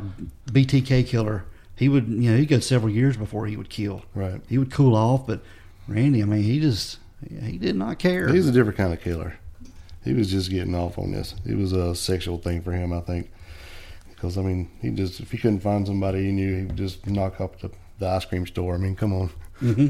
BTK 0.52 1.06
killer. 1.08 1.46
He 1.76 1.90
would, 1.90 2.08
you 2.08 2.32
know, 2.32 2.38
he'd 2.38 2.46
go 2.48 2.60
several 2.60 2.92
years 2.94 3.18
before 3.18 3.48
he 3.48 3.58
would 3.58 3.70
kill. 3.70 4.04
Right. 4.14 4.40
He 4.48 4.58
would 4.58 4.72
cool 4.72 4.96
off, 4.96 5.26
but 5.28 5.42
Randy, 5.88 6.22
I 6.22 6.26
mean, 6.26 6.44
he 6.44 6.60
just 6.60 7.00
he 7.44 7.58
did 7.58 7.76
not 7.76 8.00
care. 8.00 8.30
He's 8.30 8.48
a 8.48 8.52
different 8.52 8.78
kind 8.78 8.94
of 8.94 9.02
killer. 9.02 9.38
He 10.04 10.14
was 10.14 10.30
just 10.30 10.50
getting 10.50 10.76
off 10.76 10.98
on 10.98 11.12
this. 11.12 11.34
It 11.46 11.56
was 11.58 11.74
a 11.74 11.96
sexual 11.96 12.38
thing 12.38 12.62
for 12.62 12.72
him, 12.74 12.94
I 12.94 13.00
think. 13.02 13.32
Because 14.10 14.38
I 14.38 14.42
mean, 14.42 14.70
he 14.82 14.92
just 14.92 15.20
if 15.20 15.32
he 15.32 15.38
couldn't 15.38 15.62
find 15.62 15.86
somebody 15.88 16.26
he 16.26 16.32
knew, 16.32 16.56
he 16.60 16.64
would 16.66 16.78
just 16.78 17.08
knock 17.08 17.42
up 17.42 17.60
the, 17.60 17.72
the 18.00 18.08
ice 18.08 18.26
cream 18.26 18.46
store. 18.46 18.76
I 18.76 18.78
mean, 18.78 18.96
come 18.96 19.14
on. 19.14 19.30
hmm 19.60 19.88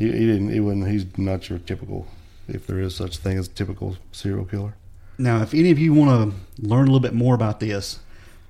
He, 0.00 0.06
he 0.06 0.26
didn't. 0.26 0.48
He 0.48 0.60
wasn't. 0.60 0.88
He's 0.88 1.06
not 1.18 1.48
your 1.50 1.58
typical, 1.58 2.08
if 2.48 2.66
there 2.66 2.80
is 2.80 2.96
such 2.96 3.18
thing 3.18 3.38
as 3.38 3.46
a 3.46 3.50
typical 3.50 3.98
serial 4.10 4.46
killer. 4.46 4.74
Now, 5.18 5.42
if 5.42 5.52
any 5.52 5.70
of 5.70 5.78
you 5.78 5.92
want 5.92 6.32
to 6.32 6.66
learn 6.66 6.88
a 6.88 6.90
little 6.90 7.00
bit 7.00 7.12
more 7.12 7.34
about 7.34 7.60
this, 7.60 8.00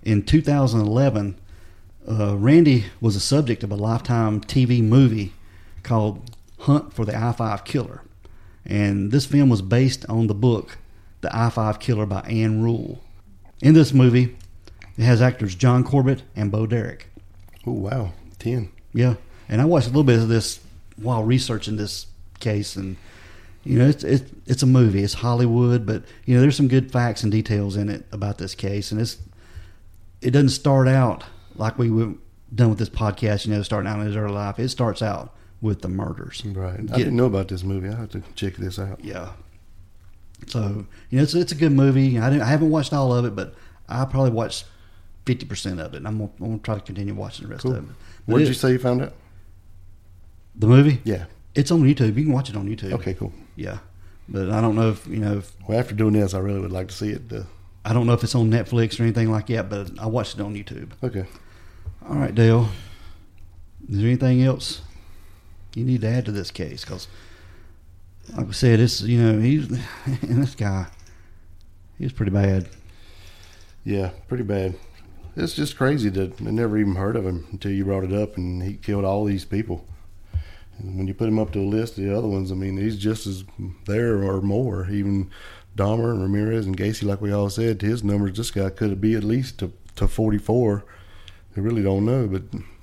in 0.04 0.22
2011, 0.22 1.36
uh, 2.08 2.36
Randy 2.36 2.84
was 3.00 3.16
a 3.16 3.20
subject 3.20 3.64
of 3.64 3.72
a 3.72 3.74
Lifetime 3.74 4.40
TV 4.40 4.80
movie 4.80 5.32
called 5.82 6.30
Hunt 6.60 6.92
for 6.92 7.04
the 7.04 7.16
I 7.16 7.32
5 7.32 7.64
Killer. 7.64 8.02
And 8.64 9.10
this 9.10 9.26
film 9.26 9.48
was 9.48 9.60
based 9.60 10.06
on 10.08 10.28
the 10.28 10.34
book 10.34 10.78
The 11.20 11.36
I 11.36 11.50
5 11.50 11.80
Killer 11.80 12.06
by 12.06 12.20
Ann 12.20 12.62
Rule. 12.62 13.02
In 13.60 13.74
this 13.74 13.92
movie, 13.92 14.36
it 14.96 15.02
has 15.02 15.20
actors 15.20 15.56
John 15.56 15.82
Corbett 15.82 16.22
and 16.36 16.52
Bo 16.52 16.68
Derek. 16.68 17.08
Oh 17.66 17.72
wow, 17.72 18.12
ten. 18.38 18.70
Yeah, 18.94 19.16
and 19.48 19.60
I 19.60 19.64
watched 19.64 19.86
a 19.86 19.90
little 19.90 20.04
bit 20.04 20.20
of 20.20 20.28
this 20.28 20.60
while 21.00 21.24
researching 21.24 21.76
this 21.76 22.06
case, 22.40 22.76
and 22.76 22.96
you 23.64 23.78
know, 23.78 23.88
it's 23.88 24.04
it's 24.04 24.30
it's 24.46 24.62
a 24.62 24.66
movie. 24.66 25.02
It's 25.02 25.14
Hollywood, 25.14 25.84
but 25.86 26.04
you 26.24 26.34
know, 26.34 26.40
there's 26.40 26.56
some 26.56 26.68
good 26.68 26.90
facts 26.92 27.22
and 27.22 27.30
details 27.32 27.76
in 27.76 27.88
it 27.88 28.04
about 28.12 28.38
this 28.38 28.54
case, 28.54 28.90
and 28.92 29.00
it's 29.00 29.18
it 30.20 30.30
doesn't 30.30 30.50
start 30.50 30.88
out 30.88 31.24
like 31.56 31.78
we 31.78 31.90
were 31.90 32.14
done 32.54 32.70
with 32.70 32.78
this 32.78 32.88
podcast. 32.90 33.46
You 33.46 33.54
know, 33.54 33.62
starting 33.62 33.88
out 33.90 34.00
in 34.00 34.06
his 34.06 34.16
early 34.16 34.32
life, 34.34 34.58
it 34.58 34.68
starts 34.68 35.02
out 35.02 35.34
with 35.60 35.82
the 35.82 35.88
murders. 35.88 36.42
Right. 36.46 36.80
I 36.92 36.96
didn't 36.96 37.16
know 37.16 37.26
about 37.26 37.48
this 37.48 37.62
movie. 37.62 37.88
I 37.88 37.96
have 37.96 38.10
to 38.10 38.22
check 38.34 38.56
this 38.56 38.78
out. 38.78 39.04
Yeah. 39.04 39.32
So 40.46 40.86
you 41.10 41.16
know, 41.18 41.22
it's 41.22 41.34
it's 41.34 41.52
a 41.52 41.56
good 41.56 41.72
movie. 41.72 42.18
I 42.18 42.30
didn't, 42.30 42.42
I 42.42 42.46
haven't 42.46 42.70
watched 42.70 42.92
all 42.92 43.12
of 43.14 43.24
it, 43.26 43.36
but 43.36 43.54
I 43.88 44.04
probably 44.06 44.30
watched 44.30 44.64
fifty 45.26 45.44
percent 45.44 45.80
of 45.80 45.92
it. 45.92 45.98
And 45.98 46.08
I'm 46.08 46.16
gonna, 46.18 46.30
I'm 46.40 46.46
gonna 46.46 46.58
try 46.60 46.76
to 46.76 46.80
continue 46.80 47.14
watching 47.14 47.46
the 47.46 47.52
rest 47.52 47.62
Cool. 47.64 47.76
of 47.76 47.90
it. 47.90 47.96
Where 48.26 48.38
did 48.38 48.48
you 48.48 48.54
say 48.54 48.72
you 48.72 48.78
found 48.78 49.02
out? 49.02 49.12
The 50.60 50.66
movie? 50.66 51.00
Yeah. 51.04 51.24
It's 51.54 51.70
on 51.70 51.82
YouTube. 51.82 52.16
You 52.16 52.24
can 52.24 52.32
watch 52.32 52.48
it 52.48 52.56
on 52.56 52.68
YouTube. 52.68 52.92
Okay, 52.92 53.14
cool. 53.14 53.32
Yeah, 53.56 53.78
but 54.28 54.50
I 54.50 54.60
don't 54.60 54.76
know 54.76 54.90
if 54.90 55.06
you 55.06 55.16
know. 55.16 55.38
If, 55.38 55.52
Well, 55.66 55.78
after 55.78 55.94
doing 55.94 56.12
this, 56.12 56.32
I 56.34 56.38
really 56.38 56.60
would 56.60 56.70
like 56.70 56.88
to 56.88 56.94
see 56.94 57.10
it. 57.10 57.22
Uh, 57.32 57.42
I 57.84 57.92
don't 57.92 58.06
know 58.06 58.12
if 58.12 58.22
it's 58.22 58.34
on 58.34 58.50
Netflix 58.50 59.00
or 59.00 59.02
anything 59.02 59.30
like 59.30 59.48
that. 59.48 59.68
But 59.68 59.98
I 59.98 60.06
watched 60.06 60.34
it 60.36 60.40
on 60.42 60.54
YouTube. 60.54 60.92
okay. 61.02 61.24
All 62.08 62.16
right, 62.16 62.34
Dale. 62.34 62.68
Is 63.88 63.98
there 63.98 64.06
anything 64.06 64.42
else 64.42 64.82
you 65.74 65.84
need 65.84 66.02
to 66.02 66.08
add 66.08 66.24
to 66.26 66.32
this 66.32 66.50
case? 66.50 66.84
Because, 66.84 67.08
like 68.36 68.48
I 68.48 68.52
said, 68.52 68.80
it's 68.80 69.02
you 69.02 69.20
know 69.20 69.40
he's 69.40 69.68
and 70.04 70.42
this 70.42 70.54
guy, 70.54 70.86
he's 71.98 72.12
pretty 72.12 72.32
bad. 72.32 72.68
Yeah, 73.84 74.10
pretty 74.28 74.44
bad. 74.44 74.76
It's 75.36 75.54
just 75.54 75.76
crazy 75.76 76.10
that 76.10 76.40
I 76.40 76.50
never 76.50 76.76
even 76.78 76.94
heard 76.96 77.16
of 77.16 77.26
him 77.26 77.46
until 77.50 77.72
you 77.72 77.84
brought 77.84 78.04
it 78.04 78.12
up, 78.12 78.36
and 78.36 78.62
he 78.62 78.74
killed 78.74 79.04
all 79.04 79.24
these 79.24 79.44
people. 79.44 79.86
And 80.82 80.96
when 80.96 81.06
you 81.06 81.14
put 81.14 81.28
him 81.28 81.38
up 81.38 81.52
to 81.52 81.60
a 81.60 81.62
list 81.64 81.98
of 81.98 82.04
the 82.04 82.16
other 82.16 82.28
ones, 82.28 82.50
I 82.50 82.54
mean, 82.54 82.76
he's 82.76 82.96
just 82.98 83.26
as 83.26 83.44
there 83.86 84.22
or 84.22 84.40
more. 84.40 84.88
Even 84.90 85.30
Dahmer 85.76 86.10
and 86.12 86.22
Ramirez 86.22 86.66
and 86.66 86.76
Gacy, 86.76 87.04
like 87.04 87.20
we 87.20 87.32
all 87.32 87.50
said, 87.50 87.82
his 87.82 88.02
numbers, 88.02 88.36
this 88.36 88.50
guy 88.50 88.70
could 88.70 89.00
be 89.00 89.14
at 89.14 89.24
least 89.24 89.58
to, 89.58 89.72
to 89.96 90.08
44. 90.08 90.84
I 91.56 91.60
really 91.60 91.82
don't 91.82 92.04
know, 92.04 92.26
but 92.26 92.42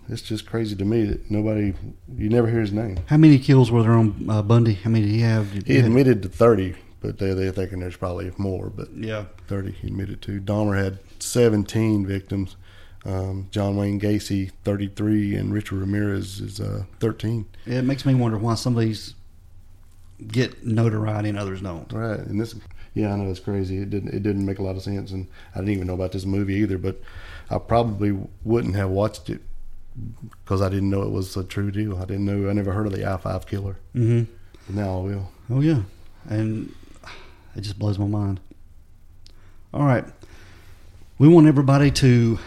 it's 0.10 0.22
just 0.22 0.46
crazy 0.46 0.76
to 0.76 0.86
me 0.86 1.06
that 1.06 1.30
nobody, 1.32 1.74
you 2.16 2.30
never 2.30 2.48
hear 2.50 2.62
his 2.62 2.72
name. 2.74 3.00
How 3.08 3.18
many 3.18 3.40
kills 3.40 3.72
were 3.72 3.82
there 3.84 3.92
on 3.94 4.26
uh, 4.30 4.42
Bundy? 4.42 4.74
How 4.74 4.90
many 4.90 5.06
did 5.06 5.12
he 5.14 5.22
have? 5.22 5.52
He 5.66 5.78
admitted 5.78 6.22
to 6.24 6.30
30, 6.30 6.76
but 7.02 7.18
they, 7.18 7.34
they're 7.34 7.52
thinking 7.52 7.80
there's 7.80 7.98
probably 7.98 8.32
more, 8.38 8.70
but 8.70 8.90
Yeah. 8.96 9.26
30 9.48 9.72
he 9.72 9.88
admitted 9.88 10.22
to. 10.24 10.40
Dahmer 10.42 10.82
had 10.82 11.00
17 11.20 12.06
victims. 12.06 12.56
Um, 13.08 13.48
John 13.52 13.78
Wayne 13.78 14.02
Gacy, 14.02 14.52
33, 14.66 15.36
and 15.36 15.54
Richard 15.54 15.80
Ramirez 15.80 16.42
is 16.42 16.60
uh, 16.60 16.84
13. 17.00 17.46
It 17.66 17.84
makes 17.84 18.06
me 18.06 18.14
wonder 18.14 18.38
why 18.38 18.56
some 18.56 18.76
of 18.76 18.84
these 18.84 19.16
get 20.28 20.66
notoriety 20.66 21.30
and 21.30 21.40
others 21.40 21.62
don't. 21.62 21.92
Right, 21.94 22.20
and 22.20 22.40
this, 22.40 22.54
yeah, 22.94 23.14
I 23.14 23.16
know 23.16 23.32
it's 23.32 23.40
crazy. 23.40 23.78
It 23.78 23.90
didn't, 23.90 24.14
it 24.14 24.24
didn't 24.24 24.46
make 24.46 24.60
a 24.60 24.64
lot 24.64 24.76
of 24.76 24.82
sense, 24.82 25.12
and 25.12 25.28
I 25.56 25.60
didn't 25.60 25.74
even 25.76 25.88
know 25.88 25.94
about 25.94 26.12
this 26.12 26.26
movie 26.26 26.56
either. 26.56 26.78
But 26.78 27.00
I 27.50 27.60
probably 27.60 28.20
wouldn't 28.44 28.76
have 28.76 28.90
watched 28.90 29.30
it 29.30 29.42
because 30.44 30.62
I 30.62 30.68
didn't 30.68 30.90
know 30.90 31.04
it 31.04 31.12
was 31.12 31.38
a 31.38 31.46
true 31.46 31.72
deal. 31.72 31.98
I 31.98 32.06
didn't 32.06 32.26
know. 32.26 32.50
I 32.50 32.54
never 32.54 32.74
heard 32.74 32.88
of 32.88 32.94
the 32.94 33.10
I 33.10 33.16
five 33.16 33.48
killer. 33.48 33.78
Mm-hmm. 33.96 34.30
But 34.66 34.76
now 34.76 34.98
I 34.98 35.02
will. 35.02 35.32
Oh 35.50 35.62
yeah, 35.62 35.84
and 36.28 36.76
it 37.56 37.62
just 37.62 37.80
blows 37.80 37.98
my 37.98 38.06
mind. 38.06 38.42
All 39.74 39.86
right, 39.86 40.04
we 41.18 41.30
want 41.30 41.48
everybody 41.48 41.90
to 41.92 42.38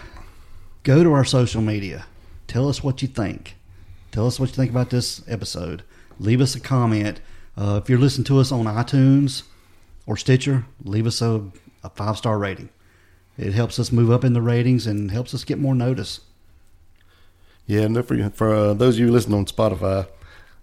go 0.82 1.02
to 1.02 1.12
our 1.12 1.24
social 1.24 1.62
media. 1.62 2.06
Tell 2.46 2.68
us 2.68 2.82
what 2.82 3.02
you 3.02 3.08
think. 3.08 3.56
Tell 4.12 4.26
us 4.26 4.40
what 4.40 4.50
you 4.50 4.54
think 4.54 4.70
about 4.70 4.90
this 4.90 5.22
episode. 5.28 5.82
Leave 6.18 6.40
us 6.40 6.54
a 6.54 6.60
comment. 6.60 7.20
Uh, 7.56 7.80
if 7.82 7.88
you're 7.88 7.98
listening 7.98 8.24
to 8.24 8.38
us 8.38 8.50
on 8.50 8.64
iTunes 8.64 9.44
or 10.06 10.16
Stitcher, 10.16 10.66
leave 10.84 11.06
us 11.06 11.22
a, 11.22 11.44
a 11.84 11.90
five 11.90 12.16
star 12.16 12.38
rating. 12.38 12.70
It 13.38 13.52
helps 13.52 13.78
us 13.78 13.92
move 13.92 14.10
up 14.10 14.24
in 14.24 14.32
the 14.32 14.42
ratings 14.42 14.86
and 14.86 15.10
helps 15.10 15.34
us 15.34 15.44
get 15.44 15.58
more 15.58 15.74
notice. 15.74 16.20
Yeah, 17.66 17.82
and 17.82 18.04
for 18.04 18.30
for 18.30 18.54
uh, 18.54 18.74
those 18.74 18.96
of 18.96 19.00
you 19.00 19.12
listening 19.12 19.38
on 19.38 19.46
Spotify, 19.46 20.08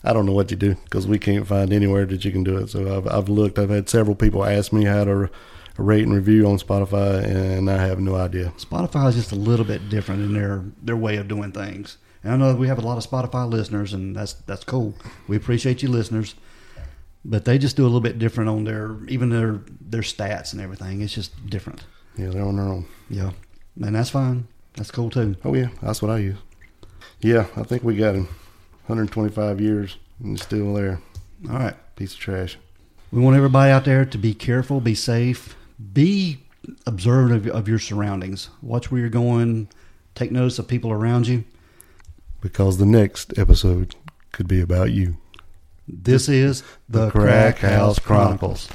I 0.03 0.13
don't 0.13 0.25
know 0.25 0.33
what 0.33 0.51
you 0.51 0.57
do 0.57 0.75
because 0.75 1.07
we 1.07 1.17
can't 1.17 1.47
find 1.47 1.71
anywhere 1.71 2.05
that 2.05 2.25
you 2.25 2.31
can 2.31 2.43
do 2.43 2.57
it. 2.57 2.69
So 2.69 2.97
I've 2.97 3.07
I've 3.07 3.29
looked. 3.29 3.57
I've 3.57 3.69
had 3.69 3.89
several 3.89 4.15
people 4.15 4.43
ask 4.43 4.73
me 4.73 4.85
how 4.85 5.05
to 5.05 5.29
rate 5.77 6.03
and 6.03 6.13
review 6.13 6.47
on 6.47 6.57
Spotify, 6.57 7.23
and 7.23 7.69
I 7.69 7.85
have 7.85 7.99
no 7.99 8.15
idea. 8.15 8.53
Spotify 8.57 9.09
is 9.09 9.15
just 9.15 9.31
a 9.31 9.35
little 9.35 9.65
bit 9.65 9.89
different 9.89 10.21
in 10.23 10.33
their 10.33 10.63
their 10.81 10.97
way 10.97 11.17
of 11.17 11.27
doing 11.27 11.51
things. 11.51 11.97
And 12.23 12.33
I 12.33 12.37
know 12.37 12.55
we 12.55 12.67
have 12.67 12.79
a 12.79 12.81
lot 12.81 12.97
of 12.97 13.09
Spotify 13.09 13.49
listeners, 13.49 13.93
and 13.93 14.15
that's 14.15 14.33
that's 14.33 14.63
cool. 14.63 14.95
We 15.27 15.37
appreciate 15.37 15.81
you 15.83 15.89
listeners, 15.89 16.35
but 17.23 17.45
they 17.45 17.57
just 17.57 17.77
do 17.77 17.83
a 17.83 17.85
little 17.85 18.01
bit 18.01 18.19
different 18.19 18.49
on 18.49 18.63
their 18.63 18.97
even 19.07 19.29
their 19.29 19.61
their 19.79 20.01
stats 20.01 20.51
and 20.53 20.61
everything. 20.61 21.01
It's 21.01 21.13
just 21.13 21.49
different. 21.49 21.83
Yeah, 22.17 22.29
they're 22.29 22.43
on 22.43 22.55
their 22.57 22.65
own. 22.65 22.85
Yeah, 23.09 23.31
and 23.81 23.95
that's 23.95 24.09
fine. 24.09 24.47
That's 24.75 24.91
cool 24.91 25.09
too. 25.09 25.35
Oh 25.45 25.53
yeah, 25.53 25.69
that's 25.81 26.01
what 26.01 26.11
I 26.11 26.19
use. 26.19 26.37
Yeah, 27.21 27.47
I 27.55 27.63
think 27.63 27.83
we 27.83 27.95
got 27.95 28.15
him. 28.15 28.27
125 28.87 29.59
years 29.59 29.97
and 30.23 30.39
still 30.39 30.73
there. 30.73 31.01
All 31.49 31.57
right. 31.57 31.75
Piece 31.97 32.13
of 32.13 32.19
trash. 32.19 32.57
We 33.11 33.21
want 33.21 33.35
everybody 33.35 33.69
out 33.69 33.83
there 33.83 34.05
to 34.05 34.17
be 34.17 34.33
careful, 34.33 34.79
be 34.79 34.95
safe, 34.95 35.56
be 35.93 36.39
observant 36.85 37.47
of, 37.47 37.55
of 37.55 37.67
your 37.67 37.79
surroundings. 37.79 38.49
Watch 38.61 38.91
where 38.91 39.01
you're 39.01 39.09
going. 39.09 39.69
Take 40.15 40.31
notice 40.31 40.59
of 40.59 40.67
people 40.67 40.91
around 40.91 41.27
you. 41.27 41.43
Because 42.41 42.77
the 42.77 42.85
next 42.85 43.37
episode 43.37 43.95
could 44.31 44.47
be 44.47 44.61
about 44.61 44.91
you. 44.91 45.17
This 45.87 46.27
is 46.27 46.63
The 46.89 47.09
Crack 47.09 47.59
House 47.59 47.99
Chronicles. 47.99 48.67